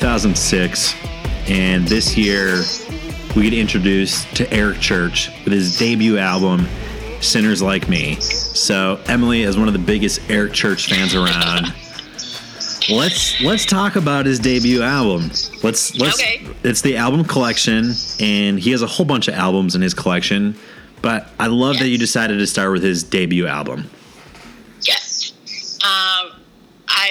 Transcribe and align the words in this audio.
is 0.00 0.32
2006, 0.32 0.94
and 1.50 1.86
this 1.86 2.16
year 2.16 2.62
we 3.36 3.42
get 3.42 3.52
introduced 3.52 4.34
to 4.36 4.50
Eric 4.52 4.80
Church 4.80 5.30
with 5.44 5.52
his 5.52 5.78
debut 5.78 6.18
album, 6.18 6.66
Sinners 7.20 7.60
Like 7.60 7.88
Me. 7.88 8.14
So, 8.20 9.00
Emily, 9.06 9.42
is 9.42 9.58
one 9.58 9.68
of 9.68 9.74
the 9.74 9.78
biggest 9.78 10.20
Eric 10.30 10.52
Church 10.52 10.88
fans 10.88 11.14
around, 11.14 11.72
let's 12.88 13.40
let's 13.42 13.66
talk 13.66 13.96
about 13.96 14.26
his 14.26 14.38
debut 14.38 14.82
album. 14.82 15.30
Let's 15.62 15.94
let's 15.96 16.20
Okay. 16.20 16.46
it's 16.62 16.80
the 16.80 16.96
album 16.96 17.24
collection, 17.24 17.92
and 18.20 18.58
he 18.58 18.70
has 18.70 18.82
a 18.82 18.86
whole 18.86 19.06
bunch 19.06 19.28
of 19.28 19.34
albums 19.34 19.74
in 19.74 19.82
his 19.82 19.94
collection. 19.94 20.56
But 21.02 21.28
I 21.38 21.46
love 21.46 21.78
that 21.78 21.88
you 21.88 21.98
decided 21.98 22.38
to 22.38 22.46
start 22.46 22.72
with 22.72 22.82
his 22.82 23.02
debut 23.02 23.46
album. 23.46 23.88
Yes. 24.82 25.32
Um, 25.84 26.40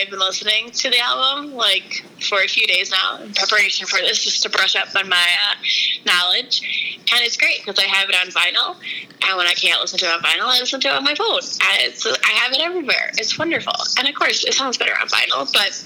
I've 0.09 0.17
been 0.17 0.21
listening 0.21 0.71
to 0.71 0.89
the 0.89 0.97
album 1.01 1.53
like 1.53 2.03
for 2.19 2.41
a 2.41 2.47
few 2.47 2.65
days 2.65 2.89
now 2.89 3.21
in 3.21 3.31
preparation 3.31 3.85
for 3.85 3.99
this, 3.99 4.23
just 4.23 4.41
to 4.41 4.49
brush 4.49 4.75
up 4.75 4.87
on 4.95 5.07
my 5.07 5.15
uh, 5.15 5.55
knowledge. 6.03 6.97
And 7.13 7.21
it's 7.21 7.37
great 7.37 7.63
because 7.63 7.77
I 7.77 7.83
have 7.83 8.09
it 8.09 8.15
on 8.15 8.29
vinyl. 8.29 8.75
And 9.27 9.37
when 9.37 9.45
I 9.45 9.53
can't 9.53 9.79
listen 9.79 9.99
to 9.99 10.05
it 10.05 10.11
on 10.11 10.21
vinyl, 10.23 10.45
I 10.45 10.59
listen 10.61 10.81
to 10.81 10.87
it 10.87 10.93
on 10.95 11.03
my 11.03 11.13
phone. 11.13 11.35
And 11.35 11.93
it's, 11.93 12.07
I 12.07 12.31
have 12.31 12.51
it 12.53 12.59
everywhere. 12.59 13.11
It's 13.19 13.37
wonderful. 13.37 13.73
And 13.99 14.07
of 14.07 14.15
course, 14.15 14.43
it 14.43 14.55
sounds 14.55 14.79
better 14.79 14.93
on 14.99 15.09
vinyl. 15.09 15.47
But 15.53 15.85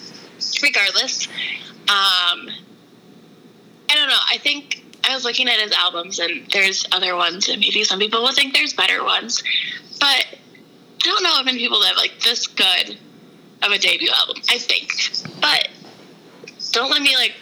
regardless, 0.64 1.28
um, 1.28 2.48
I 3.90 3.94
don't 3.94 4.08
know. 4.08 4.24
I 4.32 4.38
think 4.38 4.86
I 5.04 5.14
was 5.14 5.26
looking 5.26 5.50
at 5.50 5.60
his 5.60 5.74
albums, 5.74 6.20
and 6.20 6.50
there's 6.54 6.88
other 6.94 7.18
ones, 7.18 7.50
and 7.50 7.60
maybe 7.60 7.84
some 7.84 8.00
people 8.00 8.22
will 8.22 8.32
think 8.32 8.54
there's 8.54 8.72
better 8.72 9.04
ones. 9.04 9.44
But 10.00 10.28
I 10.32 11.04
don't 11.04 11.24
know 11.24 11.42
of 11.42 11.46
many 11.46 11.58
people 11.58 11.82
that 11.82 11.88
have 11.88 11.98
like 11.98 12.22
this 12.22 12.48
good 12.48 12.98
of 13.64 13.72
a 13.72 13.78
debut 13.78 14.10
album. 14.14 14.42
I 14.50 14.58
think, 14.58 14.92
but 15.42 15.70
don't 16.72 16.92
let 16.92 17.02
me 17.02 17.16
like 17.16 17.34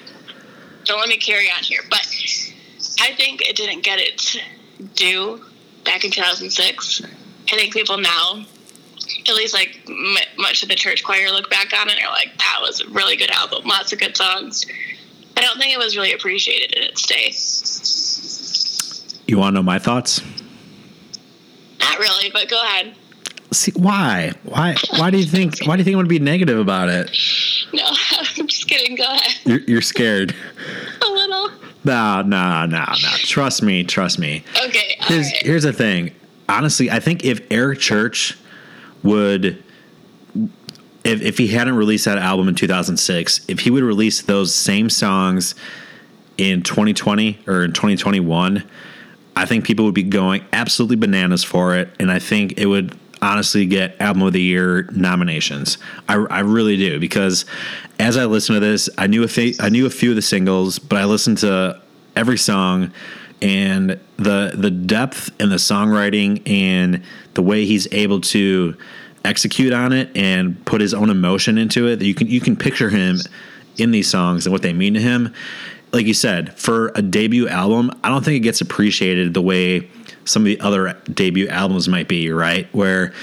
don't 0.86 1.00
let 1.00 1.10
me 1.10 1.18
carry 1.18 1.50
on 1.50 1.64
here. 1.64 1.82
But 1.90 2.08
I 3.00 3.14
think 3.16 3.42
it 3.42 3.56
didn't 3.56 3.84
get 3.84 4.00
its 4.00 4.38
due 4.96 5.42
back 5.84 6.04
in 6.04 6.12
2006. 6.12 7.02
I 7.52 7.56
think 7.56 7.74
people 7.74 7.98
now, 7.98 8.46
at 9.28 9.36
least 9.36 9.54
like 9.54 9.80
m- 9.88 10.16
much 10.38 10.64
of 10.64 10.70
the 10.70 10.76
church 10.76 11.04
choir, 11.04 11.30
look 11.30 11.50
back 11.50 11.74
on 11.74 11.90
it 11.90 11.98
and 11.98 12.06
are 12.06 12.12
like, 12.12 12.38
that 12.38 12.60
was 12.62 12.82
a 12.82 12.90
really 12.90 13.16
good 13.16 13.32
album, 13.32 13.64
lots 13.66 13.92
of 13.94 14.00
good 14.00 14.16
songs. 14.16 14.66
I 15.38 15.42
don't 15.42 15.58
think 15.58 15.74
it 15.74 15.78
was 15.78 15.96
really 15.96 16.14
appreciated 16.14 16.74
in 16.76 16.84
its 16.84 17.06
day. 17.06 17.32
You 19.28 19.38
want 19.38 19.54
to 19.54 19.60
know 19.60 19.64
my 19.64 19.80
thoughts? 19.80 20.22
Not 21.80 22.00
really, 22.00 22.30
but 22.32 22.50
go 22.50 22.62
ahead. 22.62 22.96
See 23.54 23.74
why? 23.76 24.32
Why? 24.44 24.76
Why 24.98 25.12
do 25.12 25.18
you 25.18 25.26
think? 25.26 25.66
Why 25.66 25.76
do 25.76 25.82
you 25.82 25.84
think 25.84 25.96
I 25.96 25.98
want 25.98 26.06
to 26.06 26.10
be 26.10 26.20
negative 26.20 26.58
about 26.58 26.88
it? 26.88 27.12
No, 27.74 27.84
I'm 28.38 28.48
just 28.48 28.68
kidding. 28.68 28.96
Go 28.96 29.04
ahead. 29.04 29.36
You're, 29.44 29.60
you're 29.60 29.82
scared. 29.82 30.34
A 31.06 31.10
little. 31.10 31.50
No, 31.84 32.22
no, 32.22 32.66
no, 32.66 32.86
no. 32.86 33.10
Trust 33.18 33.62
me. 33.62 33.84
Trust 33.84 34.20
me. 34.20 34.44
Okay. 34.66 34.96
Here's 35.00 35.26
right. 35.26 35.42
here's 35.44 35.64
the 35.64 35.74
thing. 35.74 36.12
Honestly, 36.48 36.90
I 36.90 37.02
think 37.02 37.26
if 37.26 37.42
Eric 37.52 37.80
Church 37.80 38.38
would, 39.04 39.62
if 41.04 41.22
if 41.22 41.38
he 41.38 41.48
hadn't 41.48 41.76
released 41.76 42.06
that 42.06 42.20
album 42.20 42.48
in 42.48 42.56
2006, 42.56 43.46
if 43.50 43.60
he 43.60 43.70
would 43.70 43.84
release 43.84 44.22
those 44.22 44.56
same 44.56 44.90
songs 44.90 45.56
in 46.38 46.64
2020 46.64 47.40
or 47.48 47.64
in 47.66 47.74
2021, 47.74 48.64
I 49.36 49.46
think 49.46 49.66
people 49.66 49.84
would 49.86 49.94
be 49.94 50.04
going 50.04 50.46
absolutely 50.54 50.96
bananas 50.96 51.44
for 51.44 51.76
it, 51.76 51.90
and 52.00 52.10
I 52.10 52.20
think 52.20 52.58
it 52.58 52.68
would 52.68 52.98
honestly 53.22 53.66
get 53.66 54.00
album 54.02 54.24
of 54.24 54.34
the 54.34 54.42
year 54.42 54.84
nominations. 54.92 55.78
I, 56.10 56.16
I 56.16 56.40
really 56.40 56.78
do 56.78 57.00
because 57.00 57.46
as 58.00 58.18
I 58.18 58.26
listen 58.26 58.56
to 58.56 58.60
this, 58.60 58.90
I 58.98 59.08
knew 59.08 59.24
a 59.24 59.28
fa- 59.28 59.54
I 59.60 59.70
knew 59.70 59.86
a 59.86 59.90
few 59.90 60.10
of 60.10 60.16
the 60.16 60.22
singles, 60.22 60.80
but 60.80 60.98
I 61.00 61.06
listened 61.06 61.40
to 61.40 61.82
every 62.16 62.38
song 62.38 62.92
and 63.42 64.00
the 64.18 64.54
the 64.56 64.72
depth 64.72 65.32
and 65.40 65.52
the 65.52 65.58
songwriting 65.58 66.48
and 66.50 67.04
the 67.34 67.42
way 67.42 67.66
he's 67.66 67.92
able 67.94 68.22
to 68.22 68.76
execute 69.24 69.72
on 69.72 69.94
it 69.94 70.16
and 70.16 70.64
put 70.66 70.82
his 70.82 70.94
own 70.94 71.10
emotion 71.10 71.58
into 71.58 71.88
it. 71.88 72.02
You 72.02 72.16
can 72.16 72.28
you 72.28 72.42
can 72.42 72.56
picture 72.56 72.90
him 72.90 73.18
in 73.78 73.92
these 73.92 74.10
songs 74.10 74.46
and 74.46 74.52
what 74.52 74.62
they 74.62 74.74
mean 74.74 74.94
to 74.96 75.00
him 75.00 75.34
like 75.94 76.06
you 76.06 76.14
said, 76.14 76.58
for 76.58 76.92
a 76.96 77.02
debut 77.02 77.48
album, 77.48 77.92
I 78.04 78.10
don't 78.10 78.24
think 78.24 78.38
it 78.38 78.42
gets 78.42 78.62
appreciated 78.62 79.34
the 79.34 79.42
way 79.42 79.90
some 80.26 80.44
of 80.44 80.46
the 80.46 80.60
other 80.60 80.94
debut 81.12 81.48
albums 81.48 81.88
might 81.88 82.08
be, 82.08 82.32
right? 82.32 82.68
Where 82.74 83.14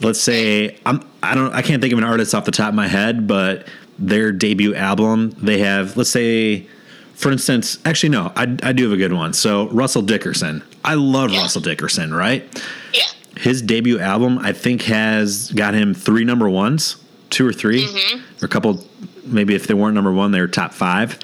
let's 0.00 0.20
say 0.20 0.78
I'm 0.86 1.06
I 1.22 1.34
don't 1.34 1.52
I 1.52 1.62
can't 1.62 1.80
think 1.80 1.92
of 1.92 1.98
an 1.98 2.04
artist 2.04 2.34
off 2.34 2.44
the 2.44 2.52
top 2.52 2.68
of 2.68 2.74
my 2.74 2.88
head, 2.88 3.26
but 3.26 3.68
their 3.98 4.32
debut 4.32 4.74
album, 4.74 5.30
they 5.30 5.58
have 5.58 5.96
let's 5.96 6.10
say 6.10 6.66
for 7.14 7.30
instance, 7.30 7.78
actually 7.84 8.10
no, 8.10 8.32
I, 8.36 8.56
I 8.62 8.72
do 8.72 8.84
have 8.84 8.92
a 8.92 8.96
good 8.96 9.12
one. 9.12 9.32
So 9.32 9.68
Russell 9.68 10.02
Dickerson. 10.02 10.62
I 10.84 10.94
love 10.94 11.30
Yeah. 11.30 11.42
Russell 11.42 11.62
Dickerson, 11.62 12.12
right? 12.12 12.44
Yeah. 12.92 13.02
His 13.36 13.62
debut 13.62 13.98
album, 13.98 14.38
I 14.38 14.52
think, 14.52 14.82
has 14.82 15.50
got 15.52 15.74
him 15.74 15.94
three 15.94 16.24
number 16.24 16.48
ones, 16.48 16.96
two 17.30 17.46
or 17.46 17.52
3 17.52 17.82
mm-hmm. 17.82 18.42
or 18.42 18.46
a 18.46 18.48
couple. 18.48 18.84
Maybe 19.24 19.54
if 19.54 19.66
they 19.66 19.74
weren't 19.74 19.94
number 19.94 20.12
one, 20.12 20.30
they 20.30 20.40
were 20.40 20.48
top 20.48 20.72
five. 20.72 21.18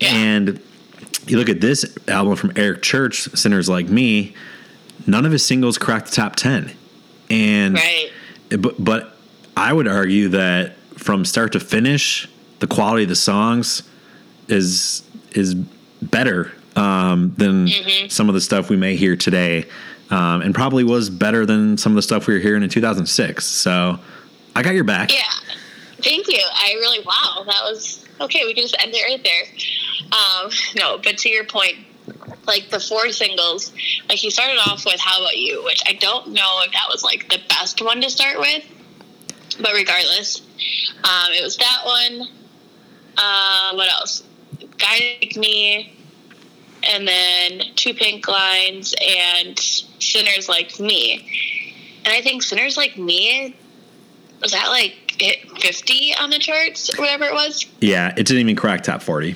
Yeah. 0.00 0.14
And 0.14 0.60
you 1.26 1.38
look 1.38 1.48
at 1.48 1.60
this 1.60 1.84
album 2.08 2.36
from 2.36 2.52
Eric 2.56 2.82
Church, 2.82 3.22
Sinners 3.36 3.68
Like 3.68 3.88
Me, 3.88 4.34
none 5.06 5.24
of 5.26 5.32
his 5.32 5.44
singles 5.44 5.78
cracked 5.78 6.06
the 6.10 6.16
top 6.16 6.36
10. 6.36 6.72
And 7.30 7.74
Right. 7.74 8.10
but 8.58 8.82
but 8.82 9.16
I 9.56 9.72
would 9.72 9.86
argue 9.86 10.28
that 10.30 10.76
from 10.96 11.24
start 11.24 11.52
to 11.52 11.60
finish, 11.60 12.28
the 12.58 12.66
quality 12.66 13.04
of 13.04 13.08
the 13.08 13.16
songs 13.16 13.82
is 14.48 15.02
is 15.32 15.54
better 16.02 16.50
um, 16.76 17.34
than 17.36 17.68
some 18.08 18.28
of 18.28 18.34
the 18.34 18.40
stuff 18.40 18.68
we 18.70 18.76
may 18.76 18.96
hear 18.96 19.14
today, 19.16 19.66
um, 20.10 20.42
and 20.42 20.54
probably 20.54 20.82
was 20.84 21.08
better 21.10 21.44
than 21.46 21.76
some 21.76 21.92
of 21.92 21.96
the 21.96 22.02
stuff 22.02 22.26
we 22.26 22.34
were 22.34 22.40
hearing 22.40 22.62
in 22.62 22.68
2006. 22.68 23.44
So 23.44 23.98
I 24.56 24.62
got 24.62 24.74
your 24.74 24.84
back. 24.84 25.12
Yeah. 25.12 25.20
Thank 26.02 26.28
you. 26.28 26.40
I 26.54 26.72
really 26.74 27.04
wow. 27.04 27.44
That 27.44 27.62
was 27.62 28.04
okay. 28.20 28.44
We 28.46 28.54
can 28.54 28.64
just 28.64 28.76
end 28.80 28.92
it 28.94 29.02
right 29.04 29.22
there. 29.22 29.42
Um, 30.12 30.50
no, 30.76 30.98
but 30.98 31.18
to 31.18 31.28
your 31.28 31.44
point, 31.44 31.76
like 32.46 32.70
the 32.70 32.80
four 32.80 33.10
singles, 33.10 33.72
like 34.08 34.18
he 34.18 34.30
started 34.30 34.58
off 34.58 34.84
with 34.84 35.00
"How 35.00 35.20
About 35.20 35.36
You," 35.36 35.62
which 35.64 35.82
I 35.86 35.92
don't 35.94 36.28
know 36.28 36.60
if 36.64 36.72
that 36.72 36.86
was 36.88 37.02
like 37.02 37.28
the 37.28 37.38
best 37.48 37.82
one 37.82 38.00
to 38.00 38.10
start 38.10 38.38
with, 38.38 38.64
but 39.60 39.72
regardless, 39.74 40.40
um, 41.04 41.32
it 41.32 41.42
was 41.42 41.56
that 41.58 41.82
one. 41.84 42.28
Uh, 43.16 43.72
what 43.74 43.90
else? 43.90 44.22
"Guy 44.78 45.18
Like 45.20 45.36
Me," 45.36 45.92
and 46.82 47.06
then 47.06 47.62
two 47.76 47.94
pink 47.94 48.26
lines 48.26 48.94
and 49.00 49.58
"Sinners 49.58 50.48
Like 50.48 50.80
Me." 50.80 51.26
And 52.04 52.14
I 52.14 52.22
think 52.22 52.42
"Sinners 52.42 52.76
Like 52.76 52.96
Me" 52.96 53.56
was 54.40 54.52
that 54.52 54.68
like 54.68 54.96
hit 55.20 55.50
50 55.60 56.14
on 56.18 56.30
the 56.30 56.38
charts 56.38 56.96
whatever 56.98 57.24
it 57.24 57.34
was 57.34 57.66
Yeah, 57.80 58.08
it 58.16 58.26
didn't 58.26 58.38
even 58.38 58.56
crack 58.56 58.82
top 58.82 59.02
40. 59.02 59.34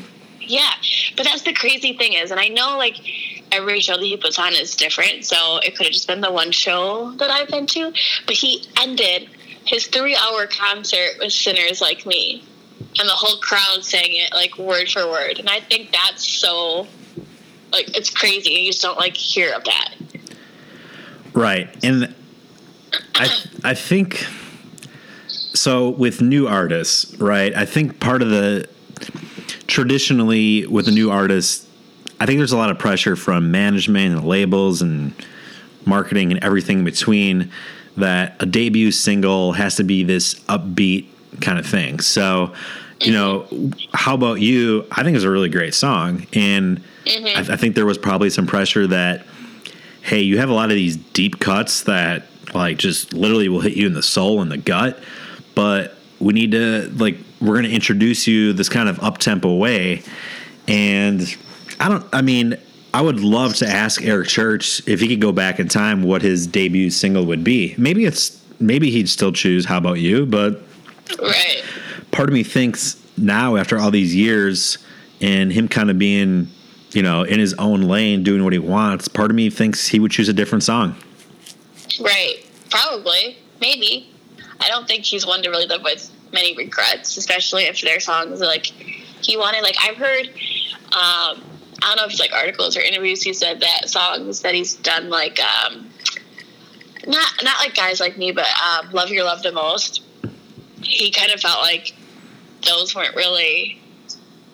Yeah 0.50 0.72
but 1.16 1.24
that's 1.24 1.42
the 1.42 1.52
crazy 1.52 1.96
thing 1.96 2.14
is 2.14 2.30
and 2.30 2.40
i 2.40 2.48
know 2.48 2.76
like 2.76 2.96
every 3.52 3.80
show 3.80 3.96
that 3.96 4.04
he 4.04 4.16
puts 4.16 4.38
on 4.38 4.52
is 4.52 4.74
different 4.74 5.24
so 5.24 5.58
it 5.58 5.76
could 5.76 5.86
have 5.86 5.92
just 5.92 6.06
been 6.06 6.20
the 6.20 6.32
one 6.32 6.50
show 6.50 7.12
that 7.12 7.30
i've 7.30 7.48
been 7.48 7.66
to 7.66 7.92
but 8.26 8.34
he 8.34 8.64
ended 8.80 9.28
his 9.64 9.86
three 9.86 10.16
hour 10.16 10.46
concert 10.46 11.12
with 11.18 11.32
sinners 11.32 11.80
like 11.80 12.04
me 12.06 12.44
and 12.98 13.08
the 13.08 13.12
whole 13.12 13.38
crowd 13.40 13.84
sang 13.84 14.08
it 14.08 14.32
like 14.32 14.56
word 14.58 14.88
for 14.88 15.06
word 15.08 15.38
and 15.38 15.48
i 15.48 15.60
think 15.60 15.92
that's 15.92 16.26
so 16.26 16.86
like 17.72 17.96
it's 17.96 18.10
crazy 18.10 18.50
you 18.50 18.72
just 18.72 18.82
don't 18.82 18.98
like 18.98 19.16
hear 19.16 19.52
of 19.52 19.64
that 19.64 19.94
Right. 21.34 21.68
And 21.84 22.14
I 23.16 23.28
I 23.64 23.74
think 23.74 24.24
so 25.26 25.90
with 25.90 26.22
new 26.22 26.46
artists, 26.46 27.14
right? 27.16 27.54
I 27.54 27.66
think 27.66 28.00
part 28.00 28.22
of 28.22 28.30
the 28.30 28.68
traditionally 29.66 30.66
with 30.66 30.88
a 30.88 30.90
new 30.90 31.10
artist, 31.10 31.66
I 32.20 32.26
think 32.26 32.38
there's 32.38 32.52
a 32.52 32.56
lot 32.56 32.70
of 32.70 32.78
pressure 32.78 33.16
from 33.16 33.50
management 33.50 34.14
and 34.14 34.24
labels 34.26 34.82
and 34.82 35.14
marketing 35.84 36.32
and 36.32 36.42
everything 36.42 36.80
in 36.80 36.84
between 36.84 37.50
that 37.96 38.36
a 38.40 38.46
debut 38.46 38.90
single 38.90 39.52
has 39.52 39.76
to 39.76 39.84
be 39.84 40.02
this 40.02 40.34
upbeat 40.44 41.06
kind 41.40 41.58
of 41.58 41.66
thing. 41.66 42.00
So, 42.00 42.54
you 43.00 43.12
know, 43.12 43.46
how 43.92 44.14
about 44.14 44.40
you? 44.40 44.86
I 44.90 45.02
think 45.02 45.16
it's 45.16 45.24
a 45.24 45.30
really 45.30 45.48
great 45.48 45.74
song, 45.74 46.26
and 46.32 46.82
mm-hmm. 47.04 47.50
I, 47.50 47.54
I 47.54 47.56
think 47.56 47.74
there 47.74 47.86
was 47.86 47.98
probably 47.98 48.30
some 48.30 48.46
pressure 48.46 48.86
that 48.86 49.26
hey, 50.04 50.20
you 50.20 50.36
have 50.36 50.50
a 50.50 50.52
lot 50.52 50.68
of 50.68 50.76
these 50.76 50.96
deep 50.96 51.40
cuts 51.40 51.84
that 51.84 52.26
like 52.52 52.76
just 52.76 53.14
literally 53.14 53.48
will 53.48 53.60
hit 53.60 53.72
you 53.72 53.86
in 53.86 53.94
the 53.94 54.02
soul 54.02 54.42
and 54.42 54.50
the 54.50 54.58
gut, 54.58 54.98
but 55.54 55.96
we 56.24 56.32
need 56.32 56.52
to 56.52 56.90
like 56.96 57.16
we're 57.40 57.54
going 57.54 57.64
to 57.64 57.72
introduce 57.72 58.26
you 58.26 58.52
this 58.52 58.68
kind 58.68 58.88
of 58.88 58.98
up 59.00 59.18
tempo 59.18 59.56
way, 59.56 60.02
and 60.66 61.36
I 61.78 61.88
don't. 61.88 62.06
I 62.12 62.22
mean, 62.22 62.56
I 62.92 63.02
would 63.02 63.20
love 63.20 63.54
to 63.56 63.66
ask 63.66 64.02
Eric 64.02 64.28
Church 64.28 64.86
if 64.88 65.00
he 65.00 65.08
could 65.08 65.20
go 65.20 65.32
back 65.32 65.60
in 65.60 65.68
time 65.68 66.02
what 66.02 66.22
his 66.22 66.46
debut 66.46 66.90
single 66.90 67.26
would 67.26 67.44
be. 67.44 67.74
Maybe 67.78 68.04
it's 68.04 68.42
maybe 68.58 68.90
he'd 68.90 69.08
still 69.08 69.32
choose 69.32 69.64
"How 69.64 69.78
About 69.78 70.00
You," 70.00 70.26
but 70.26 70.62
right 71.20 71.62
part 72.14 72.28
of 72.28 72.32
me 72.32 72.44
thinks 72.44 72.96
now 73.16 73.56
after 73.56 73.78
all 73.78 73.90
these 73.90 74.14
years 74.14 74.78
and 75.20 75.52
him 75.52 75.68
kind 75.68 75.90
of 75.90 75.98
being, 75.98 76.48
you 76.92 77.02
know, 77.02 77.24
in 77.24 77.40
his 77.40 77.54
own 77.54 77.82
lane 77.82 78.22
doing 78.22 78.44
what 78.44 78.52
he 78.52 78.58
wants, 78.58 79.08
part 79.08 79.30
of 79.30 79.36
me 79.36 79.50
thinks 79.50 79.88
he 79.88 79.98
would 79.98 80.12
choose 80.12 80.28
a 80.28 80.32
different 80.32 80.62
song. 80.62 80.94
Right. 82.00 82.46
Probably. 82.70 83.38
Maybe. 83.60 84.08
I 84.60 84.68
don't 84.68 84.86
think 84.86 85.04
he's 85.04 85.26
one 85.26 85.42
to 85.42 85.50
really 85.50 85.66
live 85.66 85.82
with 85.82 86.10
many 86.34 86.54
regrets, 86.56 87.16
especially 87.16 87.64
if 87.64 87.80
their 87.80 88.00
songs 88.00 88.40
like 88.40 88.66
he 88.66 89.36
wanted. 89.36 89.62
Like 89.62 89.76
I've 89.80 89.96
heard, 89.96 90.26
um, 90.26 90.32
I 90.92 91.40
don't 91.82 91.96
know 91.96 92.04
if 92.04 92.10
it's 92.10 92.20
like 92.20 92.32
articles 92.32 92.76
or 92.76 92.80
interviews. 92.80 93.22
He 93.22 93.32
said 93.32 93.60
that 93.60 93.88
songs 93.88 94.42
that 94.42 94.54
he's 94.54 94.74
done, 94.74 95.08
like 95.08 95.40
um, 95.40 95.88
not 97.06 97.32
not 97.42 97.58
like 97.58 97.74
guys 97.74 98.00
like 98.00 98.18
me, 98.18 98.32
but 98.32 98.46
um, 98.46 98.90
love 98.92 99.10
your 99.10 99.24
love 99.24 99.42
the 99.42 99.52
most. 99.52 100.02
He 100.82 101.10
kind 101.10 101.32
of 101.32 101.40
felt 101.40 101.62
like 101.62 101.94
those 102.66 102.94
weren't 102.94 103.16
really 103.16 103.80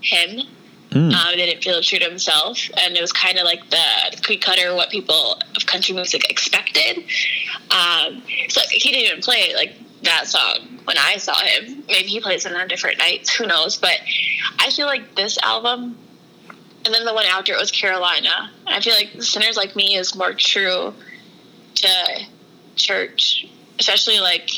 him. 0.01 0.47
Mm. 0.91 1.13
Um, 1.13 1.37
didn't 1.37 1.63
feel 1.63 1.81
true 1.83 2.01
to 2.01 2.05
himself, 2.05 2.59
and 2.83 2.97
it 2.97 3.01
was 3.01 3.13
kind 3.13 3.39
of 3.39 3.45
like 3.45 3.71
the 3.71 4.17
cookie 4.23 4.39
cutter 4.39 4.75
what 4.75 4.91
people 4.91 5.41
of 5.57 5.67
country 5.67 5.95
music 5.95 6.29
expected. 6.29 7.05
Um, 7.71 8.23
so 8.49 8.61
he 8.73 8.91
didn't 8.91 9.07
even 9.07 9.23
play 9.23 9.39
it 9.39 9.55
like 9.55 9.77
that 10.03 10.27
song 10.27 10.81
when 10.85 10.97
I 10.99 11.17
saw 11.17 11.35
him. 11.41 11.85
Maybe 11.89 12.09
he 12.09 12.21
plays 12.21 12.47
it 12.47 12.55
on 12.55 12.69
different 12.69 12.99
nights. 12.99 13.35
Who 13.35 13.47
knows? 13.47 13.77
But 13.77 13.99
I 14.59 14.71
feel 14.71 14.87
like 14.87 15.15
this 15.15 15.39
album, 15.43 15.99
and 16.85 16.95
then 16.95 17.05
the 17.05 17.15
one 17.15 17.27
after 17.27 17.53
it 17.53 17.59
was 17.59 17.71
Carolina. 17.71 18.51
I 18.67 18.81
feel 18.81 18.95
like 18.95 19.23
Sinners 19.23 19.57
Like 19.57 19.77
Me 19.77 19.97
is 19.97 20.15
more 20.15 20.33
true 20.33 20.95
to 21.77 22.27
church, 22.77 23.47
especially 23.79 24.21
like 24.21 24.51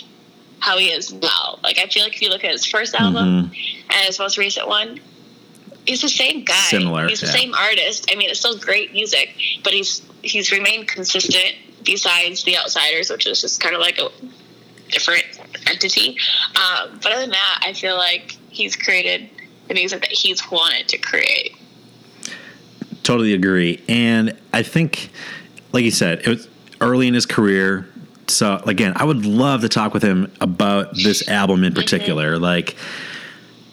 how 0.61 0.79
he 0.79 0.93
is 0.93 1.13
now. 1.13 1.59
Like 1.63 1.79
I 1.79 1.87
feel 1.87 2.05
like 2.05 2.15
if 2.15 2.23
you 2.23 2.29
look 2.29 2.45
at 2.45 2.53
his 2.53 2.65
first 2.65 2.95
album 2.95 3.51
mm-hmm. 3.51 3.91
and 3.91 4.07
his 4.07 4.19
most 4.19 4.39
recent 4.39 4.69
one, 4.69 5.01
he's 5.87 6.03
the 6.03 6.09
same 6.09 6.45
guy. 6.45 6.55
Similar. 6.55 7.09
He's 7.09 7.21
the 7.21 7.27
yeah. 7.27 7.33
same 7.33 7.55
artist. 7.55 8.11
I 8.13 8.17
mean, 8.17 8.31
it's 8.31 8.39
still 8.39 8.59
great 8.59 8.93
music, 8.93 9.31
but 9.65 9.73
he's 9.73 10.03
he's 10.23 10.53
remained 10.53 10.89
consistent. 10.89 11.57
Besides 11.85 12.45
the 12.45 12.57
Outsiders, 12.57 13.11
which 13.11 13.27
is 13.27 13.41
just 13.41 13.61
kind 13.61 13.75
of 13.75 13.81
like 13.81 13.99
a 13.99 14.09
different 14.93 15.25
entity. 15.69 16.17
Um, 16.57 16.99
but 17.03 17.13
other 17.13 17.23
than 17.23 17.31
that, 17.31 17.61
I 17.63 17.73
feel 17.73 17.97
like 17.97 18.37
he's 18.51 18.77
created 18.77 19.29
the 19.69 19.75
music 19.75 20.01
that 20.01 20.13
he's 20.13 20.51
wanted 20.51 20.89
to 20.89 20.99
create. 20.99 21.57
Totally 23.03 23.33
agree, 23.33 23.83
and 23.89 24.39
I 24.53 24.63
think, 24.63 25.11
like 25.73 25.83
you 25.83 25.91
said, 25.91 26.21
it 26.21 26.29
was 26.29 26.49
early 26.81 27.09
in 27.09 27.15
his 27.15 27.27
career. 27.27 27.89
So 28.29 28.57
again, 28.67 28.93
I 28.97 29.05
would 29.05 29.27
love 29.27 29.63
to 29.63 29.69
talk 29.69 29.93
with 29.93 30.03
him 30.03 30.31
about 30.41 30.95
this 30.95 31.29
album 31.29 31.65
in 31.65 31.75
particular. 31.75 32.35
Mm-hmm. 32.35 32.43
Like, 32.43 32.77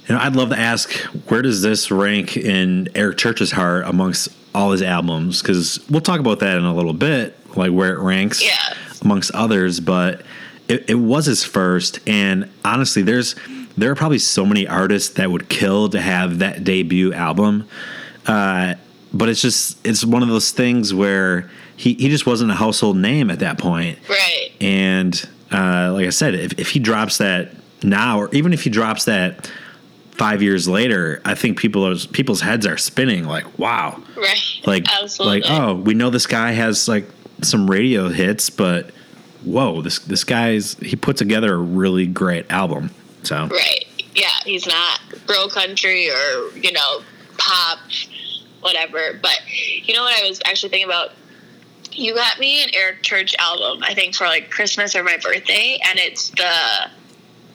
you 0.08 0.16
know, 0.16 0.22
I'd 0.22 0.36
love 0.36 0.50
to 0.50 0.58
ask 0.58 0.92
where 1.28 1.42
does 1.42 1.62
this 1.62 1.92
rank 1.92 2.38
in 2.38 2.90
Eric 2.96 3.18
Church's 3.18 3.52
heart 3.52 3.86
amongst 3.86 4.30
all 4.56 4.72
his 4.72 4.82
albums? 4.82 5.42
Because 5.42 5.80
we'll 5.90 6.02
talk 6.02 6.20
about 6.20 6.40
that 6.40 6.58
in 6.58 6.66
a 6.66 6.74
little 6.74 6.94
bit, 6.94 7.38
like 7.56 7.72
where 7.72 7.94
it 7.94 8.00
ranks 8.00 8.44
yeah. 8.44 8.74
amongst 9.02 9.32
others. 9.32 9.80
But 9.80 10.24
it, 10.70 10.92
it 10.92 10.96
was 10.96 11.26
his 11.26 11.44
first, 11.44 12.00
and 12.08 12.50
honestly, 12.64 13.02
there's 13.02 13.36
there 13.78 13.92
are 13.92 13.96
probably 13.96 14.20
so 14.20 14.46
many 14.46 14.68
artists 14.68 15.16
that 15.16 15.32
would 15.32 15.50
kill 15.50 15.90
to 15.90 16.00
have 16.00 16.40
that 16.40 16.64
debut 16.64 17.14
album. 17.14 17.68
Uh, 18.28 18.76
but 19.14 19.30
it's 19.30 19.42
just 19.42 19.86
it's 19.86 20.06
one 20.06 20.22
of 20.22 20.30
those 20.30 20.52
things 20.52 20.94
where 20.94 21.50
he, 21.76 21.94
he 21.96 22.10
just 22.10 22.26
wasn't 22.26 22.52
a 22.52 22.56
household 22.56 22.98
name 22.98 23.32
at 23.32 23.40
that 23.40 23.58
point. 23.58 23.98
Right. 24.08 24.52
And 24.62 25.30
uh, 25.52 25.92
like 25.94 26.06
I 26.06 26.12
said, 26.12 26.36
if, 26.36 26.60
if 26.60 26.70
he 26.70 26.80
drops 26.80 27.18
that 27.18 27.52
now, 27.82 28.20
or 28.20 28.30
even 28.34 28.54
if 28.54 28.64
he 28.64 28.70
drops 28.70 29.06
that 29.06 29.50
five 30.12 30.44
years 30.44 30.68
later, 30.68 31.22
I 31.24 31.34
think 31.34 31.58
people 31.58 31.88
are, 31.88 31.96
people's 31.96 32.42
heads 32.42 32.68
are 32.68 32.78
spinning 32.78 33.24
like, 33.24 33.58
wow. 33.58 34.04
Right. 34.18 34.60
Like, 34.66 34.88
Absolutely. 35.02 35.42
like, 35.42 35.50
oh, 35.50 35.76
we 35.76 35.94
know 35.94 36.10
this 36.10 36.28
guy 36.28 36.52
has 36.52 36.88
like 36.88 37.06
some 37.42 37.70
radio 37.70 38.10
hits, 38.10 38.50
but 38.50 38.92
whoa, 39.44 39.82
this 39.82 40.00
this 40.00 40.24
guy's 40.24 40.74
he 40.76 40.96
put 40.96 41.18
together 41.18 41.54
a 41.54 41.58
really 41.58 42.06
great 42.06 42.50
album. 42.52 42.92
So 43.24 43.48
right, 43.48 43.86
yeah, 44.16 44.28
he's 44.46 44.68
not 44.68 45.00
real 45.28 45.50
country 45.50 46.10
or 46.10 46.52
you 46.56 46.72
know 46.72 47.02
pop, 47.38 47.80
whatever. 48.62 49.20
But 49.22 49.40
you 49.48 49.94
know 49.94 50.04
what 50.04 50.22
I 50.22 50.28
was 50.28 50.40
actually 50.46 50.70
thinking 50.70 50.90
about. 50.90 51.12
You 51.92 52.16
got 52.16 52.40
me 52.40 52.64
an 52.64 52.70
Eric 52.74 53.02
Church 53.02 53.36
album, 53.40 53.84
I 53.84 53.94
think, 53.94 54.16
for 54.16 54.26
like 54.26 54.50
Christmas 54.50 54.96
or 54.96 55.04
my 55.04 55.18
birthday, 55.18 55.80
and 55.84 56.00
it's 56.00 56.30
the 56.30 56.90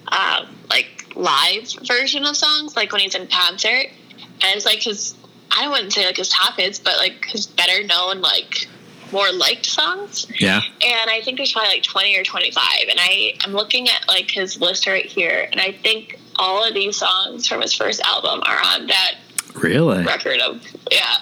um, 0.08 0.54
like 0.68 1.06
live 1.14 1.72
version 1.84 2.24
of 2.26 2.36
songs, 2.36 2.76
like 2.76 2.92
when 2.92 3.00
he's 3.00 3.14
in 3.14 3.26
concert, 3.28 3.86
and 4.20 4.56
it's 4.56 4.66
like 4.66 4.82
his. 4.82 5.14
I 5.56 5.68
wouldn't 5.68 5.92
say 5.92 6.04
like 6.04 6.16
his 6.16 6.30
top 6.30 6.56
hits, 6.56 6.80
but 6.80 6.96
like 6.96 7.26
his 7.26 7.46
better 7.46 7.84
known 7.84 8.20
like 8.20 8.66
more 9.14 9.32
liked 9.32 9.64
songs. 9.64 10.26
Yeah. 10.38 10.60
And 10.82 11.10
I 11.10 11.22
think 11.22 11.38
there's 11.38 11.52
probably 11.52 11.70
like 11.70 11.84
20 11.84 12.18
or 12.18 12.24
25. 12.24 12.64
And 12.90 12.98
I, 13.00 13.34
I'm 13.40 13.52
looking 13.52 13.88
at 13.88 14.06
like 14.08 14.30
his 14.30 14.60
list 14.60 14.86
right 14.86 15.06
here. 15.06 15.48
And 15.50 15.60
I 15.60 15.72
think 15.72 16.20
all 16.36 16.62
of 16.62 16.74
these 16.74 16.96
songs 16.98 17.46
from 17.46 17.62
his 17.62 17.72
first 17.72 18.00
album 18.02 18.42
are 18.44 18.58
on 18.62 18.88
that 18.88 19.14
really 19.54 20.04
record 20.04 20.40
of, 20.40 20.62
yeah. 20.90 21.14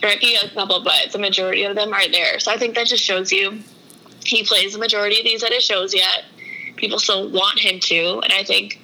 There 0.00 0.10
might 0.10 0.20
be 0.20 0.36
a 0.36 0.48
couple, 0.50 0.82
but 0.84 1.12
the 1.12 1.18
majority 1.18 1.64
of 1.64 1.74
them 1.76 1.92
are 1.92 2.08
there. 2.08 2.38
So 2.38 2.52
I 2.52 2.56
think 2.56 2.74
that 2.76 2.86
just 2.86 3.02
shows 3.02 3.32
you 3.32 3.60
he 4.24 4.44
plays 4.44 4.72
the 4.72 4.78
majority 4.78 5.18
of 5.18 5.24
these 5.24 5.42
at 5.42 5.52
his 5.52 5.64
shows 5.64 5.94
yet. 5.94 6.24
People 6.76 6.98
still 6.98 7.28
want 7.28 7.58
him 7.58 7.80
to. 7.80 8.20
And 8.20 8.32
I 8.32 8.44
think, 8.44 8.80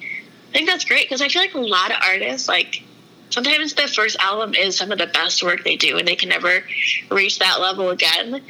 I 0.49 0.53
think 0.53 0.67
that's 0.67 0.85
great 0.85 1.05
because 1.05 1.21
I 1.21 1.29
feel 1.29 1.41
like 1.41 1.53
a 1.53 1.59
lot 1.59 1.91
of 1.91 1.97
artists, 2.01 2.47
like, 2.47 2.83
sometimes 3.31 3.73
the 3.73 3.87
first 3.87 4.17
album 4.19 4.53
is 4.53 4.77
some 4.77 4.91
of 4.91 4.99
the 4.99 5.07
best 5.07 5.41
work 5.41 5.63
they 5.63 5.77
do 5.77 5.97
and 5.97 6.07
they 6.07 6.15
can 6.15 6.29
never 6.29 6.63
reach 7.09 7.39
that 7.39 7.59
level 7.59 7.89
again. 7.89 8.41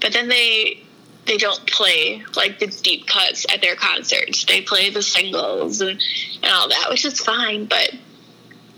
But 0.00 0.12
then 0.12 0.28
they 0.28 0.82
they 1.26 1.36
don't 1.36 1.66
play 1.66 2.24
like 2.36 2.58
the 2.58 2.68
deep 2.68 3.06
cuts 3.06 3.44
at 3.52 3.60
their 3.60 3.76
concerts. 3.76 4.46
They 4.46 4.62
play 4.62 4.88
the 4.88 5.02
singles 5.02 5.82
and, 5.82 6.00
and 6.42 6.52
all 6.52 6.68
that 6.68 6.86
which 6.88 7.04
is 7.04 7.20
fine 7.20 7.66
but 7.66 7.92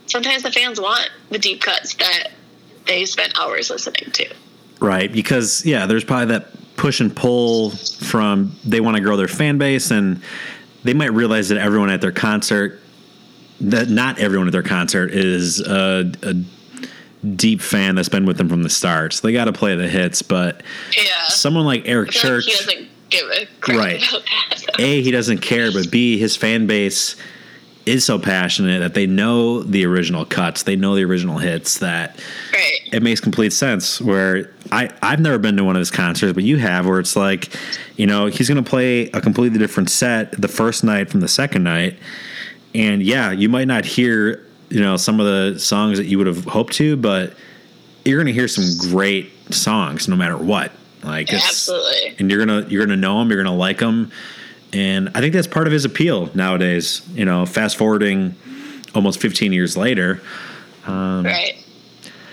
sometimes 0.06 0.42
the 0.42 0.50
fans 0.50 0.80
want 0.80 1.08
the 1.30 1.38
deep 1.38 1.60
cuts 1.60 1.94
that 1.94 2.30
they 2.86 3.04
spent 3.04 3.38
hours 3.38 3.70
listening 3.70 4.10
to. 4.12 4.34
Right 4.80 5.12
because 5.12 5.64
yeah 5.64 5.86
there's 5.86 6.04
probably 6.04 6.26
that 6.26 6.48
push 6.76 7.00
and 7.00 7.14
pull 7.14 7.70
from 7.70 8.52
they 8.64 8.80
want 8.80 8.96
to 8.96 9.02
grow 9.02 9.16
their 9.16 9.28
fan 9.28 9.58
base 9.58 9.90
and 9.90 10.22
they 10.82 10.94
might 10.94 11.12
realize 11.12 11.50
that 11.50 11.58
everyone 11.58 11.90
at 11.90 12.00
their 12.00 12.12
concert 12.12 12.79
that 13.60 13.88
not 13.88 14.18
everyone 14.18 14.46
at 14.46 14.52
their 14.52 14.62
concert 14.62 15.10
is 15.12 15.60
a, 15.60 16.10
a 16.22 16.34
deep 17.26 17.60
fan 17.60 17.94
that's 17.94 18.08
been 18.08 18.24
with 18.24 18.38
them 18.38 18.48
from 18.48 18.62
the 18.62 18.70
start. 18.70 19.12
So 19.12 19.26
they 19.26 19.32
got 19.32 19.44
to 19.44 19.52
play 19.52 19.76
the 19.76 19.88
hits. 19.88 20.22
But 20.22 20.62
yeah. 20.96 21.28
someone 21.28 21.66
like 21.66 21.82
Eric 21.86 22.10
Church, 22.10 22.46
like 22.46 22.56
he 22.56 22.64
doesn't 22.64 22.88
give 23.10 23.26
a 23.28 23.76
right. 23.76 24.02
a 24.78 25.02
he 25.02 25.10
doesn't 25.10 25.38
care, 25.38 25.72
but 25.72 25.90
B 25.90 26.18
his 26.18 26.36
fan 26.36 26.66
base 26.66 27.16
is 27.86 28.04
so 28.04 28.18
passionate 28.18 28.80
that 28.80 28.94
they 28.94 29.06
know 29.06 29.62
the 29.62 29.84
original 29.86 30.24
cuts, 30.24 30.62
they 30.64 30.76
know 30.76 30.94
the 30.94 31.04
original 31.04 31.38
hits 31.38 31.78
that 31.78 32.22
right. 32.52 32.80
it 32.92 33.02
makes 33.02 33.20
complete 33.20 33.52
sense. 33.52 34.00
Where 34.00 34.50
I 34.70 34.90
I've 35.02 35.20
never 35.20 35.38
been 35.38 35.56
to 35.56 35.64
one 35.64 35.76
of 35.76 35.80
his 35.80 35.90
concerts, 35.90 36.32
but 36.32 36.44
you 36.44 36.58
have, 36.58 36.86
where 36.86 37.00
it's 37.00 37.16
like, 37.16 37.54
you 37.96 38.06
know, 38.06 38.26
he's 38.26 38.48
going 38.48 38.62
to 38.62 38.68
play 38.68 39.10
a 39.10 39.20
completely 39.20 39.58
different 39.58 39.90
set 39.90 40.32
the 40.40 40.48
first 40.48 40.84
night 40.84 41.10
from 41.10 41.20
the 41.20 41.28
second 41.28 41.64
night 41.64 41.98
and 42.74 43.02
yeah, 43.02 43.30
you 43.30 43.48
might 43.48 43.68
not 43.68 43.84
hear 43.84 44.46
you 44.68 44.80
know 44.80 44.96
some 44.96 45.20
of 45.20 45.26
the 45.26 45.58
songs 45.58 45.98
that 45.98 46.06
you 46.06 46.18
would 46.18 46.26
have 46.26 46.44
hoped 46.44 46.72
to, 46.74 46.96
but 46.96 47.34
you're 48.04 48.18
going 48.18 48.26
to 48.26 48.32
hear 48.32 48.48
some 48.48 48.90
great 48.90 49.30
songs 49.52 50.08
no 50.08 50.16
matter 50.16 50.36
what. 50.36 50.72
Like 51.02 51.32
absolutely, 51.32 52.14
and 52.18 52.30
you're 52.30 52.44
gonna 52.44 52.66
you're 52.68 52.84
gonna 52.84 52.96
know 52.96 53.18
them, 53.18 53.30
you're 53.30 53.42
gonna 53.42 53.56
like 53.56 53.78
them, 53.78 54.12
and 54.72 55.08
I 55.14 55.20
think 55.20 55.32
that's 55.32 55.46
part 55.46 55.66
of 55.66 55.72
his 55.72 55.86
appeal 55.86 56.30
nowadays. 56.34 57.00
You 57.14 57.24
know, 57.24 57.46
fast 57.46 57.76
forwarding 57.76 58.34
almost 58.94 59.20
15 59.20 59.52
years 59.52 59.76
later. 59.76 60.20
Um, 60.86 61.24
right. 61.24 61.64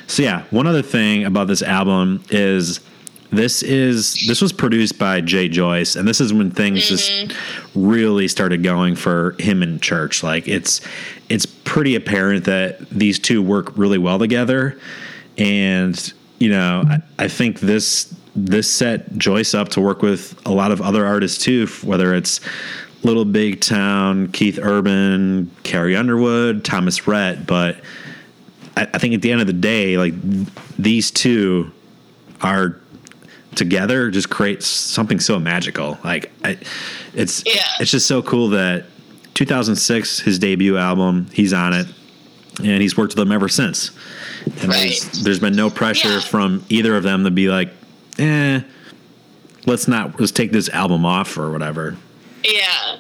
So 0.08 0.24
yeah, 0.24 0.44
one 0.50 0.68
other 0.68 0.82
thing 0.82 1.26
about 1.26 1.48
this 1.48 1.62
album 1.62 2.24
is 2.30 2.82
this 3.30 3.62
is 3.62 4.26
this 4.28 4.42
was 4.42 4.54
produced 4.54 4.98
by 4.98 5.22
Jay 5.22 5.50
Joyce, 5.50 5.96
and 5.96 6.08
this 6.08 6.22
is 6.22 6.34
when 6.34 6.52
things 6.52 6.82
mm-hmm. 6.82 7.28
just 7.28 7.38
really 7.76 8.28
started 8.28 8.64
going 8.64 8.96
for 8.96 9.36
him 9.40 9.62
in 9.62 9.80
church. 9.80 10.24
Like 10.24 10.48
it's 10.48 10.82
it's 11.30 11.46
pretty 11.46 11.96
apparent 11.96 12.46
that 12.46 12.90
these 12.90 13.20
two 13.20 13.42
work 13.42 13.78
really 13.78 13.98
well 13.98 14.18
together, 14.18 14.80
and 15.38 16.14
you 16.40 16.50
know 16.50 16.84
I, 16.88 17.26
I 17.26 17.28
think 17.28 17.60
this 17.60 18.16
this 18.36 18.70
set 18.70 19.18
Joyce 19.18 19.54
up 19.54 19.70
to 19.70 19.82
work 19.82 20.02
with 20.02 20.40
a 20.46 20.52
lot 20.52 20.72
of 20.72 20.82
other 20.82 21.06
artists 21.06 21.44
too, 21.44 21.68
whether 21.84 22.14
it's 22.14 22.40
Little 23.04 23.26
Big 23.26 23.60
Town, 23.60 24.30
Keith 24.32 24.60
Urban, 24.62 25.52
Carrie 25.64 25.96
Underwood, 25.96 26.64
Thomas 26.64 27.08
Rhett, 27.08 27.46
but 27.46 27.78
I, 28.78 28.88
I 28.94 28.98
think 29.00 29.16
at 29.16 29.22
the 29.22 29.32
end 29.32 29.42
of 29.42 29.48
the 29.48 29.54
day, 29.54 29.98
like 29.98 30.14
these 30.78 31.12
two 31.12 31.72
are 32.42 32.80
together 33.58 34.10
just 34.12 34.30
creates 34.30 34.66
something 34.68 35.20
so 35.20 35.40
magical. 35.40 35.98
Like 36.04 36.32
I, 36.44 36.58
it's 37.14 37.44
yeah. 37.46 37.66
it's 37.80 37.92
just 37.92 38.08
so 38.08 38.22
cool 38.22 38.50
that 38.50 38.86
2006, 39.34 40.20
his 40.20 40.40
debut 40.40 40.78
album. 40.78 41.28
He's 41.34 41.52
on 41.54 41.74
it, 41.74 41.88
and 42.60 42.82
he's 42.82 42.96
worked 42.96 43.12
with 43.16 43.18
them 43.18 43.32
ever 43.32 43.50
since. 43.50 43.92
And 44.46 44.70
Right. 44.70 44.90
there's, 44.90 45.24
there's 45.24 45.40
been 45.40 45.56
no 45.56 45.70
pressure 45.70 46.08
Yeah. 46.10 46.20
from 46.22 46.66
either 46.70 46.96
of 46.96 47.04
them 47.04 47.24
to 47.26 47.32
be 47.32 47.50
like, 47.50 47.70
eh, 48.18 48.62
let's 49.66 49.88
not 49.88 50.20
let's 50.20 50.32
take 50.32 50.52
this 50.52 50.70
album 50.70 51.06
off 51.06 51.38
or 51.38 51.52
whatever. 51.52 51.98
Yeah. 52.44 52.98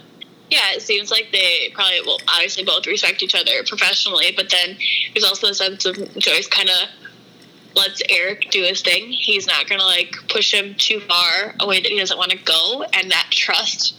Yeah, 0.50 0.60
it 0.76 0.82
seems 0.82 1.12
like 1.12 1.28
they 1.34 1.72
probably 1.74 2.00
will 2.02 2.20
obviously 2.34 2.64
both 2.64 2.88
respect 2.88 3.22
each 3.22 3.36
other 3.36 3.64
professionally, 3.68 4.32
but 4.36 4.50
then 4.50 4.78
there's 5.14 5.26
also 5.26 5.48
a 5.48 5.54
sense 5.54 5.86
of 5.86 5.96
Joyce 6.18 6.48
kind 6.48 6.70
of 6.70 6.88
lets 7.78 8.02
Eric 8.10 8.50
do 8.50 8.64
his 8.64 8.82
thing. 8.82 9.10
He's 9.12 9.48
not 9.48 9.68
going 9.70 9.80
to 9.80 9.86
like 9.86 10.16
push 10.30 10.54
him 10.54 10.76
too 10.76 11.00
far 11.02 11.56
away 11.60 11.80
that 11.80 11.92
he 11.92 12.00
doesn't 12.00 12.18
want 12.18 12.32
to 12.32 12.38
go, 12.38 12.84
and 12.94 13.12
that 13.12 13.28
trust 13.32 13.96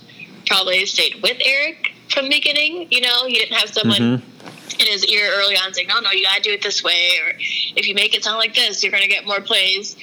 probably 0.47 0.85
stayed 0.87 1.23
with 1.23 1.39
Eric 1.45 1.93
from 2.11 2.25
the 2.25 2.31
beginning. 2.31 2.89
You 2.91 3.01
know, 3.01 3.27
he 3.27 3.35
didn't 3.35 3.57
have 3.57 3.71
someone 3.71 3.99
Mhm. 3.99 4.81
in 4.81 4.87
his 4.87 5.05
ear 5.07 5.31
early 5.35 5.57
on 5.57 5.73
saying, 5.75 5.89
"No, 5.89 6.01
no, 6.01 6.11
you 6.11 6.25
gotta 6.25 6.43
do 6.43 6.53
it 6.53 6.63
this 6.63 6.83
way," 6.83 7.19
or 7.23 7.37
if 7.77 7.87
you 7.87 7.95
make 7.95 8.15
it 8.15 8.25
sound 8.25 8.39
like 8.39 8.55
this, 8.55 8.83
you're 8.83 8.93
gonna 8.93 9.07
get 9.07 9.27
more 9.27 9.41
plays. 9.41 9.97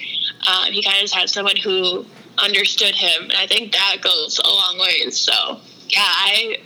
Um, 0.47 0.71
he 0.71 0.81
kind 0.81 0.97
of 0.97 1.01
just 1.01 1.15
had 1.15 1.29
someone 1.29 1.55
who 1.55 2.05
understood 2.37 2.95
him, 2.95 3.23
and 3.23 3.33
I 3.33 3.47
think 3.47 3.71
that 3.73 3.97
goes 4.01 4.39
a 4.43 4.49
long 4.49 4.77
ways. 4.77 5.19
So, 5.19 5.59
yeah, 5.89 6.01
I 6.05 6.57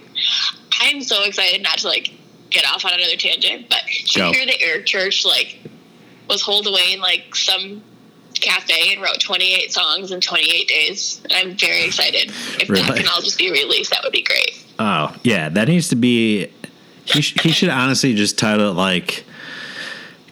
I'm 0.82 1.01
so 1.01 1.24
excited 1.24 1.62
not 1.62 1.80
to 1.80 1.88
like 1.88 2.10
get 2.50 2.66
off 2.66 2.86
on 2.86 2.94
another 2.94 3.16
tangent, 3.16 3.70
but 3.70 3.82
to 4.13 4.32
hear 4.32 4.46
the 4.46 4.60
Eric 4.62 4.86
Church 4.86 5.25
like 5.25 5.60
was 6.29 6.41
holed 6.41 6.67
away 6.67 6.93
in 6.93 7.01
like 7.01 7.36
some 7.36 7.81
cafe 8.36 8.93
and 8.93 9.01
wrote 9.01 9.19
28 9.19 9.74
songs 9.74 10.12
in 10.12 10.21
28 10.21 10.67
days. 10.67 11.21
I'm 11.31 11.57
very 11.57 11.83
excited. 11.83 12.29
If 12.62 12.67
that 12.69 12.95
can 12.95 13.07
all 13.09 13.21
just 13.21 13.38
be 13.38 13.51
released, 13.51 13.89
that 13.91 14.00
would 14.03 14.13
be 14.13 14.21
great. 14.24 14.63
Oh 14.79 15.13
yeah, 15.24 15.50
that 15.50 15.67
needs 15.67 15.89
to 15.89 15.95
be. 15.95 16.48
He, 17.05 17.21
sh- 17.21 17.41
he 17.41 17.50
should 17.51 17.69
honestly 17.69 18.13
just 18.15 18.38
title 18.38 18.69
it 18.71 18.75
like 18.75 19.25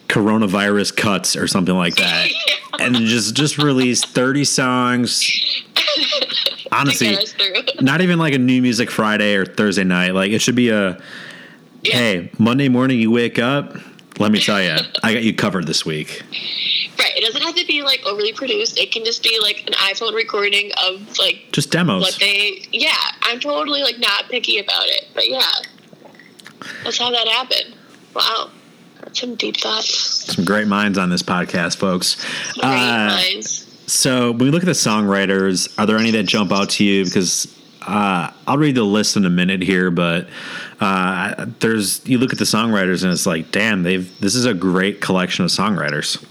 coronavirus 0.08 0.96
cuts 0.96 1.36
or 1.36 1.46
something 1.46 1.74
like 1.74 1.96
that, 1.96 2.28
and 2.78 2.94
just 2.96 3.34
just 3.34 3.58
release 3.58 4.04
thirty 4.04 4.44
songs. 4.44 5.28
Honestly, 6.72 7.10
get 7.10 7.22
us 7.22 7.32
through. 7.32 7.54
not 7.80 8.00
even 8.02 8.18
like 8.18 8.34
a 8.34 8.38
new 8.38 8.60
music 8.62 8.90
Friday 8.90 9.34
or 9.34 9.44
Thursday 9.44 9.84
night. 9.84 10.14
Like 10.14 10.30
it 10.30 10.40
should 10.40 10.54
be 10.54 10.68
a 10.70 10.98
Yeah. 11.82 11.94
hey 11.96 12.30
Monday 12.38 12.68
morning 12.68 13.00
you 13.00 13.10
wake 13.10 13.38
up. 13.38 13.74
Let 14.18 14.32
me 14.32 14.40
tell 14.40 14.60
you, 14.62 14.76
I 15.02 15.14
got 15.14 15.22
you 15.22 15.32
covered 15.34 15.66
this 15.66 15.84
week. 15.86 16.22
Right. 16.98 17.12
It 17.16 17.24
doesn't 17.24 17.42
have 17.42 17.54
to 17.54 17.66
be 17.66 17.82
like 17.82 18.00
overly 18.04 18.32
produced. 18.32 18.78
It 18.78 18.90
can 18.90 19.04
just 19.04 19.22
be 19.22 19.38
like 19.40 19.64
an 19.66 19.74
iPhone 19.74 20.14
recording 20.14 20.72
of 20.86 21.16
like 21.18 21.46
Just 21.52 21.70
demos. 21.70 22.02
what 22.02 22.16
they. 22.18 22.66
Yeah, 22.72 22.92
I'm 23.22 23.38
totally 23.40 23.82
like 23.82 23.98
not 23.98 24.28
picky 24.28 24.58
about 24.58 24.86
it, 24.86 25.06
but 25.14 25.28
yeah, 25.28 25.42
that's 26.84 26.98
how 26.98 27.10
that 27.10 27.28
happened. 27.28 27.74
Wow, 28.14 28.50
that's 29.00 29.20
some 29.20 29.36
deep 29.36 29.56
thoughts. 29.58 30.34
Some 30.34 30.44
great 30.44 30.66
minds 30.66 30.98
on 30.98 31.10
this 31.10 31.22
podcast, 31.22 31.76
folks. 31.76 32.16
Great 32.54 32.64
Uh, 32.64 33.06
minds. 33.08 33.64
So 33.86 34.32
when 34.32 34.38
we 34.40 34.50
look 34.50 34.62
at 34.62 34.66
the 34.66 34.72
songwriters, 34.72 35.72
are 35.78 35.86
there 35.86 35.96
any 35.98 36.10
that 36.10 36.24
jump 36.24 36.52
out 36.52 36.70
to 36.70 36.84
you? 36.84 37.04
Because 37.04 37.46
uh, 37.86 38.30
I'll 38.46 38.58
read 38.58 38.74
the 38.74 38.82
list 38.82 39.16
in 39.16 39.24
a 39.24 39.30
minute 39.30 39.62
here, 39.62 39.90
but 39.90 40.28
uh, 40.80 41.46
there's 41.60 42.06
you 42.06 42.18
look 42.18 42.32
at 42.32 42.38
the 42.38 42.44
songwriters 42.44 43.02
and 43.04 43.12
it's 43.12 43.26
like, 43.26 43.50
damn, 43.50 43.82
they've 43.82 44.18
this 44.20 44.34
is 44.34 44.44
a 44.44 44.54
great 44.54 45.00
collection 45.00 45.44
of 45.44 45.50
songwriters. 45.50 46.22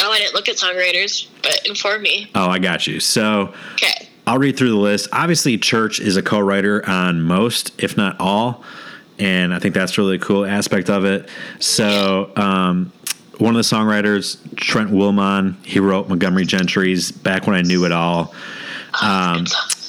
Oh, 0.00 0.10
I 0.12 0.18
didn't 0.18 0.34
look 0.34 0.48
at 0.48 0.56
songwriters, 0.56 1.26
but 1.42 1.60
inform 1.66 2.02
me. 2.02 2.30
Oh, 2.34 2.48
I 2.48 2.58
got 2.58 2.86
you. 2.86 3.00
So 3.00 3.52
Okay. 3.74 4.08
I'll 4.26 4.38
read 4.38 4.56
through 4.56 4.70
the 4.70 4.76
list. 4.76 5.08
Obviously, 5.12 5.56
Church 5.56 6.00
is 6.00 6.16
a 6.16 6.22
co-writer 6.22 6.84
on 6.88 7.22
most, 7.22 7.70
if 7.80 7.96
not 7.96 8.16
all, 8.18 8.64
and 9.20 9.54
I 9.54 9.60
think 9.60 9.72
that's 9.74 9.96
really 9.98 10.16
a 10.16 10.18
cool 10.18 10.44
aspect 10.44 10.90
of 10.90 11.04
it. 11.04 11.28
So, 11.60 12.32
um, 12.34 12.92
one 13.38 13.54
of 13.54 13.56
the 13.56 13.76
songwriters, 13.76 14.38
Trent 14.56 14.90
Willmon, 14.90 15.54
he 15.64 15.78
wrote 15.78 16.08
Montgomery 16.08 16.44
Gentry's 16.44 17.12
"Back 17.12 17.46
When 17.46 17.54
I 17.54 17.62
Knew 17.62 17.84
It 17.84 17.92
All." 17.92 18.34
Um, 19.00 19.44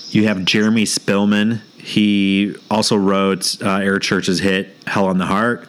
you 0.09 0.27
have 0.27 0.45
Jeremy 0.45 0.85
Spillman. 0.85 1.61
He 1.77 2.55
also 2.69 2.95
wrote 2.97 3.61
uh, 3.61 3.77
Eric 3.77 4.03
Church's 4.03 4.39
hit 4.39 4.75
"Hell 4.87 5.05
on 5.07 5.17
the 5.17 5.25
Heart." 5.25 5.67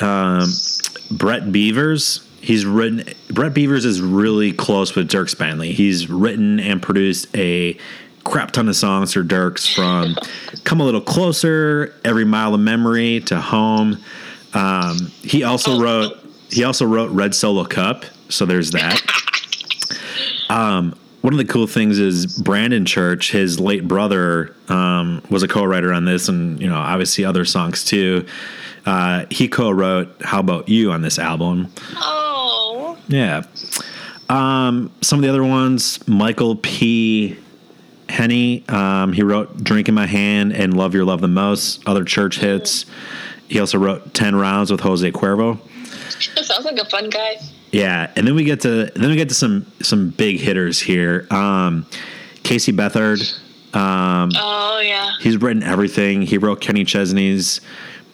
Um, 0.00 0.48
Brett 1.10 1.52
Beavers. 1.52 2.26
He's 2.40 2.64
written. 2.64 3.04
Brett 3.30 3.54
Beavers 3.54 3.84
is 3.84 4.00
really 4.00 4.52
close 4.52 4.94
with 4.94 5.08
Dierks 5.10 5.36
Bentley. 5.36 5.72
He's 5.72 6.08
written 6.08 6.60
and 6.60 6.82
produced 6.82 7.26
a 7.36 7.76
crap 8.24 8.50
ton 8.50 8.68
of 8.68 8.76
songs 8.76 9.12
for 9.12 9.22
Dierks 9.22 9.72
from 9.72 10.16
"Come 10.64 10.80
a 10.80 10.84
Little 10.84 11.00
Closer," 11.00 11.94
"Every 12.04 12.24
Mile 12.24 12.54
of 12.54 12.60
Memory" 12.60 13.20
to 13.26 13.40
"Home." 13.40 13.98
Um, 14.54 15.12
he 15.22 15.42
also 15.44 15.72
Oh. 15.76 15.80
wrote. 15.80 16.18
He 16.50 16.64
also 16.64 16.84
wrote 16.86 17.10
"Red 17.10 17.34
Solo 17.34 17.64
Cup." 17.64 18.04
So 18.28 18.44
there's 18.46 18.70
that. 18.72 19.00
Um, 20.48 20.94
one 21.26 21.32
of 21.32 21.38
the 21.38 21.52
cool 21.52 21.66
things 21.66 21.98
is 21.98 22.24
Brandon 22.40 22.84
Church, 22.84 23.32
his 23.32 23.58
late 23.58 23.88
brother, 23.88 24.54
um, 24.68 25.20
was 25.28 25.42
a 25.42 25.48
co-writer 25.48 25.92
on 25.92 26.04
this, 26.04 26.28
and 26.28 26.60
you 26.60 26.68
know, 26.68 26.76
obviously 26.76 27.24
other 27.24 27.44
songs 27.44 27.82
too. 27.82 28.24
Uh, 28.86 29.26
he 29.28 29.48
co-wrote 29.48 30.22
"How 30.22 30.38
About 30.38 30.68
You" 30.68 30.92
on 30.92 31.02
this 31.02 31.18
album. 31.18 31.72
Oh, 31.96 32.96
Yeah. 33.08 33.42
Um, 34.28 34.92
some 35.02 35.18
of 35.18 35.24
the 35.24 35.28
other 35.28 35.42
ones, 35.42 35.98
Michael 36.06 36.54
P. 36.54 37.36
Heeney, 38.08 38.64
um, 38.68 39.12
he 39.12 39.24
wrote 39.24 39.64
"Drink 39.64 39.88
in 39.88 39.96
My 39.96 40.06
Hand" 40.06 40.52
and 40.52 40.76
"Love 40.76 40.94
Your 40.94 41.04
Love 41.04 41.22
the 41.22 41.26
Most." 41.26 41.82
Other 41.88 42.04
church 42.04 42.38
hits. 42.38 42.86
He 43.48 43.58
also 43.58 43.78
wrote 43.78 44.14
10 44.14 44.36
rounds 44.36 44.70
with 44.70 44.78
Jose 44.78 45.10
Cuervo. 45.10 45.58
that 46.36 46.44
sounds 46.44 46.64
like 46.64 46.76
a 46.76 46.88
fun 46.88 47.10
guy. 47.10 47.40
Yeah, 47.76 48.10
and 48.16 48.26
then 48.26 48.34
we 48.34 48.44
get 48.44 48.62
to 48.62 48.86
then 48.94 49.10
we 49.10 49.16
get 49.16 49.28
to 49.28 49.34
some 49.34 49.66
some 49.82 50.08
big 50.08 50.40
hitters 50.40 50.80
here. 50.80 51.26
Um, 51.30 51.84
Casey 52.42 52.72
Beathard, 52.72 53.20
um, 53.76 54.30
Oh 54.34 54.80
yeah. 54.82 55.10
he's 55.20 55.36
written 55.36 55.62
everything. 55.62 56.22
He 56.22 56.38
wrote 56.38 56.62
Kenny 56.62 56.84
Chesney's 56.86 57.60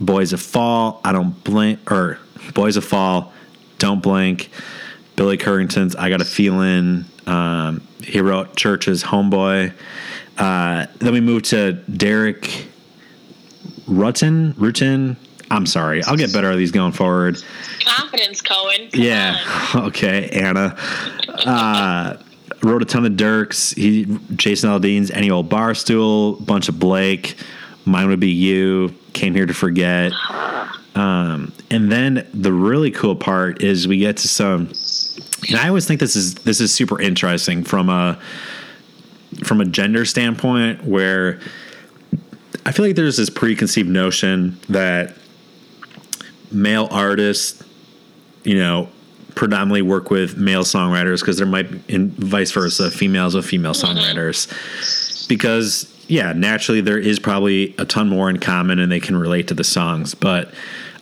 "Boys 0.01 0.33
of 0.33 0.41
Fall." 0.43 1.01
I 1.05 1.13
don't 1.13 1.45
blink 1.45 1.93
or 1.93 2.19
"Boys 2.55 2.77
of 2.77 2.85
Fall." 2.85 3.33
Don't 3.79 4.03
blink. 4.03 4.51
Billy 5.15 5.39
Currington's 5.39 5.95
"I 5.95 6.09
Got 6.11 6.21
a 6.21 6.25
Feeling." 6.25 7.05
Um, 7.29 7.87
he 8.03 8.21
wrote 8.21 8.57
Church's 8.57 9.05
"Homeboy." 9.05 9.73
Uh, 10.39 10.87
then 10.99 11.13
we 11.13 11.21
move 11.21 11.45
to 11.45 11.75
Derek 11.75 12.67
Rutten. 13.87 14.55
Rutten. 14.55 15.17
I'm 15.53 15.67
sorry. 15.67 16.03
I'll 16.05 16.17
get 16.17 16.33
better 16.33 16.51
at 16.51 16.57
these 16.57 16.73
going 16.73 16.93
forward. 16.93 17.43
Confidence, 17.85 18.41
Cohen. 18.41 18.89
Come 18.91 19.01
Yeah. 19.03 19.37
on. 19.75 19.83
Okay, 19.89 20.29
Anna. 20.31 20.75
Uh, 21.29 22.17
wrote 22.63 22.81
a 22.83 22.85
ton 22.87 23.05
of 23.05 23.13
Dierks. 23.13 23.75
He, 23.77 24.07
Jason 24.37 24.71
Aldean's 24.71 25.11
any 25.11 25.31
old 25.31 25.49
bar 25.49 25.75
stool, 25.75 26.37
bunch 26.37 26.69
of 26.69 26.79
Blake. 26.79 27.37
Mine 27.85 28.09
would 28.09 28.21
be 28.21 28.31
you. 28.31 28.95
Came 29.13 29.35
here 29.35 29.45
to 29.47 29.53
forget. 29.55 30.13
Um, 30.95 31.53
and 31.71 31.91
then 31.93 32.27
the 32.33 32.53
really 32.53 32.91
cool 32.91 33.17
part 33.17 33.63
is 33.63 33.87
we 33.89 33.99
get 33.99 34.17
to 34.19 34.29
some. 34.29 34.73
And 35.49 35.59
I 35.59 35.69
always 35.69 35.87
think 35.87 36.01
this 36.01 36.17
is 36.17 36.35
this 36.37 36.61
is 36.61 36.73
super 36.73 37.01
interesting 37.01 37.65
from 37.65 37.89
a 37.91 38.19
from 39.45 39.61
a 39.61 39.65
gender 39.65 40.05
standpoint, 40.05 40.85
where 40.85 41.41
I 42.65 42.73
feel 42.73 42.87
like 42.87 42.95
there's 42.97 43.17
this 43.17 43.31
preconceived 43.31 43.89
notion 43.89 44.59
that 44.69 45.17
male 46.53 46.89
artists 46.91 47.63
you 48.45 48.57
know, 48.59 48.89
predominantly 49.35 49.83
work 49.83 50.11
with 50.11 50.37
male 50.37 50.65
songwriters 50.65 51.21
because 51.21 51.39
there 51.39 51.47
might, 51.47 51.67
and 51.91 52.13
vice 52.13 52.51
versa, 52.53 52.91
females 52.91 53.35
with 53.35 53.47
female 53.47 53.73
songwriters. 53.73 55.29
Because, 55.29 55.93
yeah, 56.09 56.33
naturally 56.33 56.81
there 56.81 56.99
is 56.99 57.19
probably 57.19 57.75
a 57.79 57.85
ton 57.85 58.09
more 58.09 58.29
in 58.29 58.39
common 58.39 58.79
and 58.79 58.91
they 58.91 59.01
can 59.01 59.17
relate 59.17 59.49
to 59.49 59.55
the 59.55 59.65
songs. 59.65 60.15
But 60.15 60.53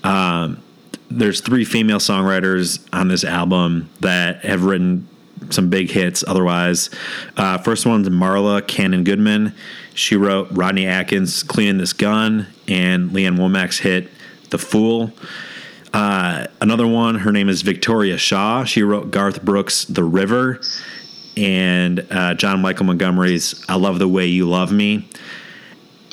um, 0.04 0.62
there's 1.10 1.40
three 1.40 1.64
female 1.64 1.98
songwriters 1.98 2.86
on 2.92 3.08
this 3.08 3.24
album 3.24 3.90
that 4.00 4.44
have 4.44 4.64
written 4.64 5.08
some 5.48 5.70
big 5.70 5.90
hits 5.90 6.22
otherwise. 6.26 6.90
Uh, 7.36 7.58
first 7.58 7.86
one's 7.86 8.08
Marla 8.08 8.66
Cannon 8.66 9.04
Goodman. 9.04 9.54
She 9.94 10.14
wrote 10.14 10.48
Rodney 10.52 10.86
Atkins' 10.86 11.42
Cleaning 11.42 11.78
This 11.78 11.92
Gun 11.92 12.46
and 12.68 13.12
Lee 13.12 13.26
Ann 13.26 13.36
Womack's 13.36 13.78
hit 13.78 14.08
The 14.50 14.58
Fool. 14.58 15.12
Uh, 15.92 16.46
another 16.60 16.86
one, 16.86 17.16
her 17.16 17.32
name 17.32 17.48
is 17.48 17.62
Victoria 17.62 18.16
Shaw. 18.16 18.64
She 18.64 18.82
wrote 18.82 19.10
Garth 19.10 19.42
Brooks' 19.42 19.84
The 19.84 20.04
River 20.04 20.60
and 21.36 22.06
uh, 22.10 22.34
John 22.34 22.60
Michael 22.60 22.86
Montgomery's 22.86 23.64
I 23.68 23.76
Love 23.76 23.98
the 23.98 24.08
Way 24.08 24.26
You 24.26 24.48
Love 24.48 24.72
Me. 24.72 25.08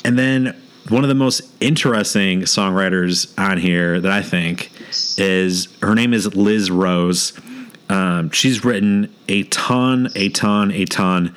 And 0.04 0.18
then 0.18 0.56
one 0.88 1.04
of 1.04 1.08
the 1.08 1.14
most 1.14 1.42
interesting 1.60 2.42
songwriters 2.42 3.32
on 3.38 3.58
here 3.58 4.00
that 4.00 4.10
I 4.10 4.22
think 4.22 4.70
is 5.18 5.68
her 5.82 5.94
name 5.94 6.14
is 6.14 6.34
Liz 6.34 6.70
Rose. 6.70 7.38
Um, 7.88 8.30
she's 8.30 8.64
written 8.64 9.14
a 9.28 9.44
ton, 9.44 10.08
a 10.14 10.28
ton, 10.30 10.70
a 10.72 10.84
ton 10.86 11.34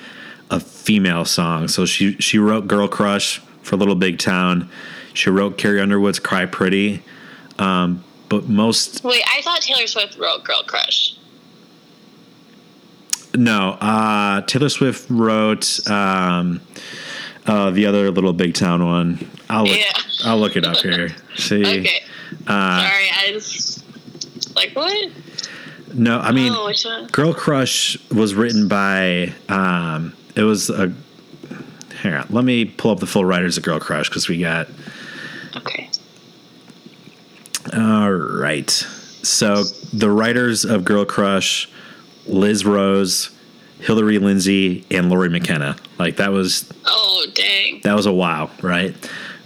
of 0.49 0.63
female 0.63 1.25
songs. 1.25 1.73
So 1.73 1.85
she 1.85 2.13
she 2.17 2.37
wrote 2.37 2.67
Girl 2.67 2.87
Crush 2.87 3.39
for 3.61 3.75
Little 3.75 3.95
Big 3.95 4.19
Town. 4.19 4.69
She 5.13 5.29
wrote 5.29 5.57
Carrie 5.57 5.79
Underwood's 5.81 6.19
"Cry 6.19 6.45
Pretty," 6.45 7.03
um, 7.59 8.03
but 8.29 8.47
most 8.47 9.03
Wait, 9.03 9.23
I 9.27 9.41
thought 9.41 9.61
Taylor 9.61 9.87
Swift 9.87 10.17
wrote 10.17 10.43
Girl 10.43 10.63
Crush. 10.65 11.15
no. 13.35 13.71
Uh, 13.81 14.41
Taylor 14.41 14.69
Swift 14.69 15.09
wrote 15.09 15.79
um, 15.89 16.61
uh, 17.45 17.71
the 17.71 17.85
other 17.85 18.11
little 18.11 18.33
big 18.33 18.53
town 18.53 18.85
one. 18.85 19.29
I'll 19.49 19.65
look, 19.65 19.77
Yeah. 19.77 19.91
I'll 20.25 20.37
look 20.39 20.55
it 20.55 20.65
up 20.65 20.77
here. 20.77 21.09
See, 21.37 21.61
Okay. 21.61 22.03
uh, 22.47 22.87
Sorry, 22.89 23.09
I 23.17 23.31
just 23.33 23.83
like 24.55 24.71
what? 24.75 25.11
no, 25.93 26.19
I 26.19 26.31
mean. 26.31 26.53
oh. 26.55 27.07
Girl 27.11 27.33
Crush 27.33 27.97
was 28.11 28.33
written 28.35 28.67
by 28.67 29.33
um 29.49 30.13
it 30.35 30.43
was 30.43 30.69
a 30.69 30.93
here 32.01 32.17
on, 32.17 32.27
let 32.29 32.43
me 32.45 32.65
pull 32.65 32.91
up 32.91 32.99
the 32.99 33.05
full 33.07 33.25
writers 33.25 33.57
of 33.57 33.63
Girl 33.63 33.79
Crush 33.79 34.09
because 34.09 34.27
we 34.29 34.39
got 34.39 34.67
Okay. 35.55 35.89
all 37.73 38.11
right. 38.11 38.69
So 38.69 39.63
the 39.93 40.09
writers 40.09 40.65
of 40.65 40.83
Girl 40.83 41.05
Crush, 41.05 41.69
Liz 42.25 42.65
Rose, 42.65 43.29
Hillary 43.79 44.17
Lindsey, 44.17 44.85
and 44.91 45.09
Lori 45.09 45.29
McKenna. 45.29 45.75
Like 45.99 46.17
that 46.17 46.31
was 46.31 46.71
Oh, 46.85 47.25
dang. 47.33 47.81
that 47.83 47.95
was 47.95 48.05
a 48.05 48.13
wow, 48.13 48.49
right? 48.61 48.95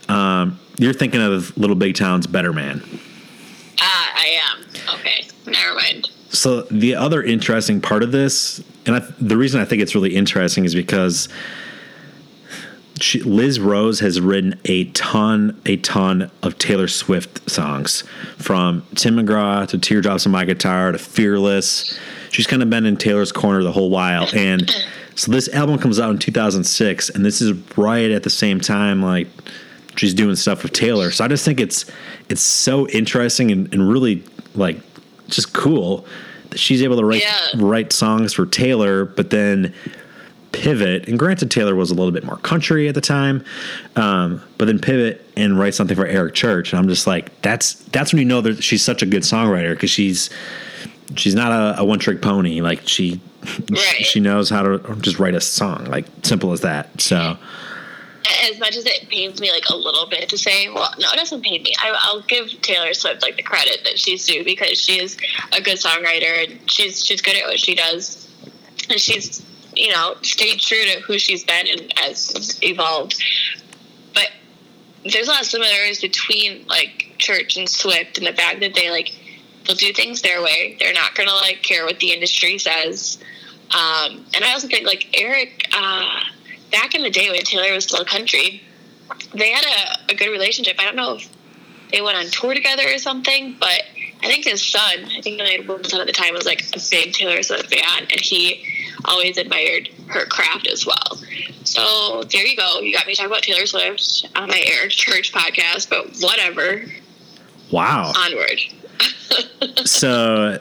Um, 0.09 0.59
you're 0.77 0.93
thinking 0.93 1.21
of 1.21 1.55
Little 1.57 1.75
Big 1.75 1.95
Town's 1.95 2.27
Better 2.27 2.53
Man. 2.53 2.81
Ah, 3.81 4.12
I 4.15 4.39
am. 4.53 4.65
Okay. 5.00 5.27
Never 5.45 5.75
mind. 5.75 6.09
So 6.29 6.62
the 6.63 6.95
other 6.95 7.24
interesting 7.24 7.79
part 7.81 8.03
of 8.03 8.12
this, 8.12 8.62
and 8.85 8.95
I, 8.97 9.00
the 9.19 9.38
reason 9.38 9.62
I 9.62 9.65
think 9.65 9.81
it's 9.81 9.95
really 9.95 10.15
interesting 10.15 10.65
is 10.65 10.75
because 10.75 11.29
she, 12.99 13.21
Liz 13.21 13.59
Rose 13.59 13.99
has 13.99 14.21
written 14.21 14.59
a 14.65 14.85
ton, 14.85 15.59
a 15.65 15.77
ton 15.77 16.31
of 16.43 16.57
Taylor 16.57 16.87
Swift 16.87 17.49
songs, 17.49 18.03
from 18.37 18.85
Tim 18.95 19.17
McGraw 19.17 19.67
to 19.67 19.77
Teardrops 19.77 20.25
on 20.25 20.31
My 20.31 20.45
Guitar 20.45 20.91
to 20.91 20.97
Fearless. 20.97 21.97
She's 22.31 22.47
kind 22.47 22.61
of 22.63 22.69
been 22.69 22.85
in 22.85 22.97
Taylor's 22.97 23.31
corner 23.31 23.63
the 23.63 23.71
whole 23.71 23.89
while, 23.89 24.27
and 24.33 24.69
so 25.15 25.31
this 25.31 25.47
album 25.49 25.77
comes 25.77 25.99
out 25.99 26.11
in 26.11 26.19
2006, 26.19 27.09
and 27.09 27.25
this 27.25 27.41
is 27.41 27.53
right 27.77 28.11
at 28.11 28.23
the 28.23 28.29
same 28.29 28.59
time 28.59 29.01
like 29.01 29.27
she's 29.97 30.13
doing 30.13 30.35
stuff 30.35 30.63
with 30.63 30.73
Taylor. 30.73 31.11
So 31.11 31.23
I 31.23 31.27
just 31.27 31.45
think 31.45 31.59
it's 31.59 31.85
it's 32.29 32.41
so 32.41 32.87
interesting 32.89 33.51
and, 33.51 33.73
and 33.73 33.89
really 33.89 34.23
like 34.55 34.77
just 35.27 35.53
cool 35.53 36.05
that 36.49 36.59
she's 36.59 36.81
able 36.83 36.97
to 36.97 37.05
write 37.05 37.23
Yeah. 37.23 37.37
write 37.55 37.93
songs 37.93 38.33
for 38.33 38.45
Taylor, 38.45 39.05
but 39.05 39.29
then 39.29 39.73
pivot. 40.55 41.07
And 41.07 41.19
granted, 41.19 41.51
Taylor 41.51 41.75
was 41.75 41.91
a 41.91 41.93
little 41.93 42.12
bit 42.12 42.24
more 42.24 42.38
country 42.38 42.88
at 42.88 42.95
the 42.95 43.01
time, 43.01 43.43
um, 43.95 44.41
but 44.57 44.65
then 44.65 44.79
pivot 44.79 45.25
and 45.35 45.59
write 45.59 45.74
something 45.75 45.95
for 45.95 46.05
Eric 46.05 46.33
Church. 46.33 46.71
And 46.71 46.79
I'm 46.79 46.88
just 46.88 47.05
like, 47.07 47.41
that's 47.41 47.74
that's 47.85 48.13
when 48.13 48.19
you 48.21 48.25
know 48.25 48.41
that 48.41 48.63
she's 48.63 48.83
such 48.83 49.01
a 49.01 49.05
good 49.05 49.24
songwriter 49.24 49.74
because 49.74 49.89
she's 49.89 50.29
she's 51.15 51.35
not 51.35 51.51
a, 51.51 51.81
a 51.81 51.85
one 51.85 52.00
trick 52.00 52.21
pony. 52.21 52.62
Like 52.62 52.88
she 52.88 53.19
Right. 53.70 54.03
she 54.03 54.20
knows 54.20 54.50
how 54.50 54.63
to 54.63 54.96
just 55.01 55.20
write 55.20 55.35
a 55.35 55.41
song. 55.41 55.85
Like 55.85 56.05
simple 56.24 56.51
as 56.51 56.61
that. 56.61 57.00
So 57.00 57.37
As 58.51 58.59
much 58.59 58.75
as 58.75 58.87
it 58.87 59.07
pains 59.09 59.39
me 59.39 59.51
like 59.51 59.65
a 59.70 59.75
little 59.75 60.07
bit 60.09 60.27
to 60.29 60.37
say, 60.37 60.68
well, 60.70 60.91
no, 60.98 61.07
it 61.11 61.15
doesn't 61.18 61.44
pain 61.44 61.61
me. 61.61 61.72
I, 61.79 61.96
I'll 62.05 62.22
give 62.24 62.50
Taylor 62.61 62.91
Swift 62.96 63.22
like 63.22 63.35
the 63.37 63.44
credit 63.44 63.81
that 63.83 64.00
she's 64.00 64.25
due 64.25 64.44
because 64.44 64.81
she 64.81 65.00
is 65.00 65.15
a 65.51 65.61
good 65.61 65.77
songwriter 65.77 66.50
and 66.50 66.59
she's 66.72 67.05
she's 67.05 67.22
good 67.22 67.35
at 67.35 67.46
what 67.46 67.59
she 67.59 67.75
does, 67.75 68.27
and 68.89 69.00
she's 69.00 69.44
you 69.75 69.92
know 69.92 70.16
stayed 70.22 70.59
true 70.59 70.83
to 70.83 71.00
who 71.01 71.18
she's 71.20 71.44
been 71.44 71.68
and 71.68 71.94
has 71.98 72.59
evolved. 72.61 73.22
But 74.14 74.29
there's 75.03 75.27
a 75.27 75.31
lot 75.31 75.42
of 75.42 75.48
similarities 75.48 76.01
between 76.01 76.66
like 76.68 77.16
Church 77.18 77.57
and 77.57 77.70
Swift 77.70 78.18
and 78.18 78.27
the 78.27 78.33
fact 78.33 78.59
that 78.61 78.74
they 78.74 78.90
like 78.90 79.14
they'll 79.66 79.75
do 79.75 79.94
things 79.94 80.22
their 80.22 80.42
way. 80.42 80.77
They're 80.79 80.94
not 80.94 81.16
gonna 81.16 81.33
like 81.35 81.61
care 81.61 81.85
what 81.85 82.00
the 82.00 82.11
industry 82.11 82.57
says. 82.57 83.20
Um, 83.72 84.25
and 84.35 84.44
I 84.44 84.53
also 84.53 84.68
think 84.68 84.85
like 84.85 85.20
Eric, 85.20 85.68
uh, 85.74 86.20
back 86.72 86.94
in 86.94 87.01
the 87.01 87.09
day 87.09 87.29
when 87.29 87.42
Taylor 87.42 87.74
was 87.74 87.85
still 87.85 88.05
country, 88.05 88.61
they 89.33 89.51
had 89.51 89.66
a, 89.66 90.14
a 90.14 90.16
good 90.16 90.29
relationship. 90.29 90.75
I 90.79 90.85
don't 90.85 90.96
know 90.96 91.16
if 91.16 91.29
they 91.92 92.01
went 92.01 92.18
on 92.18 92.25
tour 92.27 92.53
together 92.53 92.83
or 92.94 92.98
something, 92.98 93.55
but 93.59 93.83
I 94.23 94.27
think 94.27 94.45
his 94.45 94.65
son, 94.65 95.05
I 95.15 95.21
think 95.21 95.37
my 95.39 95.59
son 95.83 96.01
at 96.01 96.07
the 96.07 96.13
time 96.13 96.33
was 96.33 96.45
like 96.45 96.63
a 96.75 96.79
big 96.89 97.13
Taylor 97.13 97.41
Swift 97.43 97.73
fan, 97.73 98.07
and 98.09 98.19
he 98.19 98.63
always 99.05 99.37
admired 99.37 99.89
her 100.07 100.25
craft 100.25 100.67
as 100.67 100.85
well. 100.85 101.17
So 101.63 102.23
there 102.23 102.45
you 102.45 102.55
go. 102.57 102.79
You 102.79 102.91
got 102.93 103.05
me 103.05 103.13
talking 103.15 103.31
about 103.31 103.43
Taylor 103.43 103.65
Swift 103.65 104.27
on 104.35 104.47
my 104.47 104.63
Eric 104.65 104.91
Church 104.91 105.31
podcast, 105.31 105.89
but 105.89 106.15
whatever. 106.21 106.85
wow. 107.71 108.13
Onward. 108.15 108.59
so 109.85 110.59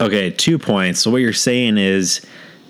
okay 0.00 0.30
two 0.30 0.58
points 0.58 1.00
so 1.00 1.10
what 1.10 1.18
you're 1.18 1.32
saying 1.32 1.76
is 1.76 2.24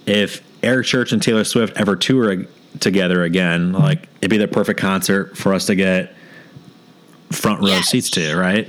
if 0.06 0.42
eric 0.62 0.86
church 0.86 1.12
and 1.12 1.22
taylor 1.22 1.44
swift 1.44 1.76
ever 1.76 1.94
tour 1.94 2.44
together 2.80 3.22
again 3.22 3.72
like 3.72 4.08
it'd 4.20 4.30
be 4.30 4.38
the 4.38 4.48
perfect 4.48 4.80
concert 4.80 5.36
for 5.36 5.52
us 5.54 5.66
to 5.66 5.74
get 5.74 6.14
front 7.30 7.60
row 7.60 7.66
Yes. 7.68 7.88
seats 7.90 8.10
to 8.10 8.34
right 8.36 8.68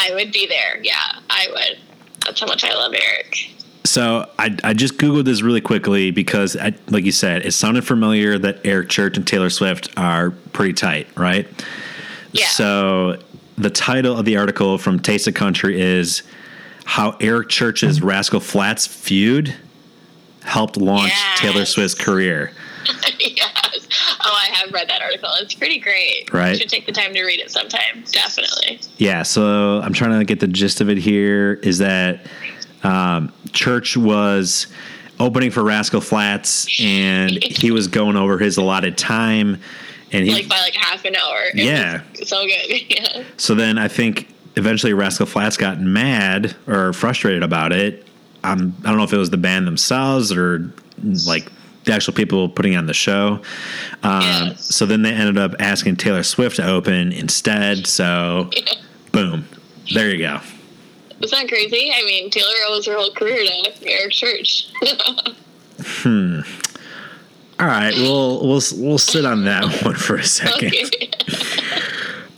I 0.00 0.14
would 0.14 0.32
be 0.32 0.46
there. 0.46 0.80
Yeah, 0.82 0.98
I 1.28 1.46
would. 1.50 1.78
That's 2.24 2.40
how 2.40 2.46
much 2.46 2.64
I 2.64 2.74
love 2.74 2.92
Eric. 2.94 3.50
so 3.84 4.28
I, 4.38 4.56
I 4.62 4.74
just 4.74 4.98
googled 4.98 5.24
this 5.24 5.40
really 5.42 5.60
quickly 5.62 6.10
because 6.10 6.56
I, 6.56 6.74
like 6.88 7.04
you 7.04 7.12
said 7.12 7.46
it 7.46 7.52
sounded 7.52 7.82
familiar 7.86 8.38
that 8.38 8.60
eric 8.66 8.90
church 8.90 9.16
and 9.16 9.26
taylor 9.26 9.48
swift 9.48 9.88
are 9.96 10.32
pretty 10.52 10.74
tight 10.74 11.08
right 11.16 11.48
Yeah. 12.32 12.46
so 12.48 13.18
the 13.56 13.70
title 13.70 14.18
of 14.18 14.26
the 14.26 14.36
article 14.36 14.76
from 14.76 15.00
taste 15.00 15.26
of 15.28 15.32
country 15.34 15.80
is 15.80 16.22
how 16.84 17.16
eric 17.20 17.48
church's 17.48 18.02
rascal 18.02 18.38
flatts 18.40 18.86
feud 18.86 19.54
helped 20.42 20.76
launch 20.76 21.12
Yes. 21.12 21.40
taylor 21.40 21.64
swift's 21.64 21.94
career 21.94 22.52
yes. 23.20 23.88
Oh, 24.22 24.32
I 24.34 24.48
have 24.54 24.72
read 24.72 24.88
that 24.88 25.02
article. 25.02 25.28
It's 25.40 25.54
pretty 25.54 25.78
great. 25.78 26.32
Right. 26.32 26.50
You 26.52 26.56
should 26.56 26.68
take 26.68 26.86
the 26.86 26.92
time 26.92 27.12
to 27.14 27.22
read 27.24 27.40
it 27.40 27.50
sometime. 27.50 28.04
Definitely. 28.10 28.80
Yeah, 28.98 29.22
so 29.22 29.80
I'm 29.82 29.92
trying 29.92 30.18
to 30.18 30.24
get 30.24 30.40
the 30.40 30.46
gist 30.48 30.80
of 30.80 30.88
it 30.88 30.98
here 30.98 31.54
is 31.62 31.78
that 31.78 32.26
um, 32.82 33.32
Church 33.52 33.96
was 33.96 34.66
opening 35.18 35.50
for 35.50 35.62
Rascal 35.62 36.00
Flatts 36.00 36.66
and 36.80 37.30
he 37.42 37.70
was 37.70 37.88
going 37.88 38.16
over 38.16 38.38
his 38.38 38.56
allotted 38.56 38.96
time 38.96 39.60
and 40.12 40.24
he 40.24 40.32
Like 40.32 40.48
by 40.48 40.58
like 40.60 40.74
half 40.74 41.04
an 41.04 41.14
hour. 41.16 41.38
It 41.54 41.56
Yeah. 41.56 42.02
so 42.14 42.44
good. 42.46 42.80
Yeah. 42.90 43.22
so 43.36 43.54
then 43.54 43.76
I 43.78 43.88
think 43.88 44.28
eventually 44.56 44.92
Rascal 44.94 45.26
Flatts 45.26 45.56
got 45.56 45.80
mad 45.80 46.56
or 46.66 46.92
frustrated 46.92 47.42
about 47.42 47.72
it. 47.72 48.06
Um, 48.42 48.74
I 48.84 48.88
don't 48.88 48.96
know 48.96 49.04
if 49.04 49.12
it 49.12 49.18
was 49.18 49.28
the 49.30 49.36
band 49.36 49.66
themselves 49.66 50.32
or 50.32 50.72
like 51.26 51.50
the 51.84 51.92
actual 51.92 52.12
people 52.12 52.48
putting 52.48 52.76
on 52.76 52.86
the 52.86 52.94
show. 52.94 53.40
Um, 54.02 54.22
Yeah. 54.22 54.52
So 54.56 54.86
then 54.86 55.02
they 55.02 55.12
ended 55.12 55.38
up 55.38 55.54
asking 55.60 55.96
Taylor 55.96 56.22
Swift 56.22 56.56
to 56.56 56.66
open 56.66 57.12
instead. 57.12 57.86
So 57.86 58.50
boom, 59.12 59.46
there 59.94 60.10
you 60.10 60.18
go. 60.18 60.40
Isn't 61.20 61.38
that 61.38 61.48
crazy? 61.48 61.92
I 61.94 62.02
mean, 62.04 62.30
Taylor 62.30 62.48
owes 62.68 62.86
her 62.86 62.94
whole 62.96 63.12
career 63.12 63.44
to 63.44 63.72
Eric 63.90 64.12
Church. 64.12 64.68
Hmm. 65.82 66.40
All 67.58 67.66
right, 67.66 67.94
we'll 67.94 68.40
we'll 68.46 68.60
we'll 68.76 68.98
sit 68.98 69.24
on 69.24 69.44
that 69.46 69.64
one 69.82 69.94
for 69.94 70.16
a 70.16 70.24
second. 70.24 70.74
okay. 70.74 71.10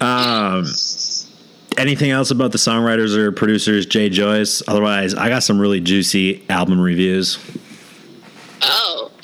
Anything 1.79 2.11
else 2.11 2.31
about 2.31 2.53
the 2.53 2.59
songwriters 2.59 3.17
or 3.17 3.33
producers, 3.33 3.87
Jay 3.87 4.09
Joyce? 4.11 4.63
Otherwise, 4.69 5.15
I 5.15 5.29
got 5.29 5.43
some 5.43 5.59
really 5.59 5.81
juicy 5.81 6.45
album 6.49 6.79
reviews. 6.81 7.39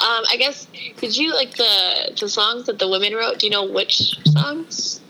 Um, 0.00 0.24
I 0.30 0.36
guess 0.38 0.66
did 0.98 1.16
you 1.16 1.34
like 1.34 1.56
the 1.56 2.12
the 2.20 2.28
songs 2.28 2.66
that 2.66 2.78
the 2.78 2.88
women 2.88 3.14
wrote? 3.14 3.40
Do 3.40 3.46
you 3.46 3.50
know 3.50 3.64
which 3.66 4.16
songs? 4.28 5.00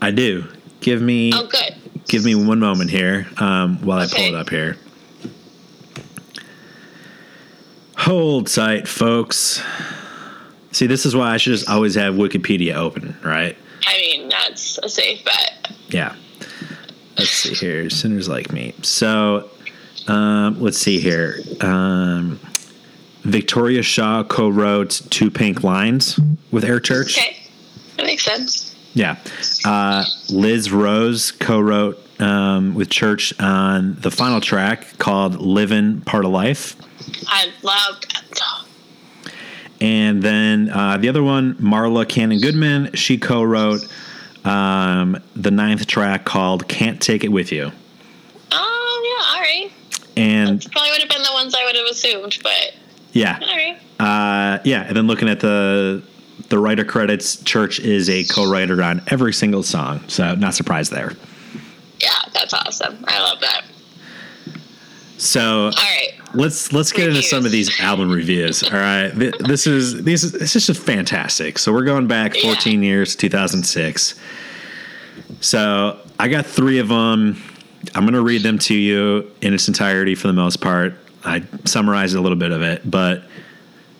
I 0.00 0.10
do. 0.10 0.44
Give 0.80 1.02
me 1.02 1.32
Oh, 1.34 1.46
good. 1.46 1.74
give 2.08 2.24
me 2.24 2.34
one 2.34 2.58
moment 2.58 2.88
here 2.90 3.26
um, 3.36 3.76
while 3.82 3.98
I 3.98 4.06
pull 4.06 4.24
it 4.24 4.34
up 4.34 4.48
here. 4.48 4.76
Hold 7.98 8.46
tight, 8.46 8.88
folks. 8.88 9.62
See, 10.72 10.86
this 10.86 11.04
is 11.04 11.14
why 11.14 11.32
I 11.34 11.36
should 11.36 11.52
just 11.52 11.68
always 11.68 11.94
have 11.96 12.14
Wikipedia 12.14 12.74
open, 12.76 13.16
right? 13.22 13.56
I 13.86 13.96
mean, 13.98 14.28
that's 14.30 14.78
a 14.78 14.88
safe 14.88 15.22
bet. 15.24 15.72
Yeah. 15.88 16.14
Let's 17.18 17.30
see 17.30 17.54
here. 17.54 17.90
Sinners 17.90 18.28
like 18.28 18.52
me. 18.52 18.74
So, 18.82 19.50
um, 20.08 20.60
let's 20.60 20.78
see 20.78 20.98
here. 21.00 21.40
Um, 21.60 22.40
Victoria 23.22 23.82
Shaw 23.82 24.24
co-wrote 24.24 25.02
Two 25.10 25.30
Pink 25.30 25.62
Lines 25.62 26.18
with 26.50 26.64
Eric 26.64 26.84
Church. 26.84 27.18
Okay, 27.18 27.36
that 27.96 28.06
makes 28.06 28.24
sense. 28.24 28.74
Yeah. 28.94 29.16
Uh, 29.64 30.04
Liz 30.30 30.72
Rose 30.72 31.30
co-wrote 31.32 31.98
um, 32.20 32.74
with 32.74 32.90
Church 32.90 33.32
on 33.40 33.94
the 34.00 34.10
final 34.10 34.40
track 34.40 34.98
called 34.98 35.36
"Living 35.40 36.00
Part 36.02 36.24
of 36.24 36.30
Life," 36.32 36.76
I 37.26 37.52
love 37.62 38.00
that 38.00 38.36
song. 38.36 38.66
and 39.80 40.22
then 40.22 40.70
uh, 40.70 40.96
the 40.96 41.08
other 41.08 41.22
one, 41.22 41.54
Marla 41.56 42.08
Cannon 42.08 42.40
Goodman, 42.40 42.90
she 42.94 43.16
co-wrote 43.18 43.80
um, 44.44 45.18
the 45.36 45.50
ninth 45.50 45.86
track 45.86 46.24
called 46.24 46.66
"Can't 46.68 47.00
Take 47.00 47.22
It 47.22 47.28
With 47.28 47.52
You," 47.52 47.70
Oh 48.50 49.16
yeah, 49.18 49.34
all 49.36 49.40
right. 49.40 49.72
and 50.16 50.66
Probably 50.72 50.90
would 50.90 51.00
have 51.00 51.10
been 51.10 51.22
the 51.22 51.32
ones 51.32 51.54
I 51.54 51.64
would 51.64 51.76
have 51.76 51.86
assumed, 51.86 52.38
but 52.42 52.74
yeah, 53.12 53.38
right. 53.38 53.78
Uh, 53.98 54.60
yeah, 54.64 54.84
and 54.86 54.96
then 54.96 55.06
looking 55.06 55.28
at 55.28 55.40
the 55.40 56.02
the 56.48 56.58
writer 56.58 56.84
credits, 56.84 57.42
Church 57.42 57.78
is 57.80 58.08
a 58.08 58.24
co-writer 58.24 58.82
on 58.82 59.02
every 59.08 59.32
single 59.32 59.62
song, 59.62 60.02
so 60.08 60.34
not 60.34 60.54
surprised 60.54 60.90
there. 60.90 61.12
Yeah, 62.00 62.08
that's 62.32 62.54
awesome. 62.54 63.04
I 63.06 63.20
love 63.20 63.40
that. 63.40 63.64
So 65.18 65.64
All 65.64 65.70
right. 65.70 66.12
let's 66.32 66.72
let's 66.72 66.92
get 66.92 67.08
into 67.08 67.22
some 67.22 67.44
of 67.44 67.52
these 67.52 67.78
album 67.78 68.10
reviews. 68.10 68.62
All 68.62 68.70
right, 68.70 69.10
this 69.10 69.66
is 69.66 70.02
this 70.02 70.24
is 70.24 70.32
this 70.32 70.56
is 70.56 70.66
just 70.66 70.82
fantastic. 70.82 71.58
So 71.58 71.72
we're 71.72 71.84
going 71.84 72.06
back 72.06 72.34
14 72.34 72.82
years, 72.82 73.14
2006. 73.16 74.18
So 75.42 76.00
I 76.18 76.28
got 76.28 76.46
three 76.46 76.78
of 76.78 76.88
them. 76.88 77.40
I'm 77.94 78.02
going 78.02 78.14
to 78.14 78.22
read 78.22 78.42
them 78.42 78.58
to 78.60 78.74
you 78.74 79.30
in 79.42 79.52
its 79.52 79.68
entirety 79.68 80.14
for 80.14 80.26
the 80.26 80.32
most 80.32 80.60
part. 80.60 80.94
I 81.24 81.42
summarized 81.64 82.16
a 82.16 82.20
little 82.20 82.38
bit 82.38 82.52
of 82.52 82.62
it, 82.62 82.88
but 82.90 83.24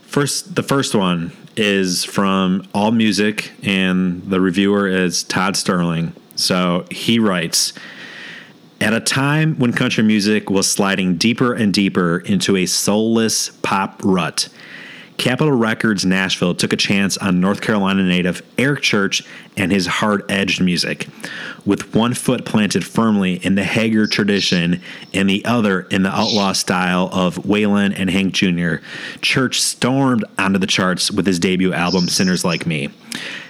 first, 0.02 0.54
the 0.54 0.62
first 0.62 0.94
one 0.94 1.33
is 1.56 2.04
from 2.04 2.66
All 2.74 2.90
Music, 2.90 3.52
and 3.62 4.22
the 4.22 4.40
reviewer 4.40 4.88
is 4.88 5.22
Todd 5.24 5.56
Sterling. 5.56 6.14
So 6.37 6.87
he 6.90 7.18
writes. 7.18 7.72
At 8.80 8.94
a 8.94 9.00
time 9.00 9.59
when 9.59 9.74
country 9.74 10.02
music 10.02 10.48
was 10.48 10.66
sliding 10.66 11.16
deeper 11.16 11.52
and 11.52 11.74
deeper 11.74 12.20
into 12.20 12.56
a 12.56 12.64
soulless 12.64 13.50
pop 13.62 14.00
rut, 14.02 14.48
Capitol 15.20 15.52
Records 15.52 16.06
Nashville 16.06 16.54
took 16.54 16.72
a 16.72 16.78
chance 16.78 17.18
on 17.18 17.40
North 17.40 17.61
Carolina 17.61 18.02
native 18.02 18.40
Eric 18.56 18.80
Church 18.80 19.22
and 19.54 19.70
his 19.70 19.87
hard 19.87 20.24
edged 20.30 20.62
music. 20.62 21.09
With 21.66 21.94
one 21.94 22.14
foot 22.14 22.46
planted 22.46 22.87
firmly 22.87 23.35
in 23.35 23.54
the 23.54 23.62
Haggard 23.62 24.12
tradition 24.12 24.80
and 25.12 25.28
the 25.28 25.44
other 25.44 25.83
in 25.83 26.04
the 26.04 26.09
outlaw 26.09 26.52
style 26.52 27.11
of 27.12 27.37
Waylon 27.37 27.92
and 27.94 28.09
Hank 28.09 28.33
Jr., 28.33 28.76
Church 29.20 29.61
stormed 29.61 30.24
onto 30.38 30.59
the 30.59 30.66
charts 30.66 31.11
with 31.11 31.26
his 31.26 31.38
debut 31.38 31.74
album, 31.74 32.09
Sinners 32.09 32.42
Like 32.42 32.64
Me. 32.64 32.88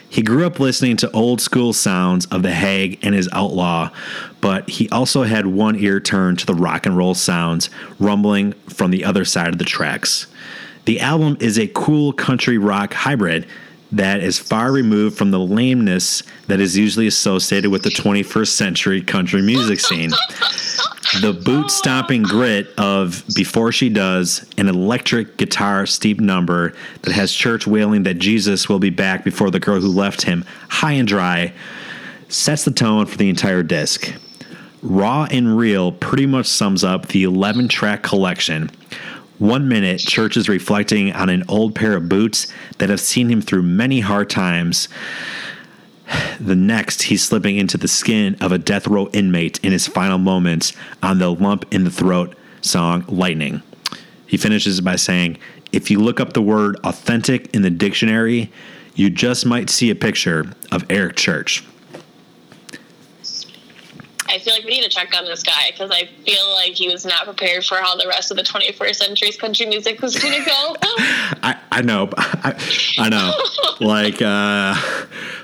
He 0.08 0.22
grew 0.22 0.44
up 0.44 0.58
listening 0.58 0.96
to 0.96 1.10
old 1.12 1.40
school 1.40 1.72
sounds 1.72 2.26
of 2.26 2.42
the 2.42 2.50
Hag 2.50 2.98
and 3.04 3.14
his 3.14 3.28
outlaw, 3.30 3.90
but 4.40 4.68
he 4.68 4.88
also 4.88 5.22
had 5.22 5.46
one 5.46 5.76
ear 5.76 6.00
turned 6.00 6.40
to 6.40 6.46
the 6.46 6.54
rock 6.54 6.84
and 6.84 6.96
roll 6.96 7.14
sounds 7.14 7.70
rumbling 8.00 8.54
from 8.68 8.90
the 8.90 9.04
other 9.04 9.24
side 9.24 9.52
of 9.52 9.58
the 9.58 9.64
tracks. 9.64 10.26
The 10.84 11.00
album 11.00 11.36
is 11.40 11.58
a 11.58 11.68
cool 11.68 12.12
country 12.12 12.58
rock 12.58 12.94
hybrid 12.94 13.46
that 13.92 14.20
is 14.20 14.38
far 14.38 14.70
removed 14.70 15.16
from 15.18 15.30
the 15.30 15.38
lameness 15.38 16.22
that 16.46 16.60
is 16.60 16.76
usually 16.76 17.06
associated 17.06 17.70
with 17.70 17.82
the 17.82 17.90
21st 17.90 18.48
century 18.48 19.02
country 19.02 19.42
music 19.42 19.80
scene. 19.80 20.10
The 21.20 21.32
boot 21.32 21.72
stomping 21.72 22.22
grit 22.22 22.68
of 22.78 23.24
Before 23.34 23.72
She 23.72 23.88
Does, 23.88 24.48
an 24.56 24.68
electric 24.68 25.36
guitar 25.36 25.84
steep 25.86 26.20
number 26.20 26.72
that 27.02 27.12
has 27.12 27.32
church 27.32 27.66
wailing 27.66 28.04
that 28.04 28.14
Jesus 28.14 28.68
will 28.68 28.78
be 28.78 28.90
back 28.90 29.24
before 29.24 29.50
the 29.50 29.58
girl 29.58 29.80
who 29.80 29.88
left 29.88 30.22
him 30.22 30.44
high 30.68 30.92
and 30.92 31.08
dry, 31.08 31.52
sets 32.28 32.64
the 32.64 32.70
tone 32.70 33.06
for 33.06 33.16
the 33.16 33.28
entire 33.28 33.64
disc. 33.64 34.14
Raw 34.82 35.26
and 35.30 35.58
Real 35.58 35.90
pretty 35.90 36.26
much 36.26 36.46
sums 36.46 36.84
up 36.84 37.08
the 37.08 37.24
11 37.24 37.68
track 37.68 38.04
collection. 38.04 38.70
One 39.40 39.68
minute, 39.68 40.00
Church 40.00 40.36
is 40.36 40.50
reflecting 40.50 41.14
on 41.14 41.30
an 41.30 41.44
old 41.48 41.74
pair 41.74 41.96
of 41.96 42.10
boots 42.10 42.46
that 42.76 42.90
have 42.90 43.00
seen 43.00 43.30
him 43.30 43.40
through 43.40 43.62
many 43.62 44.00
hard 44.00 44.28
times. 44.28 44.86
The 46.38 46.54
next, 46.54 47.04
he's 47.04 47.22
slipping 47.22 47.56
into 47.56 47.78
the 47.78 47.88
skin 47.88 48.36
of 48.42 48.52
a 48.52 48.58
death 48.58 48.86
row 48.86 49.08
inmate 49.14 49.58
in 49.64 49.72
his 49.72 49.86
final 49.86 50.18
moments 50.18 50.74
on 51.02 51.20
the 51.20 51.32
lump 51.32 51.64
in 51.72 51.84
the 51.84 51.90
throat 51.90 52.36
song 52.60 53.06
Lightning. 53.08 53.62
He 54.26 54.36
finishes 54.36 54.82
by 54.82 54.96
saying, 54.96 55.38
If 55.72 55.90
you 55.90 56.00
look 56.00 56.20
up 56.20 56.34
the 56.34 56.42
word 56.42 56.76
authentic 56.84 57.54
in 57.54 57.62
the 57.62 57.70
dictionary, 57.70 58.52
you 58.94 59.08
just 59.08 59.46
might 59.46 59.70
see 59.70 59.88
a 59.88 59.94
picture 59.94 60.52
of 60.70 60.84
Eric 60.90 61.16
Church. 61.16 61.64
I 64.30 64.38
feel 64.38 64.54
like 64.54 64.64
we 64.64 64.70
need 64.70 64.84
to 64.84 64.88
check 64.88 65.12
on 65.16 65.24
this 65.24 65.42
guy 65.42 65.70
because 65.72 65.90
I 65.90 66.06
feel 66.24 66.50
like 66.54 66.72
he 66.74 66.88
was 66.88 67.04
not 67.04 67.24
prepared 67.24 67.64
for 67.64 67.78
how 67.78 67.96
the 67.96 68.06
rest 68.06 68.30
of 68.30 68.36
the 68.36 68.44
21st 68.44 68.94
century's 68.94 69.36
country 69.36 69.66
music 69.66 70.00
was 70.00 70.16
going 70.16 70.34
to 70.34 70.48
go. 70.48 70.76
I, 71.42 71.58
I 71.72 71.82
know, 71.82 72.10
I, 72.16 72.54
I 72.98 73.08
know. 73.08 73.32
like, 73.84 74.22
uh, 74.22 74.76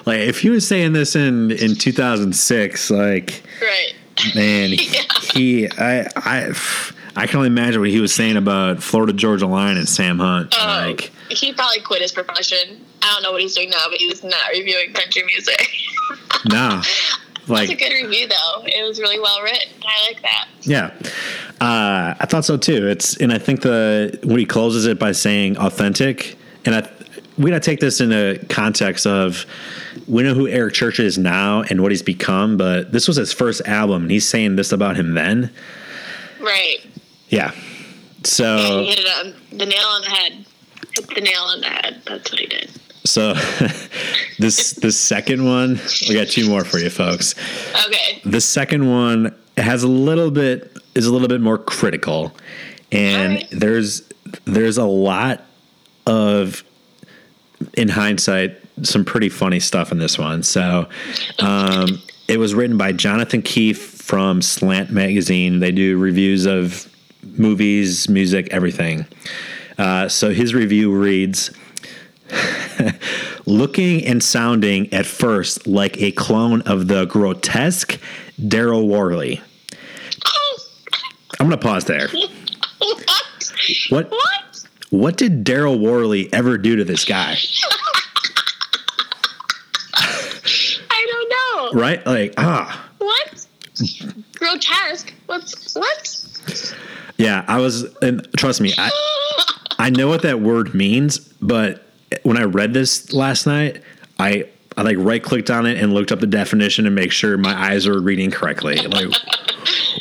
like 0.07 0.21
if 0.21 0.41
he 0.41 0.51
was 0.51 0.67
saying 0.67 0.93
this 0.93 1.17
in 1.17 1.51
in 1.51 1.75
2006, 1.75 2.91
like, 2.91 3.43
right. 3.61 3.93
man, 4.37 4.71
he, 5.35 5.69
I, 5.69 6.09
I, 6.15 6.53
I 7.17 7.27
can 7.27 7.39
only 7.39 7.49
imagine 7.49 7.81
what 7.81 7.91
he 7.91 7.99
was 7.99 8.15
saying 8.15 8.37
about 8.37 8.85
Florida 8.85 9.13
Georgia 9.13 9.49
Line 9.49 9.77
and 9.77 9.89
Sam 9.89 10.21
Hunt. 10.21 10.55
Um, 10.61 10.69
like, 10.69 11.13
he 11.29 11.53
probably 11.53 11.81
quit 11.81 12.03
his 12.03 12.13
profession. 12.13 12.85
I 13.03 13.13
don't 13.13 13.25
know 13.25 13.33
what 13.33 13.41
he's 13.41 13.57
doing 13.57 13.71
now, 13.71 13.87
but 13.91 13.99
he's 13.99 14.23
not 14.23 14.51
reviewing 14.53 14.93
country 14.93 15.25
music. 15.25 15.69
nah, 16.47 16.83
like, 17.49 17.69
That's 17.69 17.81
a 17.81 17.85
good 17.85 17.95
review, 17.95 18.29
though. 18.29 18.63
It 18.65 18.87
was 18.87 19.01
really 19.01 19.21
well 19.21 19.43
written. 19.43 19.73
I 19.85 20.13
like 20.13 20.23
that. 20.23 20.49
Yeah, 20.63 20.91
uh, 21.61 22.15
I 22.19 22.27
thought 22.29 22.45
so 22.45 22.57
too. 22.57 22.89
It's 22.89 23.17
and 23.19 23.33
I 23.33 23.39
think 23.39 23.63
the 23.63 24.19
when 24.25 24.39
he 24.39 24.45
closes 24.45 24.87
it 24.87 24.99
by 24.99 25.13
saying 25.13 25.57
authentic, 25.59 26.37
and 26.65 26.75
I 26.75 26.91
we 27.39 27.51
gotta 27.51 27.61
take 27.61 27.81
this 27.81 28.01
in 28.01 28.09
the 28.09 28.45
context 28.49 29.07
of 29.07 29.47
we 30.09 30.23
know 30.23 30.35
who 30.35 30.49
Eric 30.49 30.75
Church 30.75 30.99
is 30.99 31.19
now 31.19 31.63
and 31.63 31.83
what 31.83 31.93
he's 31.93 32.03
become, 32.03 32.57
but 32.57 32.93
this 32.93 33.07
was 33.07 33.17
his 33.17 33.33
first 33.33 33.63
album, 33.67 34.03
and 34.03 34.11
he's 34.11 34.29
saying 34.29 34.57
this 34.57 34.73
about 34.73 34.97
him 34.97 35.15
then. 35.15 35.51
Right. 36.41 36.79
Yeah. 37.29 37.53
So 38.25 38.57
Yeah, 38.57 38.81
he 38.81 38.87
hit 38.87 38.99
it 39.01 39.27
on 39.27 39.35
the 39.59 39.67
nail 39.67 39.87
on 39.87 40.03
the 40.03 40.11
head. 40.11 40.47
Hit 40.95 41.15
the 41.15 41.21
nail 41.21 41.43
on 41.43 41.61
the 41.61 41.69
head. 41.69 42.03
That's 42.07 42.31
what 42.31 42.41
he 42.41 42.47
did. 42.47 42.71
So 43.07 43.35
this 44.39 44.73
the 44.73 44.93
second 44.93 45.45
one, 45.45 45.81
we 46.09 46.15
got 46.15 46.29
two 46.29 46.49
more 46.49 46.65
for 46.65 46.79
you 46.79 46.91
folks. 46.91 47.35
Okay. 47.87 48.21
The 48.25 48.41
second 48.41 48.91
one 48.91 49.35
has 49.57 49.83
a 49.83 49.89
little 49.89 50.31
bit 50.31 50.77
is 50.95 51.07
a 51.07 51.13
little 51.13 51.29
bit 51.29 51.41
more 51.41 51.59
critical, 51.59 52.33
and 52.93 53.35
Alright. 53.35 53.49
there's 53.51 54.03
there's 54.45 54.79
a 54.79 54.85
lot 54.85 55.45
of 56.07 56.65
in 57.75 57.89
hindsight 57.89 58.59
some 58.83 59.05
pretty 59.05 59.29
funny 59.29 59.61
stuff 59.61 59.91
in 59.93 59.99
this 59.99 60.19
one. 60.19 60.43
So 60.43 60.89
um, 61.39 62.03
it 62.29 62.39
was 62.39 62.55
written 62.55 62.77
by 62.77 62.93
Jonathan 62.93 63.43
Keefe 63.43 63.83
from 63.83 64.43
Slant 64.43 64.91
Magazine. 64.91 65.61
They 65.61 65.73
do 65.73 65.99
reviews 65.99 66.45
of 66.45 66.93
movies, 67.23 68.09
music, 68.09 68.49
everything. 68.51 69.07
Uh, 69.79 70.09
so 70.09 70.31
his 70.31 70.55
review 70.55 70.93
reads 70.93 71.51
looking 73.47 74.05
and 74.05 74.23
sounding 74.23 74.93
at 74.93 75.07
first 75.07 75.67
like 75.67 76.01
a 76.01 76.13
clone 76.13 76.63
of 76.63 76.89
the 76.89 77.05
grotesque 77.07 77.99
Darryl 78.41 78.87
Worley. 78.87 79.41
I'm 81.39 81.49
going 81.49 81.51
to 81.51 81.57
pause 81.59 81.85
there. 81.85 82.09
what? 82.09 83.05
What 83.89 84.11
What? 84.11 84.67
what 84.91 85.17
did 85.17 85.45
Darryl 85.45 85.79
Worley 85.79 86.33
ever 86.33 86.57
do 86.57 86.77
to 86.77 86.85
this 86.85 87.05
guy? 87.05 87.37
I 90.91 91.07
don't 91.11 91.75
know. 91.75 91.81
Right? 91.81 92.07
Like, 92.07 92.35
ah. 92.39 92.89
What? 92.99 93.47
Grotesque. 94.35 95.13
What's 95.27 95.75
what? 95.75 96.75
Yeah, 97.19 97.45
I 97.49 97.59
was 97.59 97.95
and 98.03 98.27
trust 98.37 98.61
me, 98.61 98.73
I 98.79 98.91
I 99.79 99.91
know 99.91 100.09
what 100.09 100.23
that 100.23 100.41
word 100.41 100.75
means, 100.75 101.19
but 101.19 101.87
when 102.23 102.37
I 102.37 102.45
read 102.45 102.75
this 102.75 103.13
last 103.13 103.47
night, 103.47 103.83
I 104.19 104.47
I 104.77 104.83
like 104.83 104.97
right 104.99 105.23
clicked 105.23 105.51
on 105.51 105.67
it 105.67 105.83
and 105.83 105.93
looked 105.93 106.13
up 106.13 106.21
the 106.21 106.27
definition 106.27 106.87
and 106.87 106.95
make 106.95 107.11
sure 107.11 107.39
my 107.39 107.55
eyes 107.55 107.87
are 107.87 108.01
reading 108.01 108.31
correctly. 108.31 108.77
Like, 108.77 109.09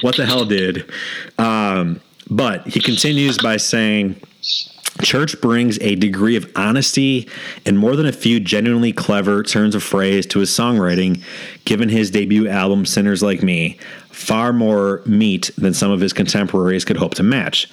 what 0.02 0.18
the 0.18 0.26
hell, 0.26 0.46
dude? 0.46 0.90
Um, 1.38 2.02
but 2.30 2.68
he 2.68 2.82
continues 2.82 3.38
by 3.38 3.58
saying, 3.58 4.20
Church 5.02 5.40
brings 5.42 5.78
a 5.80 5.96
degree 5.96 6.36
of 6.36 6.50
honesty 6.56 7.28
and 7.66 7.78
more 7.78 7.96
than 7.96 8.06
a 8.06 8.14
few 8.14 8.40
genuinely 8.40 8.94
clever 8.94 9.44
turns 9.44 9.76
of 9.76 9.84
phrase 9.84 10.26
to 10.28 10.40
his 10.40 10.50
songwriting, 10.50 11.22
given 11.66 11.90
his 11.90 12.12
debut 12.12 12.48
album, 12.48 12.86
Sinners 12.86 13.22
Like 13.22 13.44
Me, 13.44 13.78
far 14.10 14.54
more 14.54 15.02
meat 15.06 15.52
than 15.58 15.74
some 15.74 15.92
of 15.92 16.00
his 16.00 16.14
contemporaries 16.14 16.86
could 16.86 16.98
hope 16.98 17.14
to 17.16 17.24
match. 17.24 17.70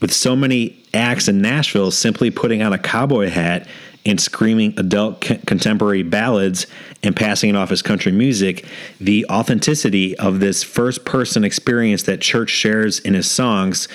With 0.00 0.12
so 0.12 0.36
many 0.36 0.82
acts 0.94 1.28
in 1.28 1.42
Nashville 1.42 1.90
simply 1.90 2.30
putting 2.30 2.62
on 2.62 2.72
a 2.72 2.78
cowboy 2.78 3.28
hat 3.28 3.66
and 4.06 4.20
screaming 4.20 4.74
adult 4.78 5.24
c- 5.24 5.38
contemporary 5.38 6.02
ballads 6.02 6.66
and 7.02 7.14
passing 7.14 7.50
it 7.50 7.56
off 7.56 7.72
as 7.72 7.82
country 7.82 8.12
music, 8.12 8.64
the 9.00 9.26
authenticity 9.28 10.16
of 10.18 10.40
this 10.40 10.62
first 10.62 11.04
person 11.04 11.44
experience 11.44 12.04
that 12.04 12.20
Church 12.20 12.50
shares 12.50 13.00
in 13.00 13.14
his 13.14 13.30
songs 13.30 13.88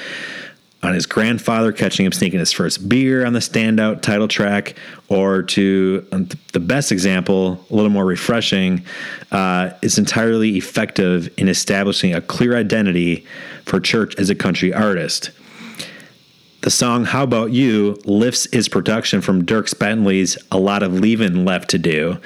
on 0.83 0.93
his 0.93 1.05
grandfather 1.05 1.71
catching 1.71 2.05
him 2.05 2.11
sneaking 2.11 2.39
his 2.39 2.51
first 2.51 2.89
beer 2.89 3.25
on 3.25 3.31
the 3.31 3.39
standout 3.39 4.01
title 4.01 4.27
track, 4.27 4.75
or 5.07 5.41
to 5.41 6.05
um, 6.11 6.27
the 6.51 6.59
best 6.59 6.91
example, 6.91 7.65
a 7.69 7.73
little 7.73 7.89
more 7.89 8.05
refreshing, 8.05 8.83
uh, 9.31 9.71
is 9.81 9.97
entirely 9.97 10.57
effective 10.57 11.33
in 11.37 11.47
establishing 11.47 12.13
a 12.13 12.19
clear 12.19 12.57
identity 12.57 13.25
for 13.65 13.79
Church 13.79 14.13
as 14.17 14.29
a 14.29 14.35
country 14.35 14.73
artist. 14.73 15.31
The 16.63 16.71
song 16.71 17.03
How 17.03 17.23
About 17.23 17.51
You 17.51 17.97
lifts 18.05 18.45
its 18.53 18.69
production 18.69 19.19
from 19.19 19.43
Dierks 19.43 19.77
Bentley's 19.77 20.37
A 20.49 20.57
Lot 20.57 20.81
of 20.81 20.93
Leaving 20.93 21.43
Left 21.43 21.69
to 21.71 21.77
Do, 21.77 22.19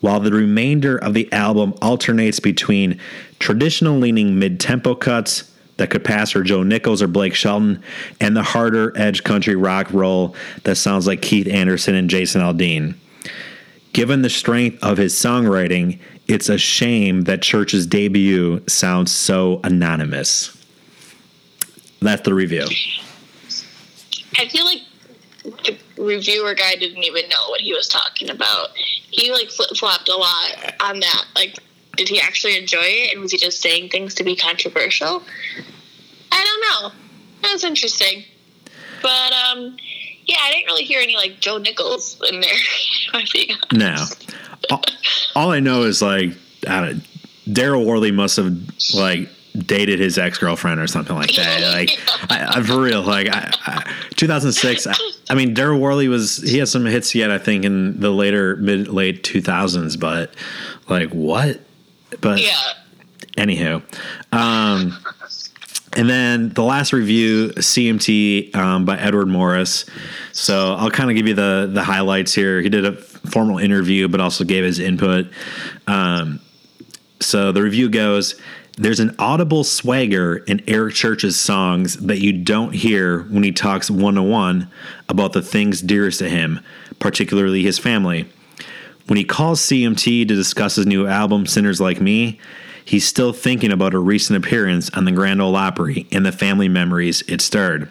while 0.00 0.20
the 0.20 0.30
remainder 0.30 0.96
of 0.96 1.14
the 1.14 1.30
album 1.32 1.74
alternates 1.82 2.38
between 2.38 3.00
traditional 3.40 3.98
leaning 3.98 4.38
mid 4.38 4.60
tempo 4.60 4.94
cuts 4.94 5.50
that 5.78 5.90
could 5.90 6.04
pass 6.04 6.30
for 6.30 6.44
Joe 6.44 6.62
Nichols 6.62 7.02
or 7.02 7.08
Blake 7.08 7.34
Shelton, 7.34 7.82
and 8.20 8.36
the 8.36 8.44
harder 8.44 8.96
edge 8.96 9.24
country 9.24 9.56
rock 9.56 9.92
roll 9.92 10.36
that 10.62 10.76
sounds 10.76 11.08
like 11.08 11.20
Keith 11.20 11.48
Anderson 11.48 11.96
and 11.96 12.08
Jason 12.08 12.40
Aldean. 12.40 12.94
Given 13.92 14.22
the 14.22 14.30
strength 14.30 14.80
of 14.80 14.96
his 14.96 15.12
songwriting, 15.12 15.98
it's 16.28 16.48
a 16.48 16.56
shame 16.56 17.22
that 17.22 17.42
Church's 17.42 17.88
debut 17.88 18.62
sounds 18.68 19.10
so 19.10 19.60
anonymous. 19.64 20.56
That's 22.00 22.22
the 22.22 22.32
review. 22.32 22.68
I 24.38 24.48
feel 24.48 24.64
like 24.64 24.80
the 25.42 25.76
reviewer 25.98 26.54
guy 26.54 26.74
didn't 26.76 27.02
even 27.02 27.28
know 27.28 27.48
what 27.48 27.60
he 27.60 27.72
was 27.72 27.88
talking 27.88 28.30
about. 28.30 28.68
He 29.10 29.32
like 29.32 29.50
flip 29.50 29.70
flopped 29.76 30.08
a 30.08 30.16
lot 30.16 30.74
on 30.80 31.00
that. 31.00 31.24
Like, 31.34 31.58
did 31.96 32.08
he 32.08 32.20
actually 32.20 32.56
enjoy 32.56 32.84
it, 32.84 33.12
and 33.12 33.20
was 33.20 33.32
he 33.32 33.38
just 33.38 33.60
saying 33.60 33.90
things 33.90 34.14
to 34.14 34.24
be 34.24 34.36
controversial? 34.36 35.22
I 36.30 36.44
don't 36.44 36.82
know. 36.82 36.98
That 37.42 37.52
was 37.52 37.64
interesting, 37.64 38.24
but 39.02 39.32
um, 39.32 39.76
yeah, 40.26 40.36
I 40.40 40.52
didn't 40.52 40.66
really 40.66 40.84
hear 40.84 41.00
any 41.00 41.16
like 41.16 41.40
Joe 41.40 41.58
Nichols 41.58 42.20
in 42.30 42.40
there. 42.40 42.50
No, 43.72 43.96
all, 44.70 44.82
all 45.34 45.50
I 45.50 45.60
know 45.60 45.82
is 45.82 46.00
like 46.00 46.30
Darryl 46.62 47.84
Worley 47.84 48.12
must 48.12 48.36
have 48.36 48.54
like 48.94 49.28
dated 49.56 50.00
his 50.00 50.18
ex 50.18 50.38
girlfriend 50.38 50.80
or 50.80 50.86
something 50.86 51.16
like 51.16 51.34
that. 51.34 51.60
Like, 51.72 51.98
I, 52.30 52.58
I, 52.58 52.62
for 52.62 52.80
real, 52.80 53.02
like 53.02 53.28
I, 53.28 53.50
I, 53.66 53.94
2006. 54.16 54.86
I, 55.30 55.34
mean, 55.34 55.54
Darryl 55.54 55.80
Worley 55.80 56.08
was 56.08 56.36
he 56.38 56.58
has 56.58 56.70
some 56.70 56.84
hits 56.84 57.14
yet, 57.14 57.30
I 57.30 57.38
think, 57.38 57.64
in 57.64 57.98
the 58.00 58.10
later 58.10 58.56
mid 58.56 58.88
late 58.88 59.22
2000s, 59.22 59.98
but 59.98 60.34
like 60.88 61.10
what? 61.10 61.60
But 62.20 62.42
yeah. 62.42 62.58
Anywho, 63.36 63.82
um, 64.32 64.94
and 65.94 66.08
then 66.08 66.50
the 66.50 66.62
last 66.62 66.92
review, 66.92 67.48
CMT 67.50 68.54
um, 68.54 68.84
by 68.84 68.98
Edward 68.98 69.28
Morris. 69.28 69.86
So 70.32 70.74
I'll 70.74 70.90
kind 70.90 71.10
of 71.10 71.16
give 71.16 71.26
you 71.26 71.34
the 71.34 71.70
the 71.72 71.82
highlights 71.82 72.34
here. 72.34 72.60
He 72.60 72.68
did 72.68 72.84
a 72.84 72.92
formal 72.92 73.58
interview, 73.58 74.08
but 74.08 74.20
also 74.20 74.44
gave 74.44 74.64
his 74.64 74.78
input. 74.78 75.28
Um, 75.86 76.40
so 77.20 77.52
the 77.52 77.62
review 77.62 77.88
goes. 77.88 78.40
There's 78.78 79.00
an 79.00 79.14
audible 79.18 79.64
swagger 79.64 80.36
in 80.36 80.62
Eric 80.66 80.94
Church's 80.94 81.38
songs 81.38 81.98
that 81.98 82.20
you 82.20 82.32
don't 82.32 82.72
hear 82.72 83.24
when 83.24 83.42
he 83.42 83.52
talks 83.52 83.90
one 83.90 84.16
on 84.16 84.30
one 84.30 84.70
about 85.10 85.34
the 85.34 85.42
things 85.42 85.82
dearest 85.82 86.20
to 86.20 86.30
him, 86.30 86.60
particularly 86.98 87.62
his 87.62 87.78
family. 87.78 88.30
When 89.08 89.18
he 89.18 89.24
calls 89.24 89.60
CMT 89.60 90.26
to 90.26 90.34
discuss 90.34 90.76
his 90.76 90.86
new 90.86 91.06
album, 91.06 91.46
Sinners 91.46 91.82
Like 91.82 92.00
Me, 92.00 92.40
he's 92.82 93.06
still 93.06 93.34
thinking 93.34 93.72
about 93.72 93.92
a 93.92 93.98
recent 93.98 94.42
appearance 94.42 94.88
on 94.90 95.04
the 95.04 95.12
Grand 95.12 95.42
Ole 95.42 95.56
Opry 95.56 96.06
and 96.10 96.24
the 96.24 96.32
family 96.32 96.68
memories 96.68 97.22
it 97.28 97.42
stirred. 97.42 97.90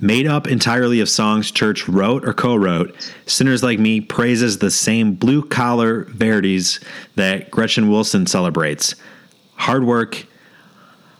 Made 0.00 0.28
up 0.28 0.46
entirely 0.46 1.00
of 1.00 1.08
songs 1.08 1.50
Church 1.50 1.88
wrote 1.88 2.24
or 2.24 2.32
co 2.32 2.54
wrote, 2.54 2.94
Sinners 3.26 3.64
Like 3.64 3.80
Me 3.80 4.00
praises 4.00 4.58
the 4.58 4.70
same 4.70 5.14
blue 5.14 5.42
collar 5.42 6.04
verities 6.04 6.78
that 7.16 7.50
Gretchen 7.50 7.90
Wilson 7.90 8.26
celebrates 8.26 8.94
hard 9.62 9.84
work, 9.84 10.26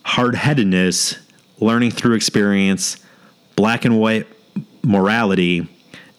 hard 0.02 0.34
headedness, 0.34 1.16
learning 1.60 1.92
through 1.92 2.14
experience, 2.16 2.96
black 3.54 3.84
and 3.84 4.00
white 4.00 4.26
morality, 4.82 5.68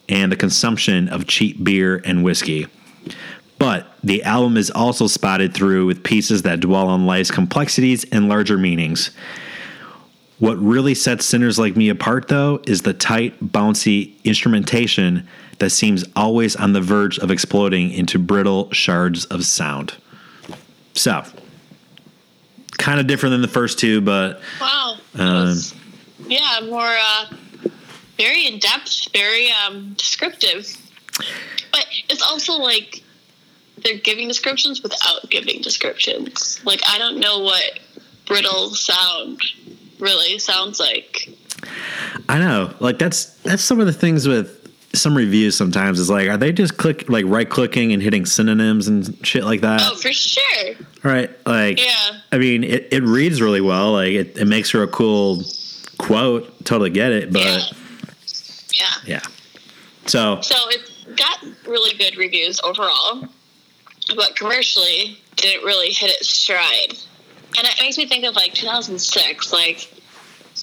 and 0.08 0.32
the 0.32 0.36
consumption 0.36 1.06
of 1.10 1.26
cheap 1.26 1.62
beer 1.62 2.00
and 2.02 2.24
whiskey. 2.24 2.66
But 3.58 3.86
the 4.02 4.22
album 4.22 4.56
is 4.56 4.70
also 4.70 5.06
spotted 5.06 5.52
through 5.52 5.84
with 5.84 6.02
pieces 6.02 6.40
that 6.42 6.60
dwell 6.60 6.88
on 6.88 7.04
life's 7.04 7.30
complexities 7.30 8.04
and 8.10 8.26
larger 8.26 8.56
meanings. 8.56 9.10
What 10.38 10.56
really 10.58 10.94
sets 10.94 11.26
Sinners 11.26 11.58
Like 11.58 11.76
Me 11.76 11.90
apart, 11.90 12.28
though, 12.28 12.62
is 12.66 12.80
the 12.82 12.94
tight, 12.94 13.38
bouncy 13.52 14.14
instrumentation 14.24 15.28
that 15.58 15.70
seems 15.70 16.06
always 16.16 16.56
on 16.56 16.72
the 16.72 16.80
verge 16.80 17.18
of 17.18 17.30
exploding 17.30 17.90
into 17.90 18.18
brittle 18.18 18.72
shards 18.72 19.26
of 19.26 19.44
sound. 19.44 19.92
So, 20.94 21.22
kind 22.78 23.00
of 23.00 23.06
different 23.06 23.32
than 23.32 23.42
the 23.42 23.48
first 23.48 23.78
two, 23.78 24.00
but 24.00 24.40
wow, 24.60 24.96
um, 25.14 25.56
yeah, 26.26 26.60
more 26.64 26.82
uh, 26.82 27.26
very 28.16 28.46
in 28.46 28.58
depth, 28.58 29.12
very 29.12 29.50
um, 29.66 29.94
descriptive. 29.94 30.76
But 31.72 31.86
it's 32.08 32.22
also 32.22 32.54
like 32.54 33.02
they're 33.82 33.98
giving 33.98 34.28
descriptions 34.28 34.82
without 34.82 35.28
giving 35.30 35.60
descriptions. 35.62 36.60
Like 36.64 36.80
I 36.86 36.98
don't 36.98 37.18
know 37.18 37.40
what 37.40 37.80
brittle 38.26 38.70
sound 38.70 39.40
really 39.98 40.38
sounds 40.38 40.80
like. 40.80 41.28
I 42.28 42.38
know, 42.38 42.74
like 42.80 42.98
that's 42.98 43.26
that's 43.42 43.62
some 43.62 43.80
of 43.80 43.86
the 43.86 43.92
things 43.92 44.28
with 44.28 44.60
some 44.94 45.16
reviews 45.16 45.56
sometimes 45.56 45.98
is 45.98 46.08
like, 46.08 46.28
are 46.28 46.36
they 46.36 46.52
just 46.52 46.76
click 46.76 47.08
like 47.08 47.24
right 47.26 47.48
clicking 47.48 47.92
and 47.92 48.02
hitting 48.02 48.24
synonyms 48.24 48.88
and 48.88 49.26
shit 49.26 49.44
like 49.44 49.60
that? 49.60 49.80
Oh, 49.82 49.96
for 49.96 50.12
sure. 50.12 50.74
Right. 51.04 51.30
Like, 51.46 51.84
yeah. 51.84 52.20
I 52.32 52.38
mean, 52.38 52.64
it, 52.64 52.88
it 52.90 53.02
reads 53.02 53.42
really 53.42 53.60
well. 53.60 53.92
Like, 53.92 54.12
it, 54.12 54.38
it 54.38 54.46
makes 54.46 54.70
for 54.70 54.82
a 54.82 54.88
cool 54.88 55.44
quote. 55.98 56.64
Totally 56.64 56.90
get 56.90 57.12
it. 57.12 57.30
But 57.30 57.42
yeah. 57.42 57.60
Yeah. 58.72 58.86
yeah. 59.06 59.20
So, 60.06 60.40
so 60.40 60.56
it 60.70 60.90
got 61.16 61.44
really 61.66 61.96
good 61.96 62.16
reviews 62.16 62.58
overall, 62.60 63.28
but 64.16 64.34
commercially 64.34 65.18
didn't 65.36 65.64
really 65.64 65.90
hit 65.90 66.10
its 66.10 66.30
stride. 66.30 66.94
And 67.56 67.66
it 67.66 67.74
makes 67.80 67.98
me 67.98 68.06
think 68.06 68.24
of 68.24 68.34
like 68.34 68.54
2006. 68.54 69.52
Like, 69.52 69.90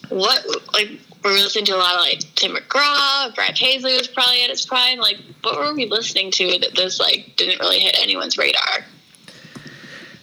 what, 0.09 0.43
like, 0.73 0.89
were 1.23 1.33
we 1.33 1.41
listening 1.41 1.65
to 1.65 1.75
a 1.75 1.77
lot 1.77 1.93
of 1.93 2.01
like 2.01 2.21
Tim 2.33 2.55
McGraw, 2.55 3.33
Brad 3.35 3.55
Paisley 3.55 3.93
was 3.93 4.07
probably 4.07 4.43
at 4.43 4.49
its 4.49 4.65
prime. 4.65 4.97
Like, 4.97 5.19
what 5.43 5.59
were 5.59 5.73
we 5.75 5.85
listening 5.85 6.31
to 6.31 6.57
that 6.59 6.75
this 6.75 6.99
like 6.99 7.33
didn't 7.37 7.59
really 7.59 7.79
hit 7.79 7.95
anyone's 7.99 8.39
radar? 8.39 8.85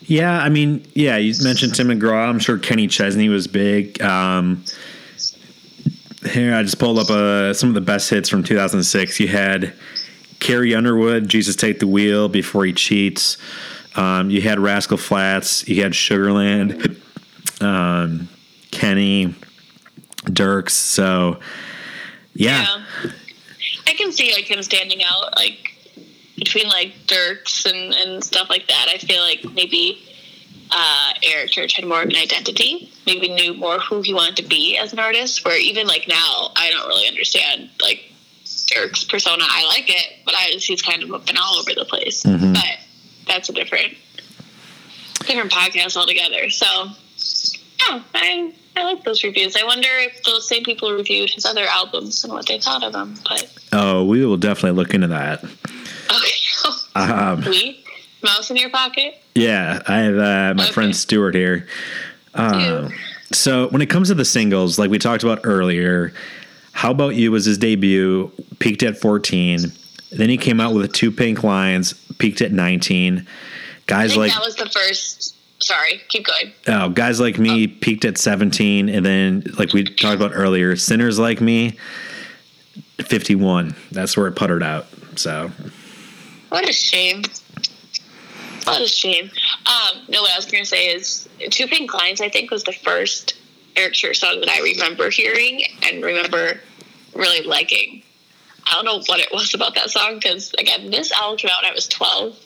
Yeah, 0.09 0.41
I 0.41 0.49
mean, 0.49 0.87
yeah, 0.95 1.19
you 1.19 1.35
mentioned 1.43 1.75
Tim 1.75 1.89
McGraw. 1.89 2.31
I'm 2.31 2.39
sure 2.39 2.57
Kenny 2.59 2.87
Chesney 2.87 3.29
was 3.29 3.47
big. 3.47 4.01
Um, 4.01 4.65
here, 6.25 6.55
I 6.55 6.63
just 6.63 6.79
pulled 6.79 6.99
up 6.99 7.11
uh, 7.11 7.53
some 7.53 7.69
of 7.69 7.75
the 7.75 7.83
best 7.83 8.09
hits 8.09 8.31
from 8.31 8.43
2006. 8.43 9.21
You 9.21 9.29
had 9.29 9.75
Carrie 10.41 10.75
Underwood, 10.75 11.29
Jesus 11.29 11.57
Take 11.57 11.79
the 11.79 11.87
Wheel, 11.87 12.31
Before 12.31 12.65
He 12.65 12.73
Cheats. 12.73 13.37
Um, 13.97 14.31
you 14.31 14.41
had 14.41 14.59
Rascal 14.59 14.97
Flatts. 14.97 15.69
You 15.69 15.83
had 15.83 15.93
Sugarland, 15.93 16.99
um, 17.61 18.31
Kenny, 18.71 19.35
Dierks. 20.25 20.71
So, 20.71 21.39
yeah. 22.33 22.79
yeah. 23.05 23.11
I 23.87 23.93
can 23.93 24.11
see 24.13 24.33
like 24.33 24.51
him 24.51 24.63
standing 24.63 25.03
out 25.05 25.37
like 25.37 25.68
between 26.39 26.69
like 26.69 26.95
Dierks 27.07 27.67
and, 27.67 27.95
and 27.95 28.25
stuff 28.25 28.49
like 28.49 28.67
that. 28.69 28.89
I 28.89 28.99
feel 28.99 29.23
like 29.23 29.45
maybe 29.55 30.03
uh, 30.71 31.13
Eric 31.23 31.51
Church 31.51 31.77
had 31.77 31.85
more 31.85 32.03
of 32.03 32.09
an 32.09 32.17
identity, 32.17 32.91
maybe 33.07 33.29
knew 33.29 33.55
more 33.55 33.79
who 33.79 34.03
he 34.03 34.15
wanted 34.15 34.37
to 34.37 34.43
be 34.49 34.77
as 34.77 34.93
an 34.93 34.99
artist. 34.99 35.45
Where 35.45 35.59
even 35.59 35.87
like 35.87 36.07
now, 36.09 36.51
I 36.57 36.71
don't 36.71 36.87
really 36.89 37.09
understand 37.09 37.71
like 37.81 38.13
Dierks' 38.45 39.09
persona. 39.09 39.45
I 39.47 39.67
like 39.67 39.89
it, 39.89 40.25
but 40.25 40.35
I 40.35 40.51
just 40.53 40.67
he's 40.67 40.83
kind 40.83 41.03
of 41.03 41.25
been 41.25 41.37
all 41.37 41.59
over 41.59 41.75
the 41.75 41.85
place. 41.85 42.23
Mm-hmm. 42.23 42.53
But 42.53 42.79
that's 43.27 43.49
a 43.49 43.53
different 43.53 43.95
different 45.27 45.53
podcast 45.53 45.97
altogether. 45.97 46.51
So, 46.51 46.67
yeah, 47.87 48.03
I 48.15 48.53
I 48.77 48.85
like 48.85 49.05
those 49.05 49.25
reviews. 49.25 49.57
I 49.57 49.65
wonder 49.65 49.89
if 49.91 50.23
those 50.23 50.49
same 50.49 50.63
people 50.63 50.93
reviewed 50.93 51.31
his 51.31 51.45
other 51.45 51.65
albums 51.65 52.23
and 52.25 52.33
what 52.33 52.47
they 52.47 52.61
thought 52.61 52.85
of 52.85 52.93
them. 52.93 53.17
But 53.29 53.53
oh, 53.73 54.05
we 54.05 54.25
will 54.25 54.37
definitely 54.37 54.79
look 54.79 54.95
into 54.95 55.09
that. 55.09 55.45
Um, 56.95 57.43
we 57.43 57.85
mouse 58.23 58.51
in 58.51 58.57
your 58.57 58.71
pocket. 58.71 59.23
Yeah, 59.35 59.83
I 59.87 59.99
have 59.99 60.15
uh, 60.15 60.55
my 60.57 60.65
okay. 60.65 60.73
friend 60.73 60.97
Stuart 60.97 61.35
here. 61.35 61.69
Um, 62.35 62.93
so 63.31 63.69
when 63.69 63.83
it 63.83 63.87
comes 63.87 64.09
to 64.09 64.15
the 64.15 64.25
singles, 64.25 64.79
like 64.79 64.91
we 64.91 64.99
talked 64.99 65.23
about 65.23 65.41
earlier, 65.45 66.13
"How 66.73 66.91
About 66.91 67.15
You" 67.15 67.31
was 67.31 67.45
his 67.45 67.59
debut, 67.59 68.33
peaked 68.59 68.83
at 68.83 68.99
14. 68.99 69.73
Then 70.11 70.29
he 70.29 70.37
came 70.37 70.61
out 70.61 70.75
with 70.75 70.93
two 70.93 71.13
pink 71.13 71.45
lines, 71.45 71.93
peaked 72.19 72.41
at 72.41 72.53
19. 72.53 73.27
Guys 73.87 74.17
like 74.17 74.33
that 74.33 74.41
was 74.41 74.57
the 74.57 74.69
first 74.69 75.37
sorry, 75.61 76.01
keep 76.09 76.27
going. 76.27 76.53
Oh, 76.67 76.89
guys 76.89 77.21
like 77.21 77.39
me 77.39 77.67
oh. 77.67 77.79
peaked 77.81 78.05
at 78.05 78.19
17, 78.19 78.89
and 78.89 79.05
then 79.05 79.45
like 79.59 79.73
we 79.73 79.85
talked 79.85 80.17
about 80.17 80.33
earlier, 80.35 80.77
sinners 80.77 81.19
like 81.19 81.41
me, 81.41 81.77
51. 82.99 83.75
That's 83.93 84.17
where 84.17 84.27
it 84.27 84.33
puttered 84.33 84.63
out. 84.63 84.87
So, 85.17 85.51
what 86.49 86.69
a 86.69 86.73
shame. 86.73 87.23
What 88.65 88.83
a 88.83 88.87
shame. 88.87 89.31
Um, 89.67 90.03
no, 90.09 90.23
what 90.23 90.33
I 90.33 90.37
was 90.37 90.47
going 90.47 90.63
to 90.63 90.69
say 90.69 90.89
is 90.89 91.29
Two 91.51 91.67
Pink 91.67 91.93
Lines, 91.95 92.21
I 92.21 92.29
think, 92.29 92.51
was 92.51 92.65
the 92.65 92.73
first 92.73 93.35
Eric 93.77 93.95
Church 93.95 94.19
song 94.19 94.41
that 94.41 94.51
I 94.51 94.61
remember 94.61 95.11
hearing 95.11 95.63
and 95.85 96.05
remember 96.05 96.61
really 97.15 97.47
liking. 97.47 98.03
I 98.67 98.75
don't 98.75 98.85
know 98.85 99.03
what 99.07 99.21
it 99.21 99.29
was 99.33 99.55
about 99.55 99.75
that 99.77 99.91
song 99.91 100.17
because, 100.17 100.53
again, 100.59 100.91
this 100.91 101.13
album 101.13 101.39
came 101.39 101.51
out 101.51 101.63
when 101.63 101.73
I 101.73 101.75
was 101.75 101.89
12. 101.89 102.37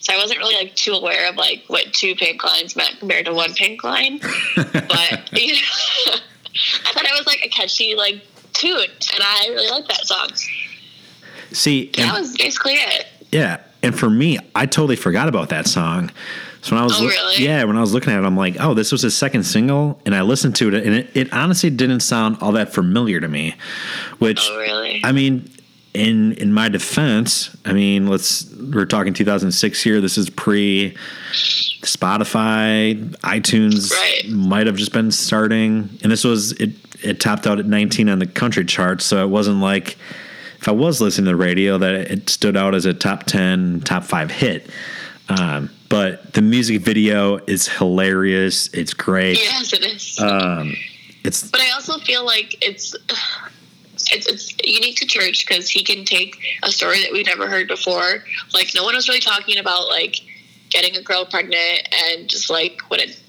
So 0.00 0.12
I 0.12 0.16
wasn't 0.16 0.38
really 0.38 0.54
like 0.54 0.74
too 0.74 0.92
aware 0.92 1.28
of 1.28 1.36
like 1.36 1.64
what 1.66 1.92
two 1.92 2.14
pink 2.14 2.42
lines 2.42 2.76
meant 2.76 2.98
compared 2.98 3.26
to 3.26 3.34
one 3.34 3.52
pink 3.54 3.84
line. 3.84 4.20
but 4.56 5.32
you 5.32 5.52
know, 5.52 5.60
I 6.86 6.92
thought 6.92 7.04
it 7.04 7.16
was 7.16 7.26
like 7.26 7.44
a 7.44 7.48
catchy 7.48 7.94
like 7.94 8.24
tune, 8.52 8.80
and 8.80 9.22
I 9.22 9.48
really 9.50 9.70
liked 9.70 9.88
that 9.88 10.06
song. 10.06 10.30
See, 11.52 11.90
that 11.96 12.18
was 12.18 12.36
basically 12.36 12.74
it. 12.74 13.06
Yeah, 13.32 13.60
and 13.82 13.98
for 13.98 14.10
me, 14.10 14.38
I 14.54 14.66
totally 14.66 14.96
forgot 14.96 15.28
about 15.28 15.50
that 15.50 15.66
song. 15.66 16.10
So 16.62 16.74
when 16.74 16.82
I 16.82 16.84
was, 16.84 17.00
oh, 17.00 17.06
really? 17.06 17.44
yeah, 17.44 17.64
when 17.64 17.76
I 17.76 17.80
was 17.80 17.94
looking 17.94 18.12
at 18.12 18.18
it, 18.22 18.26
I'm 18.26 18.36
like, 18.36 18.56
oh, 18.58 18.74
this 18.74 18.90
was 18.90 19.02
his 19.02 19.16
second 19.16 19.44
single, 19.44 20.00
and 20.04 20.14
I 20.14 20.22
listened 20.22 20.56
to 20.56 20.68
it, 20.68 20.74
and 20.74 20.94
it, 20.94 21.10
it 21.14 21.32
honestly 21.32 21.70
didn't 21.70 22.00
sound 22.00 22.38
all 22.40 22.52
that 22.52 22.72
familiar 22.72 23.20
to 23.20 23.28
me. 23.28 23.54
Which, 24.18 24.40
oh, 24.42 24.58
really? 24.58 25.00
I 25.04 25.12
mean, 25.12 25.48
in 25.94 26.32
in 26.34 26.52
my 26.52 26.68
defense, 26.68 27.56
I 27.64 27.72
mean, 27.72 28.08
let's 28.08 28.52
we're 28.54 28.86
talking 28.86 29.14
2006 29.14 29.82
here. 29.82 30.00
This 30.00 30.18
is 30.18 30.30
pre 30.30 30.96
Spotify, 31.32 33.00
iTunes 33.20 33.92
right. 33.92 34.28
might 34.28 34.66
have 34.66 34.76
just 34.76 34.92
been 34.92 35.10
starting, 35.10 35.90
and 36.02 36.10
this 36.10 36.24
was 36.24 36.52
it. 36.52 36.72
It 37.00 37.20
topped 37.20 37.46
out 37.46 37.60
at 37.60 37.66
19 37.66 38.08
on 38.08 38.18
the 38.18 38.26
country 38.26 38.64
charts, 38.64 39.04
so 39.04 39.22
it 39.22 39.28
wasn't 39.28 39.60
like 39.60 39.96
if 40.60 40.68
I 40.68 40.72
was 40.72 41.00
listening 41.00 41.26
to 41.26 41.32
the 41.32 41.36
radio 41.36 41.78
that 41.78 41.94
it 41.94 42.28
stood 42.28 42.56
out 42.56 42.74
as 42.74 42.84
a 42.84 42.92
top 42.92 43.24
10, 43.24 43.82
top 43.82 44.04
five 44.04 44.30
hit. 44.30 44.68
Um, 45.28 45.70
but 45.88 46.32
the 46.34 46.42
music 46.42 46.82
video 46.82 47.36
is 47.46 47.68
hilarious. 47.68 48.68
It's 48.74 48.92
great. 48.92 49.38
Yes, 49.38 49.72
it 49.72 49.84
is. 49.84 50.18
Um, 50.18 50.74
it's. 51.24 51.50
But 51.50 51.60
I 51.60 51.70
also 51.70 51.98
feel 51.98 52.24
like 52.24 52.56
it's 52.62 52.94
it's, 54.10 54.26
it's 54.26 54.52
unique 54.64 54.96
to 54.96 55.06
church 55.06 55.46
because 55.46 55.68
he 55.68 55.82
can 55.82 56.04
take 56.04 56.36
a 56.62 56.70
story 56.70 57.00
that 57.02 57.12
we've 57.12 57.26
never 57.26 57.48
heard 57.48 57.68
before. 57.68 58.24
Like 58.54 58.70
no 58.74 58.84
one 58.84 58.94
was 58.94 59.08
really 59.08 59.20
talking 59.20 59.58
about 59.58 59.88
like 59.88 60.16
getting 60.70 60.96
a 60.96 61.02
girl 61.02 61.26
pregnant 61.26 61.88
and 61.92 62.28
just 62.28 62.50
like 62.50 62.80
when 62.88 63.00
it's 63.00 63.20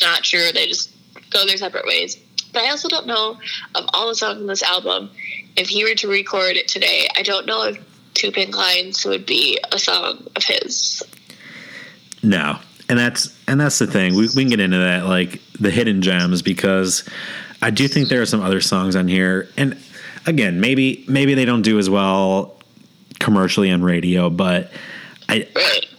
not 0.00 0.22
true, 0.22 0.52
they 0.52 0.66
just 0.66 0.90
go 1.30 1.46
their 1.46 1.56
separate 1.56 1.86
ways. 1.86 2.16
But 2.52 2.62
I 2.62 2.70
also 2.70 2.88
don't 2.88 3.06
know 3.06 3.38
of 3.74 3.84
all 3.92 4.08
the 4.08 4.14
songs 4.14 4.40
in 4.40 4.46
this 4.46 4.62
album. 4.62 5.10
If 5.56 5.68
he 5.68 5.84
were 5.84 5.94
to 5.94 6.08
record 6.08 6.56
it 6.56 6.68
today, 6.68 7.08
I 7.16 7.22
don't 7.22 7.46
know 7.46 7.64
if 7.64 7.84
Two 8.14 8.30
Pink 8.30 8.56
Lines 8.56 9.04
would 9.04 9.26
be 9.26 9.58
a 9.72 9.78
song 9.78 10.26
of 10.36 10.44
his. 10.44 11.02
No, 12.22 12.58
and 12.88 12.98
that's 12.98 13.36
and 13.46 13.60
that's 13.60 13.78
the 13.78 13.86
thing. 13.86 14.14
We, 14.14 14.28
we 14.34 14.42
can 14.42 14.48
get 14.50 14.60
into 14.60 14.78
that 14.78 15.06
like 15.06 15.40
the 15.58 15.70
hidden 15.70 16.02
gems 16.02 16.42
because 16.42 17.08
I 17.62 17.70
do 17.70 17.88
think 17.88 18.08
there 18.08 18.20
are 18.20 18.26
some 18.26 18.42
other 18.42 18.60
songs 18.60 18.96
on 18.96 19.08
here, 19.08 19.48
and 19.56 19.78
again, 20.26 20.60
maybe 20.60 21.04
maybe 21.08 21.34
they 21.34 21.44
don't 21.44 21.62
do 21.62 21.78
as 21.78 21.88
well 21.88 22.56
commercially 23.18 23.70
on 23.70 23.82
radio, 23.82 24.28
but 24.28 24.72
I 25.28 25.46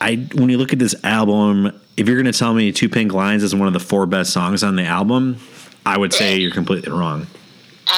I 0.02 0.28
when 0.34 0.50
you 0.50 0.58
look 0.58 0.74
at 0.74 0.80
this 0.80 0.96
album, 1.04 1.80
if 1.98 2.08
you're 2.08 2.22
going 2.22 2.32
to 2.32 2.38
tell 2.38 2.54
me 2.54 2.72
Two 2.72 2.90
Pink 2.90 3.14
Lines 3.14 3.44
is 3.44 3.56
one 3.56 3.68
of 3.68 3.74
the 3.74 3.80
four 3.80 4.06
best 4.06 4.34
songs 4.34 4.64
on 4.64 4.76
the 4.76 4.86
album, 4.86 5.36
I 5.86 5.98
would 5.98 6.14
say 6.14 6.38
you're 6.38 6.52
completely 6.52 6.92
wrong. 6.92 7.28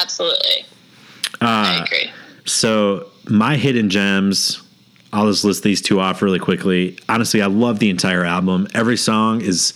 Absolutely. 0.00 0.64
Uh, 1.40 1.80
I 1.80 1.84
agree. 1.84 2.10
So 2.44 3.08
my 3.28 3.56
hidden 3.56 3.90
gems, 3.90 4.62
I'll 5.12 5.26
just 5.26 5.44
list 5.44 5.62
these 5.62 5.80
two 5.80 6.00
off 6.00 6.22
really 6.22 6.38
quickly. 6.38 6.98
Honestly, 7.08 7.42
I 7.42 7.46
love 7.46 7.78
the 7.78 7.90
entire 7.90 8.24
album. 8.24 8.68
Every 8.74 8.96
song 8.96 9.40
is 9.40 9.74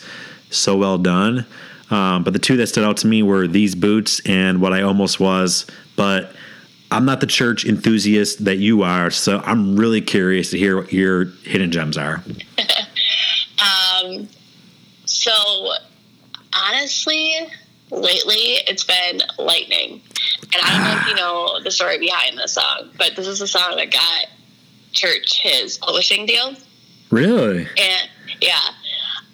so 0.51 0.77
well 0.77 0.99
done. 0.99 1.47
Um, 1.91 2.23
but 2.25 2.33
the 2.33 2.39
two 2.39 2.57
that 2.59 2.67
stood 2.67 2.85
out 2.85 2.99
to 2.99 3.07
me 3.07 3.23
were 3.23 3.47
These 3.47 3.75
Boots 3.75 4.21
and 4.27 4.61
What 4.61 4.73
I 4.73 4.83
Almost 4.83 5.21
Was. 5.21 5.67
But 5.97 6.33
I'm 6.91 7.05
not 7.05 7.21
the 7.21 7.27
church 7.27 7.65
enthusiast 7.65 8.45
that 8.45 8.57
you 8.57 8.83
are, 8.83 9.11
so 9.11 9.41
I'm 9.45 9.77
really 9.77 10.01
curious 10.01 10.51
to 10.51 10.59
hear 10.59 10.77
what 10.81 10.93
your 10.93 11.27
hidden 11.45 11.71
gems 11.71 11.99
are. 11.99 12.23
um, 14.05 14.29
so 15.05 15.73
honestly, 16.55 17.35
lately 17.91 18.63
it's 18.67 18.85
been 18.85 19.23
lightning, 19.39 20.01
and 20.43 20.63
I 20.63 20.77
don't 20.77 20.85
know 20.85 21.01
if 21.01 21.09
you 21.09 21.15
know 21.15 21.63
the 21.63 21.71
story 21.71 21.99
behind 21.99 22.39
this 22.39 22.53
song, 22.53 22.91
but 22.97 23.17
this 23.17 23.27
is 23.27 23.41
a 23.41 23.49
song 23.49 23.77
that 23.77 23.91
got 23.91 24.27
church 24.93 25.41
his 25.43 25.79
publishing 25.79 26.27
deal. 26.27 26.55
Really? 27.11 27.67
And 27.77 28.09
yeah. 28.41 28.59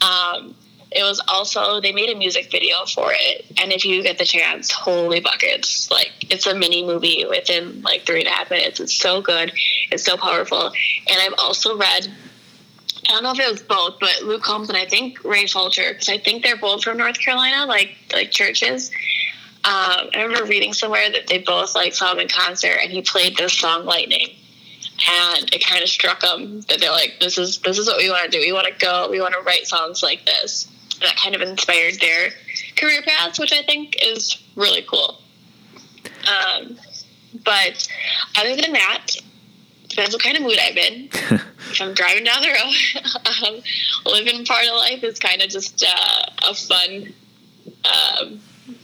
Um, 0.01 0.55
it 0.95 1.03
was 1.03 1.21
also 1.27 1.81
they 1.81 1.93
made 1.93 2.09
a 2.09 2.15
music 2.15 2.51
video 2.51 2.85
for 2.87 3.13
it, 3.13 3.47
and 3.61 3.73
if 3.73 3.85
you 3.85 4.03
get 4.03 4.19
the 4.19 4.25
chance, 4.25 4.71
holy 4.71 5.21
buckets! 5.21 5.91
Like 5.91 6.13
it's 6.31 6.47
a 6.47 6.55
mini 6.55 6.85
movie 6.85 7.25
within 7.29 7.83
like 7.83 8.07
three 8.07 8.21
and 8.21 8.29
a 8.29 8.31
half 8.31 8.51
minutes. 8.51 8.79
It's 8.79 8.95
so 8.95 9.21
good, 9.21 9.53
it's 9.91 10.05
so 10.05 10.17
powerful, 10.17 10.67
and 10.67 11.21
I've 11.21 11.35
also 11.39 11.77
read. 11.77 12.09
I 13.09 13.13
don't 13.13 13.23
know 13.23 13.33
if 13.33 13.41
it 13.41 13.51
was 13.51 13.63
both, 13.63 14.01
but 14.01 14.23
Luke 14.23 14.43
Combs 14.43 14.69
and 14.69 14.79
I 14.79 14.87
think 14.87 15.23
Ray 15.25 15.47
Fulcher, 15.47 15.93
because 15.93 16.09
I 16.09 16.19
think 16.19 16.43
they're 16.43 16.57
both 16.57 16.85
from 16.85 16.97
North 16.97 17.19
Carolina, 17.19 17.67
like 17.67 17.97
like 18.13 18.31
churches. 18.31 18.91
Um, 19.65 20.11
I 20.15 20.23
remember 20.23 20.45
reading 20.45 20.73
somewhere 20.73 21.11
that 21.11 21.27
they 21.27 21.39
both 21.39 21.75
like 21.75 21.95
saw 21.95 22.13
him 22.13 22.21
in 22.21 22.29
concert, 22.29 22.79
and 22.83 22.91
he 22.91 23.03
played 23.03 23.37
this 23.37 23.53
song 23.53 23.85
"Lightning," 23.85 24.29
and 25.11 25.53
it 25.53 25.65
kind 25.65 25.83
of 25.83 25.89
struck 25.89 26.21
them 26.21 26.63
that 26.63 26.81
they're 26.81 26.93
like, 26.93 27.17
"This 27.21 27.39
is 27.39 27.59
this 27.61 27.79
is 27.79 27.87
what 27.87 27.99
we 27.99 28.11
want 28.11 28.25
to 28.25 28.31
do. 28.31 28.41
We 28.41 28.53
want 28.53 28.67
to 28.67 28.75
go. 28.75 29.09
We 29.11 29.21
want 29.21 29.35
to 29.35 29.41
write 29.41 29.67
songs 29.67 30.03
like 30.03 30.25
this." 30.25 30.69
that 31.01 31.17
kind 31.17 31.35
of 31.35 31.43
inspired 31.43 32.01
their 32.01 32.31
career 32.77 33.03
paths, 33.03 33.39
which 33.39 33.53
I 33.53 33.63
think 33.63 33.97
is 34.03 34.39
really 34.57 34.83
cool. 34.83 35.19
Um, 36.27 36.79
but 37.45 37.89
other 38.37 38.57
than 38.57 38.73
that, 38.73 39.09
depends 39.95 40.15
what 40.15 40.23
kind 40.23 40.37
of 40.37 40.43
mood 40.43 40.59
I'm 40.61 40.77
in. 40.77 41.09
if 41.13 41.81
I'm 41.81 41.95
driving 41.95 42.25
down 42.25 42.43
the 42.43 42.49
road, 42.49 43.47
um, 43.55 43.63
living 44.07 44.45
part 44.45 44.67
of 44.67 44.75
life 44.75 45.05
is 45.05 45.19
kind 45.19 45.43
of 45.43 45.49
just 45.49 45.85
uh, 45.87 46.51
a 46.51 46.55
fun, 46.55 47.15
um, 47.85 48.41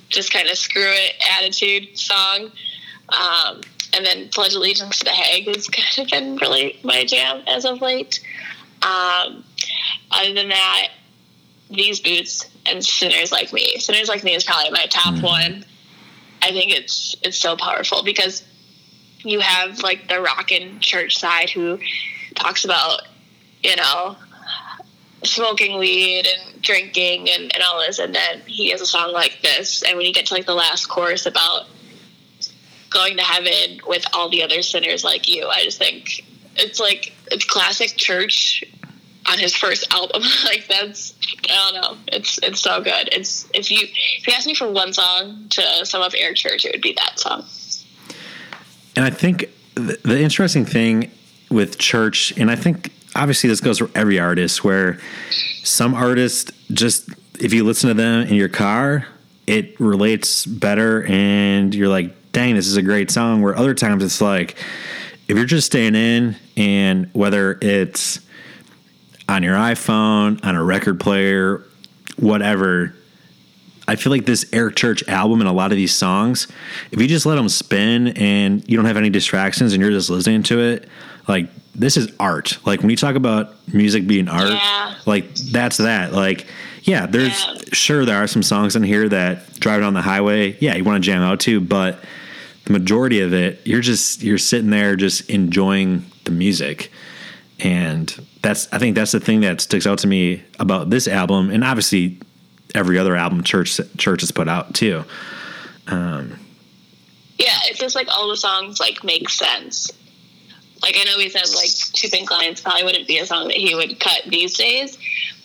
just 0.09 0.33
kind 0.33 0.49
of 0.49 0.57
screw 0.57 0.83
it 0.87 1.15
attitude 1.39 1.99
song. 1.99 2.51
Um, 3.09 3.61
and 3.93 4.07
then 4.07 4.29
Pledge 4.29 4.55
Allegiance 4.55 5.01
to 5.01 5.05
the 5.05 5.11
Hag 5.11 5.47
has 5.47 5.69
kind 5.97 5.99
of 5.99 6.11
been 6.11 6.37
really 6.37 6.79
my 6.85 7.05
jam 7.05 7.43
as 7.47 7.65
of 7.65 7.81
late. 7.81 8.21
Um, 8.83 9.45
other 10.11 10.33
than 10.35 10.49
that, 10.49 10.89
these 11.71 12.01
boots 12.01 12.49
and 12.67 12.85
sinners 12.85 13.33
like 13.33 13.53
me. 13.53 13.79
Sinners 13.79 14.09
like 14.09 14.25
me 14.25 14.35
is 14.35 14.45
probably 14.45 14.71
my 14.71 14.87
top 14.87 15.15
mm-hmm. 15.15 15.25
one. 15.25 15.65
I 16.43 16.53
think 16.53 16.73
it's 16.73 17.17
it's 17.23 17.39
so 17.39 17.57
powerful 17.57 18.03
because 18.03 18.43
you 19.23 19.41
have 19.41 19.81
like 19.81 20.09
the 20.09 20.21
rockin' 20.21 20.81
church 20.81 21.19
side 21.19 21.51
who 21.51 21.79
talks 22.35 22.65
about 22.65 23.03
you 23.63 23.75
know 23.77 24.17
smoking 25.23 25.79
weed 25.79 26.27
and 26.27 26.63
drinking 26.63 27.29
and, 27.29 27.55
and 27.55 27.63
all 27.63 27.79
this 27.81 27.99
and 27.99 28.15
then 28.15 28.41
he 28.47 28.71
has 28.71 28.81
a 28.81 28.87
song 28.87 29.13
like 29.13 29.39
this 29.43 29.83
and 29.83 29.97
when 29.97 30.07
you 30.07 30.13
get 30.13 30.27
to 30.27 30.35
like 30.35 30.47
the 30.47 30.55
last 30.55 30.87
chorus 30.87 31.27
about 31.27 31.67
going 32.89 33.17
to 33.17 33.23
heaven 33.23 33.81
with 33.87 34.05
all 34.15 34.31
the 34.31 34.43
other 34.43 34.63
sinners 34.63 35.05
like 35.05 35.29
you 35.29 35.47
i 35.47 35.63
just 35.63 35.79
think 35.79 36.25
it's 36.57 36.81
like 36.81 37.13
it's 37.31 37.45
classic 37.45 37.97
church 37.97 38.65
on 39.31 39.39
his 39.39 39.55
first 39.55 39.93
album. 39.93 40.23
like 40.45 40.67
that's 40.69 41.15
I 41.49 41.73
don't 41.73 41.83
know. 41.83 41.99
It's 42.09 42.39
it's 42.43 42.61
so 42.61 42.83
good. 42.83 43.09
It's 43.13 43.49
if 43.55 43.71
you 43.71 43.79
if 43.83 44.27
you 44.27 44.33
ask 44.33 44.47
me 44.47 44.55
for 44.55 44.71
one 44.71 44.93
song 44.93 45.47
to 45.51 45.87
sum 45.87 46.03
up 46.03 46.13
Eric 46.17 46.37
Church, 46.37 46.65
it 46.65 46.73
would 46.73 46.83
be 46.83 46.95
that 46.99 47.19
song. 47.19 47.45
And 48.97 49.05
I 49.05 49.11
think 49.11 49.51
the, 49.75 50.21
interesting 50.21 50.65
thing 50.65 51.11
with 51.51 51.79
Church, 51.79 52.33
and 52.37 52.51
I 52.51 52.57
think 52.57 52.93
obviously 53.15 53.49
this 53.49 53.61
goes 53.61 53.79
for 53.79 53.91
every 53.95 54.19
artist, 54.19 54.65
where 54.65 54.99
some 55.63 55.95
artists 55.95 56.53
just 56.73 57.09
if 57.39 57.55
you 57.55 57.65
listen 57.65 57.89
to 57.89 57.95
them 57.95 58.27
in 58.27 58.35
your 58.35 58.49
car, 58.49 59.07
it 59.47 59.79
relates 59.81 60.45
better, 60.47 61.05
and 61.07 61.75
you're 61.75 61.89
like, 61.89 62.33
dang, 62.33 62.55
this 62.55 62.67
is 62.67 62.77
a 62.77 62.83
great 62.83 63.11
song. 63.11 63.43
Where 63.43 63.57
other 63.57 63.75
times 63.75 64.05
it's 64.05 64.21
like, 64.21 64.57
if 65.27 65.37
you're 65.37 65.47
just 65.47 65.67
staying 65.67 65.95
in, 65.95 66.37
and 66.57 67.09
whether 67.13 67.59
it's 67.61 68.21
on 69.29 69.43
your 69.43 69.57
iPhone, 69.57 70.45
on 70.45 70.55
a 70.55 70.63
record 70.63 71.01
player, 71.01 71.65
whatever. 72.17 72.95
I 73.91 73.97
feel 73.97 74.13
like 74.13 74.25
this 74.25 74.47
Eric 74.53 74.77
Church 74.77 75.03
album 75.09 75.41
and 75.41 75.49
a 75.49 75.53
lot 75.53 75.73
of 75.73 75.77
these 75.77 75.93
songs, 75.93 76.47
if 76.93 77.01
you 77.01 77.09
just 77.09 77.27
let 77.27 77.35
them 77.35 77.49
spin 77.49 78.09
and 78.09 78.67
you 78.69 78.77
don't 78.77 78.87
have 78.87 78.97
any 78.97 79.11
distractions 79.11 79.73
and 79.73 79.83
you're 79.83 79.91
just 79.91 80.09
listening 80.11 80.45
to 80.45 80.61
it, 80.61 80.89
like 81.27 81.49
this 81.75 81.97
is 81.97 82.13
art. 82.21 82.59
Like 82.65 82.81
when 82.81 82.91
you 82.91 82.97
talk 82.97 83.17
about 83.17 83.55
music 83.75 84.07
being 84.07 84.29
art, 84.29 84.51
Yeah. 84.51 84.95
like 85.07 85.35
that's 85.35 85.79
that. 85.79 86.13
Like 86.13 86.47
yeah, 86.85 87.07
there's 87.07 87.45
Yeah. 87.47 87.63
sure 87.73 88.05
there 88.05 88.17
are 88.23 88.29
some 88.29 88.43
songs 88.45 88.77
in 88.77 88.85
here 88.85 89.09
that 89.09 89.59
driving 89.59 89.85
on 89.85 89.95
the 89.95 90.03
highway, 90.03 90.57
yeah, 90.61 90.77
you 90.77 90.85
want 90.85 91.03
to 91.03 91.07
jam 91.11 91.23
out 91.23 91.41
to, 91.41 91.61
but 91.61 91.99
the 92.67 92.73
majority 92.73 93.21
of 93.21 93.33
it, 93.35 93.61
you're 93.65 93.81
just 93.81 94.23
you're 94.23 94.39
sitting 94.39 94.71
there 94.71 94.95
just 94.95 95.29
enjoying 95.29 96.05
the 96.25 96.31
music. 96.31 96.93
And 97.59 98.07
that's 98.43 98.69
I 98.73 98.79
think 98.79 98.95
that's 98.95 99.11
the 99.13 99.21
thing 99.21 99.41
that 99.41 99.61
sticks 99.61 99.87
out 99.87 99.99
to 99.99 100.07
me 100.07 100.43
about 100.61 100.91
this 100.91 101.09
album 101.09 101.51
and 101.51 101.65
obviously 101.65 102.19
every 102.75 102.99
other 102.99 103.17
album 103.17 103.43
church 103.43 103.81
church 103.97 104.21
has 104.21 104.31
put 104.31 104.49
out 104.49 104.75
too. 104.75 105.05
Um, 105.87 106.39
yeah, 107.39 107.59
it's 107.65 107.79
just 107.79 107.95
like 107.95 108.09
all 108.09 108.29
the 108.29 108.37
songs 108.37 108.81
like 108.81 109.03
make 109.05 109.29
sense. 109.29 109.91
Like 110.83 110.97
I 110.97 111.05
know 111.05 111.17
we 111.17 111.29
said 111.29 111.49
like 111.55 111.71
Two 111.93 112.09
Pink 112.09 112.31
Lines 112.31 112.61
probably 112.61 112.85
wouldn't 112.85 113.07
be 113.07 113.19
a 113.19 113.27
song 113.27 113.49
that 113.49 113.57
he 113.57 113.75
would 113.75 113.99
cut 114.01 114.23
these 114.29 114.57
days, 114.57 114.99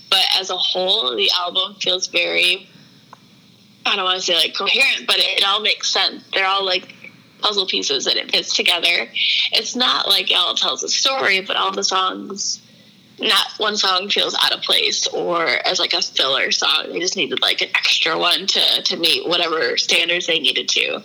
but 0.10 0.24
as 0.40 0.50
a 0.50 0.58
whole, 0.58 1.16
the 1.16 1.30
album 1.36 1.76
feels 1.76 2.08
very 2.08 2.70
I 3.86 3.96
don't 3.96 4.06
want 4.06 4.20
to 4.20 4.26
say 4.26 4.36
like 4.36 4.56
coherent, 4.56 5.06
but 5.06 5.18
it, 5.18 5.40
it 5.40 5.48
all 5.48 5.62
makes 5.62 5.92
sense. 5.92 6.24
They're 6.34 6.48
all 6.48 6.66
like 6.66 6.94
puzzle 7.40 7.68
pieces 7.68 8.06
that 8.06 8.18
it 8.18 8.32
fits 8.32 8.56
together. 8.56 9.10
It's 9.52 9.76
not 9.76 10.08
like 10.08 10.32
it 10.32 10.36
all 10.36 10.56
tells 10.56 10.84
a 10.84 10.90
story, 10.90 11.42
but 11.42 11.56
all 11.56 11.72
the 11.72 11.84
songs 11.84 12.62
not 13.20 13.48
one 13.58 13.78
song 13.78 14.10
feels 14.10 14.36
out 14.42 14.54
of 14.54 14.62
place 14.62 15.08
or 15.08 15.46
as 15.66 15.80
like 15.80 15.94
a 15.94 16.02
filler 16.02 16.52
song. 16.52 16.88
They 16.90 17.00
just 17.00 17.16
needed 17.16 17.42
like 17.42 17.62
an 17.62 17.70
extra 17.76 18.18
one 18.18 18.48
to, 18.48 18.82
to 18.84 18.98
meet 18.98 19.28
whatever 19.28 19.78
standards 19.78 20.28
they 20.28 20.40
needed 20.40 20.68
to. 20.70 20.96
And 20.96 21.04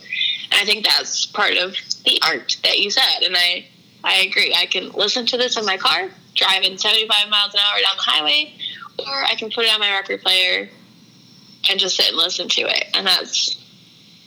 I 0.52 0.64
think 0.64 0.84
that's 0.84 1.26
part 1.26 1.56
of 1.56 1.76
the 2.04 2.20
art 2.26 2.56
that 2.64 2.78
you 2.78 2.90
said. 2.90 3.22
And 3.22 3.36
I, 3.36 3.66
I 4.02 4.20
agree. 4.22 4.54
I 4.56 4.66
can 4.66 4.90
listen 4.92 5.26
to 5.26 5.36
this 5.36 5.56
in 5.56 5.64
my 5.64 5.76
car, 5.76 6.08
driving 6.34 6.78
75 6.78 7.28
miles 7.28 7.54
an 7.54 7.60
hour 7.60 7.80
down 7.80 7.96
the 7.96 8.02
highway, 8.02 8.54
or 8.98 9.24
I 9.24 9.34
can 9.36 9.50
put 9.50 9.64
it 9.64 9.72
on 9.72 9.80
my 9.80 9.90
record 9.92 10.22
player 10.22 10.68
and 11.68 11.78
just 11.78 11.96
sit 11.96 12.08
and 12.08 12.16
listen 12.16 12.48
to 12.48 12.62
it. 12.62 12.86
And 12.94 13.06
that's 13.06 13.56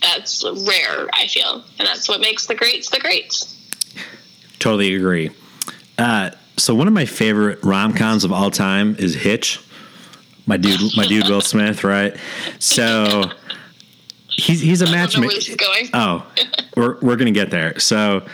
that's 0.02 0.44
rare, 0.44 1.08
I 1.14 1.28
feel. 1.28 1.64
And 1.80 1.88
that's 1.88 2.10
what 2.10 2.20
makes 2.20 2.46
the 2.48 2.56
greats 2.56 2.90
the 2.90 3.00
greats. 3.00 3.50
Totally 4.60 4.96
agree. 4.96 5.32
Uh, 5.98 6.32
so 6.58 6.76
one 6.76 6.88
of 6.88 6.94
my 6.94 7.06
favorite 7.06 7.64
rom 7.64 7.94
coms 7.94 8.24
of 8.24 8.32
all 8.32 8.52
time 8.52 8.96
is 9.00 9.16
Hitch. 9.16 9.60
My 10.46 10.58
dude, 10.58 10.96
my 10.98 11.06
dude 11.08 11.28
Will 11.28 11.42
Smith, 11.42 11.84
right? 11.84 12.16
So 12.60 13.32
he's 14.30 14.60
he's 14.62 14.82
a 14.82 14.86
I 14.86 14.88
don't 14.88 14.94
know 14.94 14.98
where 14.98 15.28
matchmaker. 15.30 15.36
this 15.36 15.50
is 15.50 15.56
going. 15.56 15.90
Oh, 15.94 16.26
we're 16.76 17.00
we're 17.02 17.16
gonna 17.16 17.32
get 17.32 17.50
there. 17.50 17.80
So 17.80 18.26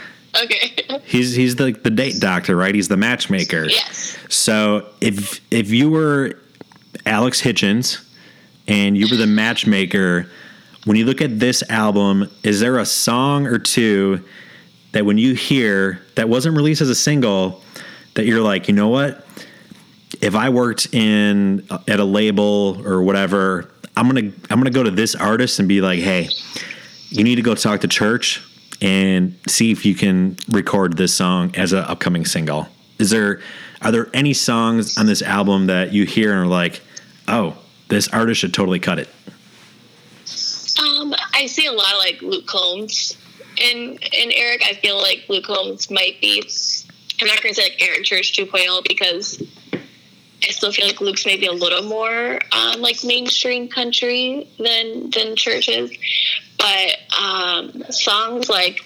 Okay. 0.44 0.76
he's 1.06 1.36
he's 1.36 1.56
the 1.56 1.72
the 1.72 1.90
date 1.90 2.20
doctor, 2.20 2.56
right? 2.56 2.74
He's 2.74 2.88
the 2.88 2.98
matchmaker. 2.98 3.66
yes. 3.70 4.18
So 4.30 4.88
if 5.02 5.40
if 5.52 5.70
you 5.72 5.90
were 5.90 6.38
Alex 7.06 7.42
Hitchens 7.42 8.04
and 8.68 8.98
you 8.98 9.08
were 9.10 9.18
the 9.18 9.28
matchmaker, 9.28 10.30
when 10.86 10.98
you 10.98 11.06
look 11.06 11.22
at 11.22 11.40
this 11.40 11.64
album, 11.70 12.30
is 12.44 12.60
there 12.60 12.78
a 12.80 12.86
song 12.86 13.46
or 13.48 13.58
two 13.60 14.24
that 14.94 15.06
when 15.06 15.18
you 15.20 15.34
hear 15.36 16.02
that 16.16 16.28
wasn't 16.30 16.56
released 16.56 16.82
as 16.82 16.90
a 16.90 16.96
single 16.96 17.62
that 18.16 18.26
you're 18.26 18.42
like, 18.42 18.68
you 18.68 18.74
know 18.74 18.90
what? 18.90 19.26
If 20.22 20.36
I 20.36 20.50
worked 20.50 20.94
in 20.94 21.68
at 21.88 22.00
a 22.00 22.04
label 22.04 22.82
or 22.86 23.02
whatever, 23.04 23.72
I'm 23.96 24.08
gonna 24.08 24.32
I'm 24.50 24.60
gonna 24.60 24.70
go 24.70 24.84
to 24.84 24.92
this 24.92 25.16
artist 25.16 25.60
and 25.60 25.68
be 25.68 25.82
like, 25.82 26.00
hey, 26.00 26.30
you 27.10 27.24
need 27.24 27.36
to 27.36 27.42
go 27.42 27.56
talk 27.56 27.82
to 27.82 27.88
church 27.88 28.42
and 28.82 29.38
see 29.48 29.72
if 29.72 29.86
you 29.86 29.96
can 29.96 30.38
record 30.50 30.98
this 30.98 31.14
song 31.14 31.54
as 31.56 31.74
an 31.74 31.80
upcoming 31.80 32.26
single. 32.26 32.68
Is 32.98 33.10
there 33.10 33.42
are 33.82 33.92
there 33.92 34.10
any 34.14 34.34
songs 34.34 34.98
on 34.98 35.06
this 35.06 35.22
album 35.22 35.68
that 35.68 35.94
you 35.94 36.06
hear 36.06 36.34
and 36.34 36.42
are 36.42 36.48
like, 36.48 36.82
oh, 37.28 37.58
this 37.88 38.08
artist 38.10 38.42
should 38.42 38.54
totally 38.54 38.80
cut 38.80 39.00
it? 39.00 39.10
Um, 40.80 41.14
I 41.34 41.46
see 41.48 41.66
a 41.66 41.72
lot 41.72 41.94
of 41.94 42.00
like 42.00 42.22
Luke 42.22 42.46
Combs 42.46 43.18
and 43.62 43.92
and 43.92 44.32
Eric. 44.34 44.64
I 44.66 44.74
feel 44.76 44.98
like 44.98 45.26
Luke 45.30 45.46
Combs 45.46 45.90
might 45.90 46.20
be. 46.22 46.44
I'm 47.22 47.28
not 47.28 47.42
going 47.42 47.54
to 47.54 47.62
say 47.62 47.70
like 47.70 47.82
Eric 47.82 48.04
Church 48.04 48.34
2.0 48.34 48.88
because 48.88 49.42
I 50.44 50.52
still 50.52 50.72
feel 50.72 50.88
like 50.88 51.02
Luke's 51.02 51.26
maybe 51.26 51.46
a 51.46 51.52
little 51.52 51.84
more 51.84 52.40
um, 52.52 52.82
like 52.82 53.04
mainstream 53.04 53.68
country 53.68 54.48
than 54.58 55.10
than 55.10 55.36
churches. 55.36 55.92
But 56.58 56.98
um, 57.18 57.84
songs 57.90 58.50
like 58.50 58.80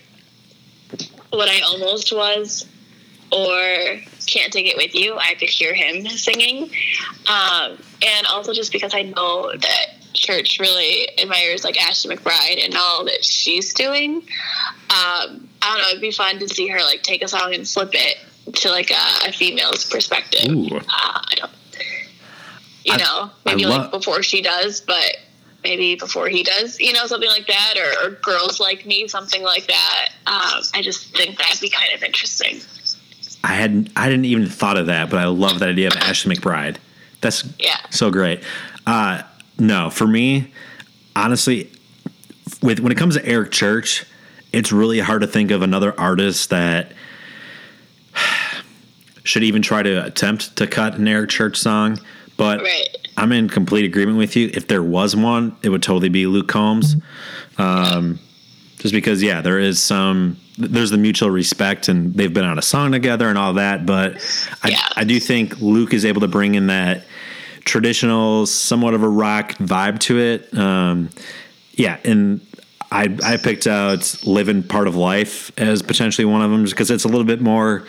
"What 1.29 1.49
I 1.49 1.61
Almost 1.61 2.11
Was" 2.11 2.65
or 3.31 3.99
"Can't 4.25 4.51
Take 4.51 4.67
It 4.67 4.77
With 4.77 4.95
You," 4.95 5.17
I 5.17 5.35
could 5.35 5.49
hear 5.49 5.73
him 5.73 6.07
singing, 6.07 6.71
um, 7.27 7.77
and 8.05 8.27
also 8.29 8.53
just 8.53 8.71
because 8.71 8.93
I 8.93 9.03
know 9.03 9.51
that 9.55 9.85
church 10.13 10.59
really 10.59 11.07
admires 11.19 11.63
like 11.63 11.79
Ashley 11.81 12.15
McBryde 12.15 12.63
and 12.63 12.75
all 12.75 13.05
that 13.05 13.23
she's 13.23 13.73
doing. 13.73 14.23
Um, 14.89 15.49
I 15.63 15.73
don't 15.73 15.81
know. 15.81 15.87
It'd 15.89 16.01
be 16.01 16.11
fun 16.11 16.39
to 16.39 16.47
see 16.49 16.67
her 16.67 16.79
like 16.79 17.01
take 17.03 17.23
a 17.23 17.27
song 17.27 17.53
and 17.53 17.67
flip 17.67 17.91
it 17.93 18.17
to 18.55 18.69
like 18.69 18.91
a, 18.91 19.27
a 19.29 19.31
female's 19.31 19.85
perspective. 19.85 20.51
Ooh. 20.51 20.75
Uh, 20.77 20.81
I 20.89 21.33
don't, 21.35 21.51
you 22.83 22.93
I- 22.93 22.97
know, 22.97 23.23
I 23.23 23.31
maybe 23.45 23.65
lo- 23.65 23.77
like 23.77 23.91
before 23.91 24.21
she 24.23 24.41
does, 24.41 24.81
but 24.81 25.17
maybe 25.63 25.95
before 25.95 26.27
he 26.27 26.43
does, 26.43 26.79
you 26.79 26.91
know, 26.91 27.05
something 27.07 27.29
like 27.29 27.47
that, 27.47 27.75
or, 27.77 28.07
or 28.07 28.11
girls 28.15 28.59
like 28.59 28.85
me, 28.85 29.07
something 29.07 29.41
like 29.41 29.67
that. 29.67 30.09
Um, 30.27 30.61
I 30.73 30.81
just 30.81 31.15
think 31.15 31.37
that'd 31.37 31.61
be 31.61 31.69
kind 31.69 31.93
of 31.95 32.03
interesting. 32.03 32.59
I 33.45 33.53
hadn't 33.55 33.89
I 33.95 34.09
didn't 34.09 34.25
even 34.25 34.47
thought 34.47 34.77
of 34.77 34.87
that, 34.87 35.09
but 35.09 35.19
I 35.19 35.25
love 35.25 35.59
that 35.59 35.69
idea 35.69 35.87
of 35.87 35.93
Ashley 35.97 36.35
McBryde. 36.35 36.77
That's 37.21 37.45
Yeah. 37.59 37.77
so 37.89 38.11
great. 38.11 38.43
Uh, 38.85 39.21
no, 39.57 39.89
for 39.89 40.05
me, 40.07 40.51
honestly, 41.15 41.69
with 42.61 42.81
when 42.81 42.91
it 42.91 42.97
comes 42.97 43.15
to 43.15 43.25
Eric 43.25 43.51
Church, 43.51 44.05
it's 44.53 44.71
really 44.71 44.99
hard 44.99 45.21
to 45.21 45.27
think 45.27 45.51
of 45.51 45.61
another 45.61 45.99
artist 45.99 46.51
that 46.51 46.93
should 49.23 49.43
even 49.43 49.61
try 49.61 49.83
to 49.83 50.05
attempt 50.05 50.55
to 50.57 50.67
cut 50.67 50.95
an 50.95 51.07
Eric 51.07 51.29
Church 51.29 51.57
song. 51.57 51.99
But 52.37 52.61
Right. 52.61 52.87
I'm 53.17 53.31
in 53.31 53.47
complete 53.49 53.85
agreement 53.85 54.17
with 54.17 54.35
you. 54.35 54.49
If 54.53 54.67
there 54.67 54.83
was 54.83 55.15
one, 55.15 55.55
it 55.61 55.69
would 55.69 55.83
totally 55.83 56.09
be 56.09 56.25
Luke 56.25 56.47
Combs. 56.47 56.95
Um, 57.57 58.19
just 58.79 58.93
because, 58.93 59.21
yeah, 59.21 59.41
there 59.41 59.59
is 59.59 59.81
some, 59.81 60.37
there's 60.57 60.89
the 60.89 60.97
mutual 60.97 61.29
respect 61.29 61.87
and 61.87 62.13
they've 62.15 62.33
been 62.33 62.43
on 62.43 62.57
a 62.57 62.61
song 62.63 62.91
together 62.91 63.29
and 63.29 63.37
all 63.37 63.53
that. 63.53 63.85
But 63.85 64.15
I, 64.63 64.69
Yeah. 64.69 64.87
I 64.95 65.03
do 65.03 65.19
think 65.19 65.61
Luke 65.61 65.93
is 65.93 66.05
able 66.05 66.21
to 66.21 66.27
bring 66.27 66.55
in 66.55 66.67
that 66.67 67.05
traditional, 67.65 68.45
somewhat 68.45 68.93
of 68.93 69.03
a 69.03 69.07
rock 69.07 69.53
vibe 69.53 69.99
to 69.99 70.19
it. 70.19 70.53
Um, 70.57 71.09
yeah. 71.73 71.97
And 72.03 72.41
I, 72.93 73.17
I 73.23 73.37
picked 73.37 73.65
out 73.65 74.23
Living 74.23 74.61
Part 74.61 74.87
of 74.87 74.95
Life 74.95 75.51
as 75.57 75.81
potentially 75.81 76.25
one 76.25 76.43
of 76.43 76.51
them 76.51 76.63
just 76.63 76.75
because 76.75 76.91
it's 76.91 77.05
a 77.05 77.07
little 77.07 77.23
bit 77.23 77.41
more 77.41 77.87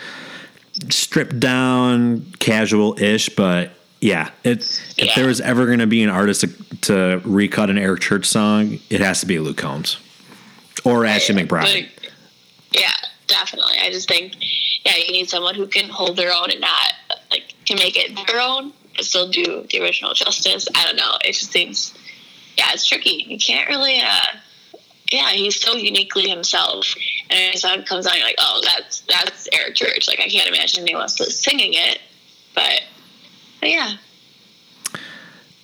stripped 0.89 1.39
down, 1.39 2.25
casual 2.39 2.99
ish, 2.99 3.29
but 3.29 3.71
yeah, 4.01 4.31
it, 4.43 4.63
if 4.97 5.13
there 5.15 5.27
was 5.27 5.41
ever 5.41 5.67
going 5.67 5.77
to 5.77 5.87
be 5.87 6.03
an 6.03 6.09
artist 6.09 6.41
to, 6.41 6.47
to 6.81 7.21
recut 7.23 7.69
an 7.69 7.77
Eric 7.77 8.01
Church 8.01 8.25
song, 8.25 8.79
it 8.89 8.99
has 8.99 9.19
to 9.19 9.27
be 9.27 9.37
Luke 9.37 9.57
Combs 9.57 9.97
or 10.83 11.05
Ashley 11.05 11.35
McBryde. 11.35 11.87
Yeah, 12.71 12.91
definitely. 13.27 13.77
I 13.79 13.91
just 13.91 14.07
think, 14.07 14.35
yeah, 14.85 14.97
you 14.97 15.11
need 15.11 15.29
someone 15.29 15.53
who 15.53 15.67
can 15.67 15.87
hold 15.87 16.17
their 16.17 16.31
own 16.33 16.49
and 16.49 16.61
not 16.61 16.93
like 17.29 17.53
can 17.65 17.77
make 17.77 17.95
it 17.95 18.19
their 18.27 18.41
own, 18.41 18.73
but 18.95 19.05
still 19.05 19.29
do 19.29 19.65
the 19.69 19.81
original 19.81 20.15
justice. 20.15 20.67
I 20.73 20.83
don't 20.83 20.95
know. 20.95 21.17
It 21.23 21.33
just 21.33 21.51
seems, 21.51 21.93
yeah, 22.57 22.71
it's 22.73 22.87
tricky. 22.87 23.23
You 23.27 23.37
can't 23.37 23.69
really, 23.69 24.01
uh, 24.01 24.39
yeah, 25.11 25.29
he's 25.29 25.59
so 25.59 25.75
uniquely 25.75 26.29
himself. 26.29 26.95
And 27.29 27.53
his 27.53 27.61
song 27.61 27.83
comes 27.83 28.07
on, 28.07 28.15
you're 28.15 28.25
like, 28.25 28.35
oh, 28.39 28.61
that's 28.63 29.01
that's 29.01 29.49
Eric 29.53 29.75
Church. 29.75 30.07
Like 30.07 30.19
I 30.19 30.27
can't 30.27 30.47
imagine 30.47 30.83
anyone 30.83 31.03
else 31.03 31.17
singing 31.41 31.73
it, 31.73 31.99
but, 32.53 32.83
but 33.59 33.69
yeah, 33.69 33.97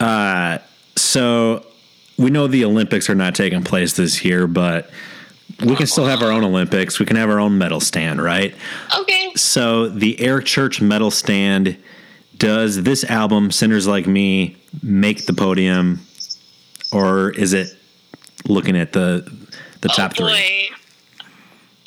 uh, 0.02 0.58
So 0.96 1.66
we 2.18 2.30
know 2.30 2.48
the 2.48 2.66
Olympics 2.66 3.10
are 3.10 3.16
not 3.16 3.36
taking 3.36 3.64
place 3.64 3.94
this 3.94 4.26
year, 4.26 4.48
but 4.48 4.90
we 5.64 5.76
can 5.76 5.88
still 5.88 6.06
have 6.06 6.22
our 6.24 6.32
own 6.32 6.44
Olympics. 6.44 7.00
We 7.00 7.06
can 7.06 7.16
have 7.18 7.30
our 7.30 7.40
own 7.40 7.58
medal 7.58 7.80
stand, 7.80 8.22
right? 8.22 8.56
okay. 8.98 9.32
So 9.36 9.88
the 9.90 10.20
Eric 10.20 10.46
Church 10.46 10.82
medal 10.82 11.12
stand 11.12 11.78
does 12.38 12.82
this 12.82 13.04
album 13.04 13.52
Sinners 13.52 13.88
Like 13.88 14.08
Me 14.08 14.58
make 14.82 15.26
the 15.28 15.34
podium 15.34 16.02
or 16.92 17.30
is 17.32 17.54
it 17.54 17.78
looking 18.46 18.78
at 18.78 18.94
the 18.94 19.30
the 19.82 19.90
top 19.90 20.12
oh, 20.20 20.28
3? 20.28 20.70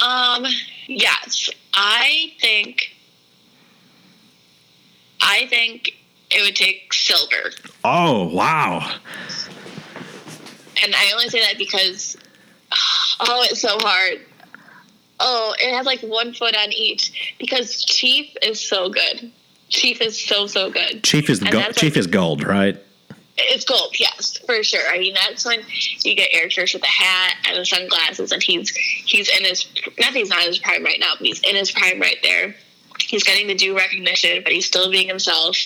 boy. 0.00 0.04
Um, 0.04 0.46
yes, 0.88 1.50
I 1.72 2.32
think. 2.40 2.90
I 5.20 5.46
think 5.46 5.92
it 6.30 6.42
would 6.42 6.56
take 6.56 6.92
silver, 6.92 7.50
Oh, 7.82 8.28
wow. 8.34 8.98
and 10.82 10.94
I 10.94 11.12
only 11.12 11.28
say 11.28 11.40
that 11.40 11.56
because 11.56 12.16
oh, 13.20 13.46
it's 13.50 13.60
so 13.60 13.78
hard. 13.80 14.20
Oh, 15.20 15.54
it 15.58 15.72
has 15.74 15.86
like 15.86 16.00
one 16.00 16.34
foot 16.34 16.54
on 16.56 16.72
each 16.72 17.34
because 17.38 17.84
Chief 17.84 18.34
is 18.42 18.60
so 18.60 18.90
good. 18.90 19.30
Chief 19.70 20.00
is 20.02 20.22
so 20.22 20.46
so 20.46 20.70
good. 20.70 21.02
Chief 21.04 21.30
is 21.30 21.40
gold. 21.40 21.74
Chief 21.76 21.92
like- 21.94 21.96
is 21.96 22.06
gold, 22.06 22.44
right? 22.44 22.76
It's 23.36 23.64
gold, 23.64 23.96
yes, 23.98 24.38
for 24.38 24.62
sure. 24.62 24.88
I 24.88 24.98
mean, 24.98 25.14
that's 25.14 25.44
when 25.44 25.60
you 26.02 26.14
get 26.14 26.28
Eric 26.32 26.50
Church 26.50 26.72
with 26.72 26.82
the 26.82 26.88
hat 26.88 27.36
and 27.48 27.56
the 27.56 27.66
sunglasses, 27.66 28.30
and 28.30 28.42
he's 28.42 28.70
he's 28.70 29.28
in 29.28 29.44
his 29.44 29.66
not 29.98 30.12
he's 30.12 30.28
not 30.28 30.42
in 30.42 30.48
his 30.48 30.58
prime 30.58 30.84
right 30.84 31.00
now, 31.00 31.14
but 31.18 31.26
he's 31.26 31.40
in 31.40 31.56
his 31.56 31.72
prime 31.72 32.00
right 32.00 32.18
there. 32.22 32.54
He's 33.00 33.24
getting 33.24 33.48
the 33.48 33.54
due 33.54 33.76
recognition, 33.76 34.42
but 34.44 34.52
he's 34.52 34.66
still 34.66 34.90
being 34.90 35.08
himself. 35.08 35.56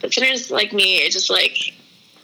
But 0.00 0.14
sinners 0.14 0.50
like 0.50 0.72
me, 0.72 0.98
it 0.98 1.12
just 1.12 1.30
like 1.30 1.74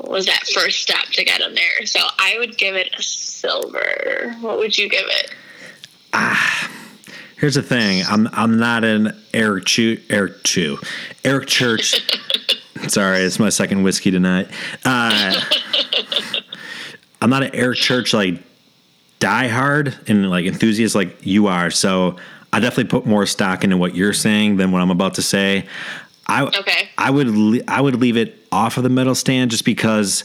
was 0.00 0.26
that 0.26 0.46
first 0.54 0.80
step 0.80 1.04
to 1.12 1.24
get 1.24 1.42
him 1.42 1.54
there. 1.54 1.86
So 1.86 2.00
I 2.18 2.36
would 2.38 2.56
give 2.56 2.74
it 2.74 2.88
a 2.98 3.02
silver. 3.02 4.34
What 4.40 4.58
would 4.58 4.78
you 4.78 4.88
give 4.88 5.06
it? 5.06 5.34
Ah, 6.14 6.70
Here's 7.44 7.56
the 7.56 7.62
thing. 7.62 8.02
I'm 8.08 8.26
I'm 8.32 8.58
not 8.58 8.84
an 8.84 9.22
Eric 9.34 9.66
Chu 9.66 10.00
Eric 10.08 10.44
Chu 10.44 10.78
Eric 11.24 11.46
Church. 11.46 12.00
sorry, 12.88 13.18
it's 13.20 13.38
my 13.38 13.48
second 13.48 13.82
whiskey 13.82 14.10
tonight. 14.10 14.48
Uh, 14.84 15.40
I'm 17.20 17.30
not 17.30 17.42
an 17.42 17.54
Eric 17.54 17.78
Church 17.78 18.12
like 18.12 18.42
die 19.20 19.48
hard 19.48 19.94
and 20.08 20.28
like 20.28 20.44
enthusiast 20.46 20.94
like 20.94 21.24
you 21.24 21.46
are. 21.46 21.70
So 21.70 22.16
I 22.52 22.60
definitely 22.60 22.90
put 22.90 23.06
more 23.06 23.26
stock 23.26 23.64
into 23.64 23.76
what 23.76 23.94
you're 23.94 24.12
saying 24.12 24.56
than 24.56 24.70
what 24.72 24.82
I'm 24.82 24.90
about 24.90 25.14
to 25.14 25.22
say. 25.22 25.66
I 26.26 26.42
Okay. 26.42 26.88
I 26.98 27.10
would 27.10 27.28
le- 27.28 27.64
I 27.68 27.80
would 27.80 27.96
leave 27.96 28.16
it 28.16 28.38
off 28.52 28.76
of 28.76 28.82
the 28.82 28.88
medal 28.88 29.14
stand 29.14 29.50
just 29.50 29.64
because 29.64 30.24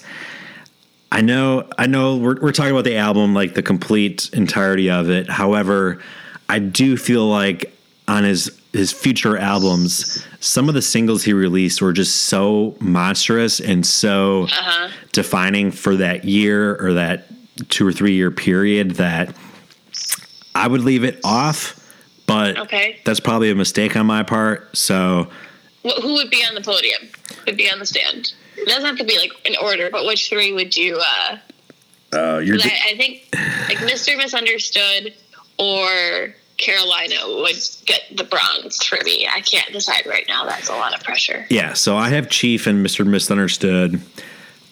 I 1.12 1.22
know 1.22 1.68
I 1.78 1.88
know 1.88 2.18
we're 2.18 2.40
we're 2.40 2.52
talking 2.52 2.72
about 2.72 2.84
the 2.84 2.98
album 2.98 3.34
like 3.34 3.54
the 3.56 3.64
complete 3.64 4.30
entirety 4.34 4.90
of 4.90 5.10
it. 5.10 5.30
However, 5.30 6.00
I 6.48 6.60
do 6.60 6.98
feel 6.98 7.28
like 7.28 7.74
on 8.08 8.24
his 8.24 8.59
his 8.74 8.92
future 8.92 9.38
albums, 9.38 10.24
some 10.40 10.70
of 10.70 10.76
the 10.76 10.82
singles 10.82 11.24
he 11.24 11.34
released 11.34 11.82
were 11.82 11.94
just 11.94 12.26
so 12.28 12.76
monstrous 12.80 13.60
and 13.60 13.86
so 13.86 14.44
Uh-huh. 14.44 14.90
defining 15.12 15.72
for 15.72 15.96
that 15.98 16.24
year 16.26 16.76
or 16.76 16.94
that 16.94 17.28
two 17.70 17.86
or 17.88 17.92
three 17.92 18.14
year 18.14 18.30
period 18.32 18.92
that 18.92 19.36
I 20.56 20.68
would 20.68 20.82
leave 20.82 21.04
it 21.04 21.20
off. 21.24 21.76
But 22.28 22.58
Okay. 22.60 23.00
that's 23.06 23.20
probably 23.20 23.50
a 23.50 23.56
mistake 23.56 23.96
on 23.96 24.06
my 24.06 24.22
part. 24.24 24.78
So 24.78 25.30
Wh- 25.84 26.00
Who 26.02 26.14
would 26.16 26.30
be 26.30 26.44
on 26.46 26.54
the 26.56 26.62
podium? 26.62 27.10
Would 27.48 27.58
be 27.58 27.72
on 27.72 27.80
the 27.80 27.86
stand. 27.86 28.34
It 28.58 28.68
doesn't 28.68 28.86
have 28.86 28.98
to 28.98 29.04
be 29.06 29.18
like 29.18 29.32
in 29.46 29.56
order, 29.62 29.90
but 29.90 30.06
which 30.06 30.30
three 30.30 30.52
would 30.54 30.76
you? 30.76 31.00
uh 31.00 31.38
uh, 32.12 32.38
you're 32.40 32.58
I 32.62 32.96
think 32.98 33.28
like 33.70 33.78
Mr. 33.80 34.18
Misunderstood 34.18 35.14
or 35.58 36.34
Carolina 36.60 37.16
would 37.26 37.56
get 37.86 38.04
the 38.16 38.24
bronze 38.24 38.84
for 38.84 38.98
me. 39.04 39.28
I 39.32 39.42
can't 39.42 39.72
decide 39.72 40.06
right 40.06 40.26
now. 40.28 40.46
That's 40.46 40.70
a 40.70 40.74
lot 40.74 40.94
of 40.94 41.04
pressure. 41.04 41.46
Yeah, 41.50 41.74
so 41.74 41.98
I 41.98 42.10
have 42.10 42.30
Chief 42.30 42.68
and 42.68 42.86
Mr. 42.86 43.06
Misunderstood. 43.08 44.02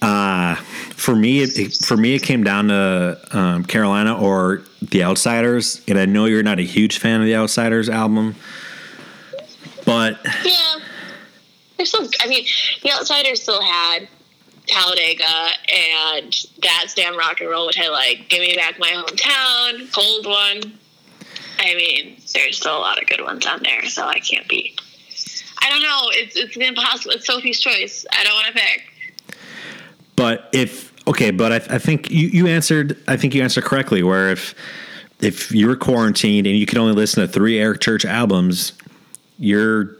Uh, 0.01 0.55
for 0.55 1.15
me, 1.15 1.41
it, 1.41 1.73
for 1.83 1.97
me, 1.97 2.13
it 2.13 2.21
came 2.21 2.43
down 2.43 2.67
to 2.67 3.19
um, 3.31 3.63
Carolina 3.65 4.15
or 4.15 4.61
The 4.81 5.03
Outsiders, 5.03 5.81
and 5.87 5.97
I 5.97 6.05
know 6.05 6.25
you're 6.25 6.43
not 6.43 6.59
a 6.59 6.63
huge 6.63 6.99
fan 6.99 7.19
of 7.21 7.25
the 7.25 7.35
Outsiders 7.35 7.89
album, 7.89 8.35
but 9.85 10.19
Yeah, 10.45 10.75
they're 11.77 11.85
still. 11.85 12.07
I 12.21 12.27
mean, 12.27 12.45
the 12.83 12.91
Outsiders 12.91 13.41
still 13.41 13.61
had 13.61 14.07
Talladega 14.67 15.47
and 15.73 16.35
That's 16.61 16.93
Damn 16.93 17.17
Rock 17.17 17.41
and 17.41 17.49
Roll, 17.49 17.65
which 17.65 17.79
I 17.79 17.89
like. 17.89 18.29
Give 18.29 18.41
Me 18.41 18.55
Back 18.55 18.77
My 18.77 18.89
Hometown, 18.89 19.91
Cold 19.93 20.27
One. 20.27 20.77
I 21.59 21.75
mean, 21.75 22.17
there's 22.33 22.57
still 22.57 22.77
a 22.77 22.79
lot 22.79 23.01
of 23.01 23.07
good 23.07 23.21
ones 23.21 23.45
on 23.45 23.63
there, 23.63 23.85
so 23.85 24.05
I 24.05 24.19
can't 24.19 24.47
be. 24.47 24.75
I 25.61 25.69
don't 25.69 25.81
know. 25.81 26.01
It's 26.11 26.35
it's 26.35 26.55
impossible. 26.55 27.11
It's 27.15 27.25
Sophie's 27.25 27.59
choice. 27.59 28.05
I 28.11 28.23
don't 28.23 28.33
want 28.33 28.47
to 28.47 28.53
pick. 28.53 29.37
but 30.15 30.49
if 30.53 30.93
okay, 31.07 31.31
but 31.31 31.51
I, 31.51 31.75
I 31.75 31.77
think 31.79 32.11
you, 32.11 32.27
you 32.27 32.47
answered. 32.47 32.97
I 33.07 33.17
think 33.17 33.33
you 33.33 33.41
answered 33.41 33.63
correctly. 33.63 34.03
Where 34.03 34.29
if 34.29 34.53
if 35.19 35.51
you're 35.51 35.75
quarantined 35.75 36.45
and 36.47 36.55
you 36.55 36.65
can 36.65 36.77
only 36.77 36.93
listen 36.93 37.21
to 37.21 37.27
three 37.27 37.59
Eric 37.59 37.81
Church 37.81 38.05
albums, 38.05 38.73
you're 39.39 39.97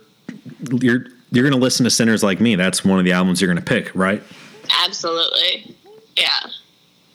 you're 0.71 1.05
you're 1.31 1.43
going 1.43 1.53
to 1.53 1.59
listen 1.59 1.83
to 1.83 1.89
Sinners 1.89 2.23
Like 2.23 2.39
Me. 2.39 2.55
That's 2.55 2.85
one 2.85 2.99
of 2.99 3.05
the 3.05 3.11
albums 3.11 3.41
you're 3.41 3.51
going 3.51 3.63
to 3.63 3.67
pick, 3.67 3.93
right? 3.95 4.21
Absolutely. 4.85 5.75
Yeah. 6.15 6.27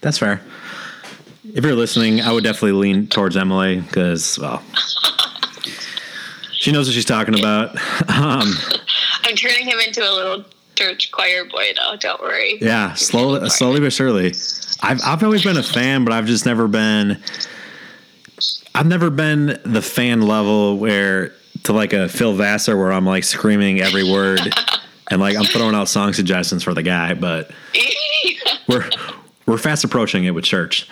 That's 0.01 0.19
fair. 0.19 0.41
If 1.55 1.65
you're 1.65 1.75
listening, 1.75 2.21
I 2.21 2.33
would 2.33 2.45
definitely 2.45 2.73
lean 2.73 3.07
towards 3.09 3.37
Emily 3.37 3.81
because, 3.81 4.39
well, 4.39 4.63
she 6.53 6.73
knows 6.73 6.87
what 6.89 6.95
she's 6.95 7.05
talking 7.05 7.39
about. 7.39 7.77
Um, 8.09 8.53
I'm 9.25 9.37
turning 9.37 9.67
him 9.67 9.79
into 9.79 10.01
a 10.03 10.11
little 10.13 10.45
church 10.75 11.11
choir 11.13 11.45
boy, 11.45 11.73
though. 11.77 11.97
Don't 11.97 12.21
worry. 12.21 12.59
yeah, 12.61 12.95
slowly, 12.95 13.49
slowly 13.49 13.81
but 13.81 13.93
surely. 13.93 14.35
I've 14.83 15.01
I've 15.05 15.23
always 15.23 15.45
been 15.45 15.57
a 15.57 15.63
fan, 15.63 16.05
but 16.05 16.13
I've 16.13 16.27
just 16.27 16.45
never 16.45 16.69
been. 16.69 17.23
I've 18.75 18.87
never 18.87 19.11
been 19.11 19.61
the 19.65 19.83
fan 19.83 20.23
level 20.23 20.79
where 20.79 21.33
to 21.65 21.73
like 21.73 21.93
a 21.93 22.09
Phil 22.09 22.35
Vassar 22.35 22.77
where 22.77 22.93
I'm 22.93 23.07
like 23.07 23.25
screaming 23.25 23.81
every 23.81 24.09
word 24.11 24.41
and 25.11 25.21
like 25.21 25.37
I'm 25.37 25.45
throwing 25.45 25.75
out 25.75 25.89
song 25.89 26.13
suggestions 26.13 26.63
for 26.63 26.75
the 26.75 26.83
guy, 26.83 27.15
but 27.15 27.51
we're 28.69 28.89
we're 29.47 29.59
fast 29.59 29.85
approaching 29.85 30.25
it 30.25 30.33
with 30.33 30.45
church. 30.45 30.89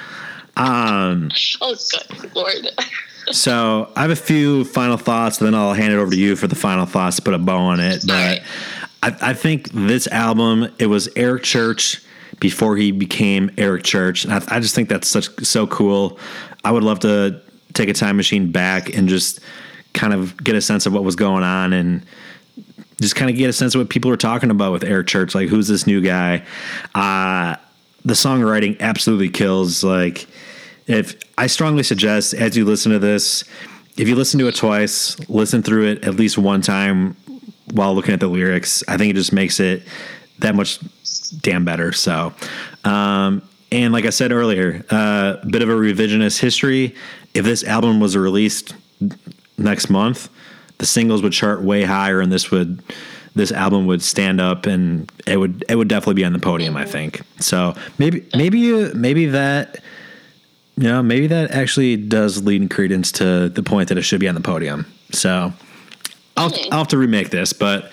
Um, 0.60 1.30
oh, 1.60 1.74
good 2.20 2.36
lord. 2.36 2.68
So 3.32 3.92
I 3.94 4.02
have 4.02 4.10
a 4.10 4.16
few 4.16 4.64
final 4.64 4.96
thoughts, 4.96 5.38
and 5.38 5.46
then 5.46 5.54
I'll 5.54 5.74
hand 5.74 5.92
it 5.92 5.96
over 5.96 6.10
to 6.10 6.16
you 6.16 6.34
for 6.34 6.48
the 6.48 6.56
final 6.56 6.84
thoughts 6.84 7.14
to 7.16 7.22
put 7.22 7.32
a 7.32 7.38
bow 7.38 7.58
on 7.58 7.78
it. 7.78 8.02
But 8.04 8.12
right. 8.12 8.42
I, 9.04 9.30
I 9.30 9.34
think 9.34 9.70
this 9.70 10.08
album, 10.08 10.74
it 10.80 10.86
was 10.86 11.08
Eric 11.14 11.44
Church 11.44 12.02
before 12.40 12.76
he 12.76 12.90
became 12.90 13.50
Eric 13.56 13.84
Church, 13.84 14.24
and 14.24 14.32
I, 14.32 14.42
I 14.48 14.58
just 14.58 14.74
think 14.74 14.88
that's 14.88 15.06
such 15.06 15.28
so 15.44 15.68
cool. 15.68 16.18
I 16.64 16.72
would 16.72 16.82
love 16.82 16.98
to 17.00 17.40
take 17.72 17.88
a 17.88 17.92
time 17.92 18.16
machine 18.16 18.50
back 18.50 18.92
and 18.96 19.08
just 19.08 19.38
kind 19.92 20.12
of 20.12 20.42
get 20.42 20.56
a 20.56 20.60
sense 20.60 20.86
of 20.86 20.92
what 20.92 21.04
was 21.04 21.14
going 21.14 21.44
on 21.44 21.72
and 21.72 22.04
just 23.00 23.14
kind 23.14 23.30
of 23.30 23.36
get 23.36 23.48
a 23.48 23.52
sense 23.52 23.74
of 23.74 23.80
what 23.80 23.90
people 23.90 24.10
were 24.10 24.16
talking 24.16 24.50
about 24.50 24.72
with 24.72 24.82
Eric 24.82 25.06
Church. 25.06 25.34
Like, 25.36 25.48
who's 25.48 25.68
this 25.68 25.86
new 25.86 26.00
guy? 26.00 26.44
Uh, 26.96 27.56
the 28.04 28.14
songwriting 28.14 28.78
absolutely 28.80 29.28
kills. 29.28 29.84
Like, 29.84 30.26
if 30.90 31.18
I 31.38 31.46
strongly 31.46 31.82
suggest 31.82 32.34
as 32.34 32.56
you 32.56 32.64
listen 32.64 32.92
to 32.92 32.98
this, 32.98 33.44
if 33.96 34.08
you 34.08 34.16
listen 34.16 34.40
to 34.40 34.48
it 34.48 34.56
twice, 34.56 35.18
listen 35.28 35.62
through 35.62 35.86
it 35.86 36.04
at 36.04 36.14
least 36.14 36.36
one 36.38 36.62
time 36.62 37.16
while 37.72 37.94
looking 37.94 38.14
at 38.14 38.20
the 38.20 38.28
lyrics. 38.28 38.82
I 38.88 38.96
think 38.96 39.10
it 39.10 39.14
just 39.14 39.32
makes 39.32 39.60
it 39.60 39.82
that 40.40 40.54
much 40.54 40.80
damn 41.40 41.64
better. 41.64 41.92
So, 41.92 42.32
um, 42.84 43.42
and 43.70 43.92
like 43.92 44.04
I 44.04 44.10
said 44.10 44.32
earlier, 44.32 44.84
a 44.90 44.94
uh, 44.94 45.44
bit 45.44 45.62
of 45.62 45.68
a 45.68 45.74
revisionist 45.74 46.40
history. 46.40 46.94
If 47.34 47.44
this 47.44 47.62
album 47.62 48.00
was 48.00 48.16
released 48.16 48.74
next 49.56 49.90
month, 49.90 50.28
the 50.78 50.86
singles 50.86 51.22
would 51.22 51.32
chart 51.32 51.62
way 51.62 51.84
higher, 51.84 52.20
and 52.20 52.32
this 52.32 52.50
would 52.50 52.82
this 53.36 53.52
album 53.52 53.86
would 53.86 54.02
stand 54.02 54.40
up, 54.40 54.66
and 54.66 55.10
it 55.26 55.36
would 55.36 55.64
it 55.68 55.76
would 55.76 55.88
definitely 55.88 56.14
be 56.14 56.24
on 56.24 56.32
the 56.32 56.40
podium. 56.40 56.76
I 56.76 56.84
think 56.84 57.20
so. 57.38 57.76
Maybe 57.98 58.26
maybe 58.34 58.92
maybe 58.94 59.26
that. 59.26 59.78
You 60.76 60.84
know, 60.84 61.02
maybe 61.02 61.26
that 61.26 61.50
actually 61.50 61.96
does 61.96 62.42
lead 62.42 62.62
in 62.62 62.68
credence 62.68 63.12
to 63.12 63.48
the 63.48 63.62
point 63.62 63.88
that 63.90 63.98
it 63.98 64.02
should 64.02 64.20
be 64.20 64.28
on 64.28 64.34
the 64.34 64.40
podium. 64.40 64.86
So 65.12 65.52
I'll, 66.36 66.52
I'll 66.70 66.78
have 66.78 66.88
to 66.88 66.98
remake 66.98 67.30
this, 67.30 67.52
but 67.52 67.90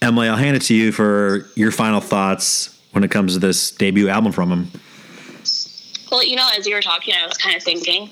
Emily, 0.00 0.28
I'll 0.28 0.36
hand 0.36 0.56
it 0.56 0.62
to 0.62 0.74
you 0.74 0.92
for 0.92 1.46
your 1.56 1.70
final 1.70 2.00
thoughts 2.00 2.78
when 2.92 3.04
it 3.04 3.10
comes 3.10 3.34
to 3.34 3.38
this 3.38 3.70
debut 3.70 4.08
album 4.08 4.32
from 4.32 4.50
him. 4.50 4.70
Well, 6.10 6.24
you 6.24 6.36
know, 6.36 6.48
as 6.56 6.66
you 6.66 6.74
were 6.74 6.82
talking, 6.82 7.14
I 7.14 7.26
was 7.26 7.36
kind 7.36 7.56
of 7.56 7.62
thinking. 7.62 8.10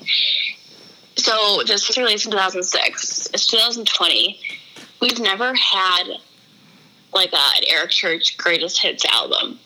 So 1.15 1.63
this 1.65 1.87
was 1.87 1.97
released 1.97 2.25
in 2.25 2.31
2006. 2.31 3.29
It's 3.33 3.47
2020. 3.47 4.39
We've 5.01 5.19
never 5.19 5.53
had 5.55 6.03
like 7.13 7.31
a, 7.31 7.57
an 7.57 7.63
Eric 7.67 7.91
Church 7.91 8.37
greatest 8.37 8.81
hits 8.81 9.05
album. 9.05 9.59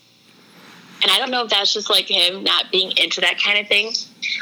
And 1.01 1.11
I 1.11 1.17
don't 1.17 1.31
know 1.31 1.43
if 1.43 1.49
that's 1.49 1.73
just 1.73 1.89
like 1.89 2.09
him 2.09 2.43
not 2.43 2.71
being 2.71 2.91
into 2.97 3.21
that 3.21 3.39
kind 3.41 3.57
of 3.59 3.67
thing, 3.67 3.93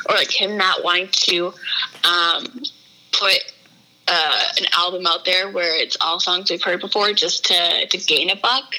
or 0.09 0.15
like 0.15 0.31
him 0.31 0.57
not 0.57 0.83
wanting 0.83 1.09
to 1.11 1.53
um, 2.03 2.63
put 3.11 3.53
uh, 4.07 4.43
an 4.57 4.65
album 4.73 5.05
out 5.05 5.25
there 5.25 5.51
where 5.51 5.75
it's 5.79 5.97
all 6.01 6.19
songs 6.19 6.49
we've 6.49 6.63
heard 6.63 6.81
before 6.81 7.13
just 7.13 7.45
to, 7.45 7.87
to 7.87 7.97
gain 7.97 8.29
a 8.29 8.35
buck. 8.35 8.75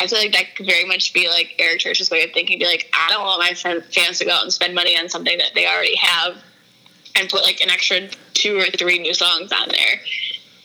I 0.00 0.06
feel 0.06 0.18
like 0.18 0.32
that 0.32 0.54
could 0.56 0.66
very 0.66 0.84
much 0.84 1.12
be 1.12 1.28
like 1.28 1.54
Eric 1.58 1.80
Church's 1.80 2.10
way 2.10 2.24
of 2.24 2.32
thinking. 2.32 2.58
Be 2.58 2.66
like, 2.66 2.88
I 2.92 3.10
don't 3.10 3.22
want 3.22 3.40
my 3.40 3.54
fans 3.54 4.18
to 4.18 4.24
go 4.24 4.32
out 4.32 4.42
and 4.42 4.52
spend 4.52 4.74
money 4.74 4.96
on 4.96 5.08
something 5.08 5.36
that 5.38 5.54
they 5.54 5.66
already 5.66 5.96
have, 5.96 6.36
and 7.16 7.28
put 7.28 7.42
like 7.42 7.60
an 7.60 7.70
extra 7.70 8.08
two 8.34 8.58
or 8.58 8.66
three 8.76 8.98
new 8.98 9.14
songs 9.14 9.52
on 9.52 9.68
there. 9.68 10.00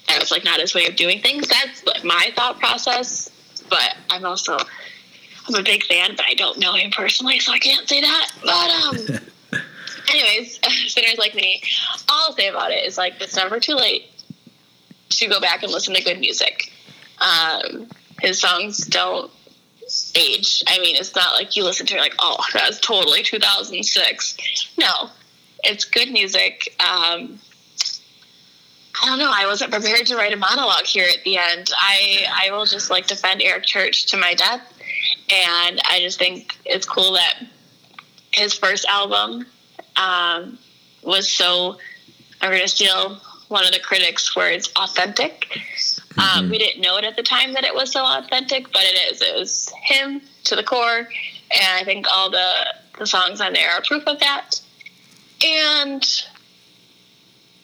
And 0.09 0.21
it's 0.21 0.31
like 0.31 0.43
not 0.43 0.59
his 0.59 0.75
way 0.75 0.85
of 0.85 0.95
doing 0.95 1.21
things. 1.21 1.47
That's 1.47 1.83
like 1.85 2.03
my 2.03 2.31
thought 2.35 2.59
process. 2.59 3.29
But 3.69 3.95
I'm 4.09 4.25
also 4.25 4.57
I'm 5.47 5.55
a 5.55 5.63
big 5.63 5.83
fan, 5.83 6.15
but 6.15 6.25
I 6.25 6.33
don't 6.35 6.59
know 6.59 6.73
him 6.73 6.91
personally, 6.91 7.39
so 7.39 7.51
I 7.51 7.59
can't 7.59 7.87
say 7.87 8.01
that. 8.01 8.31
But 8.41 9.19
um, 9.19 9.61
anyways, 10.09 10.59
Sinners 10.93 11.17
Like 11.17 11.35
Me. 11.35 11.61
All 12.09 12.27
I'll 12.29 12.33
say 12.33 12.47
about 12.47 12.71
it 12.71 12.85
is 12.85 12.97
like 12.97 13.19
it's 13.21 13.35
never 13.35 13.59
too 13.59 13.75
late 13.75 14.09
to 15.09 15.27
go 15.27 15.39
back 15.39 15.63
and 15.63 15.71
listen 15.71 15.93
to 15.95 16.03
good 16.03 16.19
music. 16.19 16.71
Um, 17.19 17.87
his 18.21 18.39
songs 18.39 18.85
don't 18.87 19.31
age. 20.15 20.63
I 20.67 20.79
mean, 20.79 20.95
it's 20.95 21.15
not 21.15 21.33
like 21.33 21.55
you 21.55 21.63
listen 21.63 21.85
to 21.87 21.95
it 21.95 21.99
like, 21.99 22.15
oh, 22.19 22.37
that's 22.53 22.79
totally 22.79 23.23
2006. 23.23 24.37
No, 24.77 25.09
it's 25.63 25.85
good 25.85 26.11
music. 26.11 26.75
Um, 26.79 27.39
I 29.01 29.07
don't 29.07 29.19
know. 29.19 29.31
I 29.33 29.47
wasn't 29.47 29.71
prepared 29.71 30.05
to 30.07 30.15
write 30.15 30.33
a 30.33 30.37
monologue 30.37 30.85
here 30.85 31.07
at 31.11 31.23
the 31.23 31.37
end. 31.37 31.71
I 31.77 32.25
I 32.45 32.51
will 32.51 32.65
just 32.65 32.89
like 32.89 33.07
defend 33.07 33.41
Eric 33.41 33.65
Church 33.65 34.05
to 34.07 34.17
my 34.17 34.33
death, 34.33 34.61
and 35.29 35.81
I 35.89 35.99
just 35.99 36.19
think 36.19 36.57
it's 36.65 36.85
cool 36.85 37.13
that 37.13 37.45
his 38.31 38.53
first 38.53 38.85
album 38.85 39.45
um, 39.95 40.57
was 41.03 41.31
so. 41.31 41.77
I'm 42.41 42.51
gonna 42.51 42.67
steal 42.67 43.19
one 43.47 43.65
of 43.65 43.71
the 43.71 43.79
critics' 43.79 44.35
words, 44.35 44.71
authentic. 44.75 45.47
Um, 45.51 45.59
mm-hmm. 45.59 46.39
Um, 46.39 46.49
we 46.49 46.57
didn't 46.57 46.81
know 46.81 46.97
it 46.97 47.05
at 47.05 47.15
the 47.15 47.23
time 47.23 47.53
that 47.53 47.63
it 47.63 47.73
was 47.73 47.91
so 47.91 48.03
authentic, 48.03 48.71
but 48.73 48.81
it 48.83 49.13
is. 49.13 49.21
It 49.21 49.35
was 49.35 49.71
him 49.83 50.21
to 50.45 50.55
the 50.55 50.63
core, 50.63 50.99
and 50.99 51.79
I 51.79 51.83
think 51.83 52.05
all 52.11 52.29
the 52.29 52.75
the 52.99 53.07
songs 53.07 53.41
on 53.41 53.53
there 53.53 53.71
are 53.71 53.81
proof 53.81 54.03
of 54.07 54.19
that. 54.19 54.59
And 55.45 56.03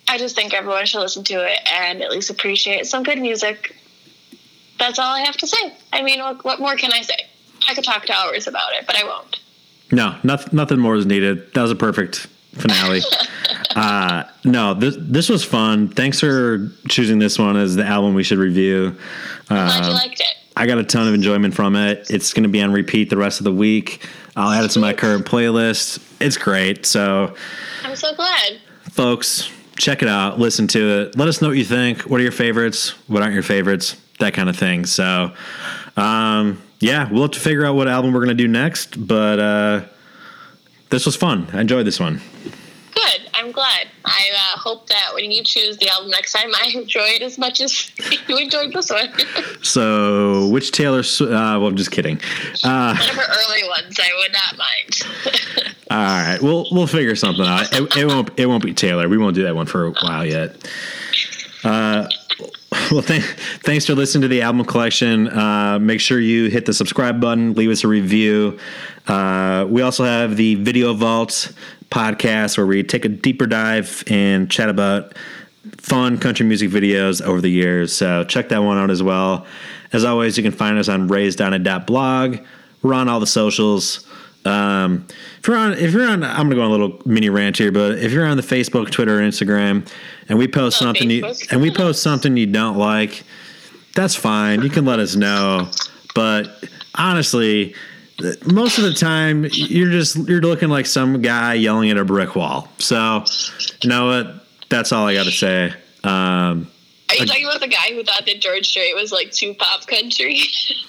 I 0.07 0.17
just 0.17 0.35
think 0.35 0.53
everyone 0.53 0.85
should 0.85 1.01
listen 1.01 1.23
to 1.25 1.45
it 1.45 1.59
and 1.71 2.01
at 2.01 2.09
least 2.09 2.29
appreciate 2.29 2.87
some 2.87 3.03
good 3.03 3.19
music. 3.19 3.75
That's 4.79 4.97
all 4.97 5.13
I 5.13 5.21
have 5.21 5.37
to 5.37 5.47
say. 5.47 5.73
I 5.93 6.01
mean, 6.01 6.19
what, 6.19 6.43
what 6.43 6.59
more 6.59 6.75
can 6.75 6.91
I 6.91 7.01
say? 7.01 7.28
I 7.69 7.73
could 7.73 7.83
talk 7.83 8.05
to 8.05 8.13
hours 8.13 8.47
about 8.47 8.73
it, 8.73 8.85
but 8.85 8.95
I 8.95 9.03
won't. 9.03 9.39
No, 9.91 10.15
nothing, 10.23 10.55
nothing 10.55 10.79
more 10.79 10.95
is 10.95 11.05
needed. 11.05 11.53
That 11.53 11.61
was 11.61 11.71
a 11.71 11.75
perfect 11.75 12.27
finale. 12.53 13.01
uh, 13.75 14.23
no, 14.43 14.73
this 14.73 14.95
this 14.99 15.29
was 15.29 15.43
fun. 15.43 15.87
Thanks 15.87 16.19
for 16.19 16.71
choosing 16.87 17.19
this 17.19 17.39
one 17.39 17.57
as 17.57 17.75
the 17.75 17.85
album 17.85 18.13
we 18.13 18.23
should 18.23 18.37
review. 18.37 18.95
Uh, 19.49 19.79
glad 19.79 19.85
you 19.85 19.93
liked 19.93 20.19
it. 20.19 20.35
I 20.55 20.65
got 20.65 20.77
a 20.77 20.83
ton 20.83 21.07
of 21.07 21.13
enjoyment 21.13 21.53
from 21.53 21.75
it. 21.75 22.09
It's 22.11 22.33
going 22.33 22.43
to 22.43 22.49
be 22.49 22.61
on 22.61 22.73
repeat 22.73 23.09
the 23.09 23.17
rest 23.17 23.39
of 23.39 23.45
the 23.45 23.53
week. 23.53 24.05
I'll 24.35 24.51
add 24.51 24.65
it 24.65 24.71
to 24.71 24.79
my 24.79 24.93
current 24.93 25.25
playlist. 25.25 26.03
It's 26.19 26.37
great. 26.37 26.85
So 26.85 27.33
I'm 27.83 27.95
so 27.95 28.13
glad, 28.13 28.59
folks 28.91 29.49
check 29.79 30.01
it 30.01 30.07
out, 30.07 30.37
listen 30.37 30.67
to 30.67 31.01
it. 31.01 31.17
Let 31.17 31.27
us 31.27 31.41
know 31.41 31.47
what 31.47 31.57
you 31.57 31.63
think. 31.63 32.01
What 32.01 32.19
are 32.19 32.23
your 32.23 32.31
favorites? 32.31 32.89
What 33.07 33.23
aren't 33.23 33.33
your 33.33 33.43
favorites? 33.43 33.97
That 34.19 34.33
kind 34.33 34.49
of 34.49 34.57
thing. 34.57 34.85
So, 34.85 35.33
um, 35.95 36.61
yeah, 36.79 37.09
we'll 37.11 37.23
have 37.23 37.31
to 37.31 37.39
figure 37.39 37.65
out 37.65 37.75
what 37.75 37.87
album 37.87 38.13
we're 38.13 38.23
going 38.23 38.37
to 38.37 38.43
do 38.43 38.47
next. 38.47 39.05
But 39.05 39.39
uh, 39.39 39.85
this 40.89 41.05
was 41.05 41.15
fun. 41.15 41.47
I 41.53 41.61
enjoyed 41.61 41.85
this 41.85 41.99
one. 41.99 42.21
Good. 42.93 43.29
I'm 43.33 43.51
glad. 43.51 43.87
I 44.05 44.29
uh, 44.33 44.59
hope 44.59 44.87
that 44.87 45.11
when 45.13 45.31
you 45.31 45.43
choose 45.43 45.77
the 45.77 45.89
album 45.89 46.09
next 46.09 46.33
time, 46.33 46.49
I 46.55 46.71
enjoy 46.75 47.07
it 47.07 47.21
as 47.21 47.37
much 47.37 47.61
as 47.61 47.91
you 48.27 48.37
enjoyed 48.37 48.73
this 48.73 48.89
one. 48.89 49.09
so, 49.61 50.47
which 50.49 50.71
Taylor? 50.71 50.99
Uh, 50.99 51.27
well, 51.29 51.67
I'm 51.67 51.75
just 51.75 51.91
kidding. 51.91 52.19
Uh, 52.63 52.95
One 52.95 53.09
of 53.09 53.15
her 53.15 53.33
early 53.47 53.67
ones, 53.67 53.99
I 53.99 54.09
would 54.17 54.31
not 54.31 54.57
mind. 54.57 55.85
all 55.91 55.97
right, 55.97 56.41
we'll 56.41 56.67
we'll 56.71 56.87
figure 56.87 57.15
something 57.15 57.45
out. 57.45 57.73
It, 57.73 57.97
it, 57.97 58.05
won't 58.05 58.39
it 58.39 58.45
won't 58.45 58.63
be 58.63 58.73
Taylor. 58.73 59.07
We 59.09 59.17
won't 59.17 59.35
do 59.35 59.43
that 59.43 59.55
one 59.55 59.65
for 59.65 59.85
a 59.87 59.91
while 59.91 60.25
yet. 60.25 60.55
Well, 62.91 63.03
th- 63.03 63.23
thanks 63.63 63.85
for 63.85 63.93
listening 63.93 64.23
to 64.23 64.27
the 64.27 64.41
album 64.41 64.65
collection. 64.65 65.27
Uh, 65.27 65.77
make 65.79 65.99
sure 65.99 66.19
you 66.19 66.49
hit 66.49 66.65
the 66.65 66.73
subscribe 66.73 67.21
button, 67.21 67.53
leave 67.53 67.69
us 67.69 67.83
a 67.83 67.87
review. 67.87 68.57
Uh, 69.07 69.67
we 69.69 69.83
also 69.83 70.05
have 70.05 70.37
the 70.37 70.55
Video 70.55 70.93
Vault 70.93 71.51
podcast 71.91 72.57
where 72.57 72.65
we 72.65 72.83
take 72.83 73.05
a 73.05 73.09
deeper 73.09 73.45
dive 73.45 74.03
and 74.07 74.49
chat 74.49 74.69
about 74.69 75.13
fun 75.77 76.17
country 76.17 76.45
music 76.45 76.69
videos 76.69 77.21
over 77.21 77.41
the 77.41 77.49
years. 77.49 77.95
So 77.95 78.23
check 78.23 78.49
that 78.49 78.63
one 78.63 78.77
out 78.77 78.89
as 78.89 79.03
well. 79.03 79.45
As 79.93 80.03
always, 80.03 80.37
you 80.37 80.43
can 80.43 80.51
find 80.51 80.77
us 80.77 80.89
on 80.89 81.09
raisedonit.blog. 81.09 82.39
We're 82.81 82.93
on 82.93 83.09
all 83.09 83.19
the 83.19 83.27
socials. 83.27 84.05
Um, 84.45 85.05
if 85.39 85.47
you're 85.47 85.57
on, 85.57 85.73
if 85.73 85.91
you're 85.91 86.07
on, 86.07 86.23
I'm 86.23 86.49
gonna 86.49 86.55
go 86.55 86.61
on 86.61 86.67
a 86.67 86.71
little 86.71 87.01
mini 87.05 87.29
rant 87.29 87.57
here, 87.57 87.71
but 87.71 87.99
if 87.99 88.11
you're 88.11 88.25
on 88.25 88.37
the 88.37 88.43
Facebook, 88.43 88.89
Twitter, 88.89 89.19
Instagram, 89.19 89.87
and 90.29 90.37
we 90.37 90.47
post 90.47 90.79
something 90.79 91.09
you, 91.09 91.33
and 91.51 91.61
we 91.61 91.71
post 91.71 92.01
something 92.01 92.37
you 92.37 92.45
don't 92.45 92.77
like, 92.77 93.23
that's 93.95 94.15
fine. 94.15 94.61
You 94.61 94.69
can 94.69 94.85
let 94.85 94.99
us 94.99 95.15
know. 95.15 95.69
But 96.15 96.65
honestly, 96.95 97.75
most 98.45 98.77
of 98.77 98.83
the 98.83 98.93
time 98.93 99.45
you're 99.51 99.91
just 99.91 100.15
you're 100.27 100.41
looking 100.41 100.69
like 100.69 100.85
some 100.85 101.21
guy 101.21 101.53
yelling 101.53 101.89
at 101.89 101.97
a 101.97 102.05
brick 102.05 102.35
wall. 102.35 102.69
So, 102.77 103.25
you 103.81 103.89
know 103.89 104.07
what? 104.07 104.45
That's 104.69 104.91
all 104.91 105.07
I 105.07 105.13
got 105.13 105.25
to 105.25 105.31
say. 105.31 105.73
Um, 106.03 106.69
Are 107.09 107.15
you 107.15 107.25
talking 107.25 107.45
about 107.45 107.59
the 107.59 107.67
guy 107.67 107.89
who 107.89 108.03
thought 108.03 108.25
that 108.25 108.39
George 108.39 108.67
Strait 108.67 108.95
was 108.95 109.11
like 109.11 109.31
too 109.31 109.53
pop 109.55 109.87
country? 109.87 110.39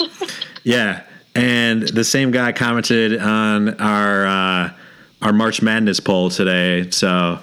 yeah, 0.65 1.05
and 1.35 1.83
the 1.83 2.05
same 2.05 2.31
guy 2.31 2.53
commented 2.53 3.21
on 3.21 3.81
our 3.81 4.27
uh, 4.27 4.73
our 5.23 5.33
March 5.33 5.63
Madness 5.63 6.01
poll 6.01 6.31
today. 6.31 6.91
So, 6.91 7.39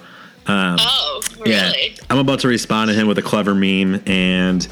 um, 0.46 0.76
oh, 0.80 1.20
really? 1.40 1.50
Yeah, 1.50 1.72
I'm 2.10 2.18
about 2.18 2.40
to 2.40 2.48
respond 2.48 2.90
to 2.90 2.94
him 2.94 3.06
with 3.06 3.18
a 3.18 3.22
clever 3.22 3.54
meme 3.54 4.02
and 4.06 4.66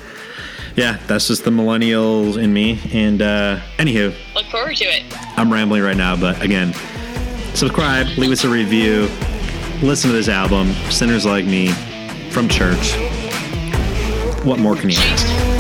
yeah, 0.76 0.98
that's 1.06 1.28
just 1.28 1.44
the 1.44 1.50
millennials 1.50 2.36
in 2.36 2.52
me. 2.52 2.78
And 2.92 3.22
uh, 3.22 3.60
anywho, 3.78 4.14
look 4.34 4.46
forward 4.46 4.76
to 4.76 4.84
it. 4.84 5.04
I'm 5.38 5.52
rambling 5.52 5.82
right 5.82 5.96
now, 5.96 6.16
but 6.16 6.42
again, 6.42 6.74
subscribe, 7.54 8.06
leave 8.18 8.30
us 8.30 8.44
a 8.44 8.48
review, 8.48 9.08
listen 9.82 10.10
to 10.10 10.16
this 10.16 10.28
album, 10.28 10.72
Sinners 10.90 11.24
Like 11.24 11.46
Me, 11.46 11.72
from 12.30 12.48
church. 12.48 12.94
What 14.44 14.58
more 14.58 14.76
can 14.76 14.90
you 14.90 14.98
ask? 14.98 15.55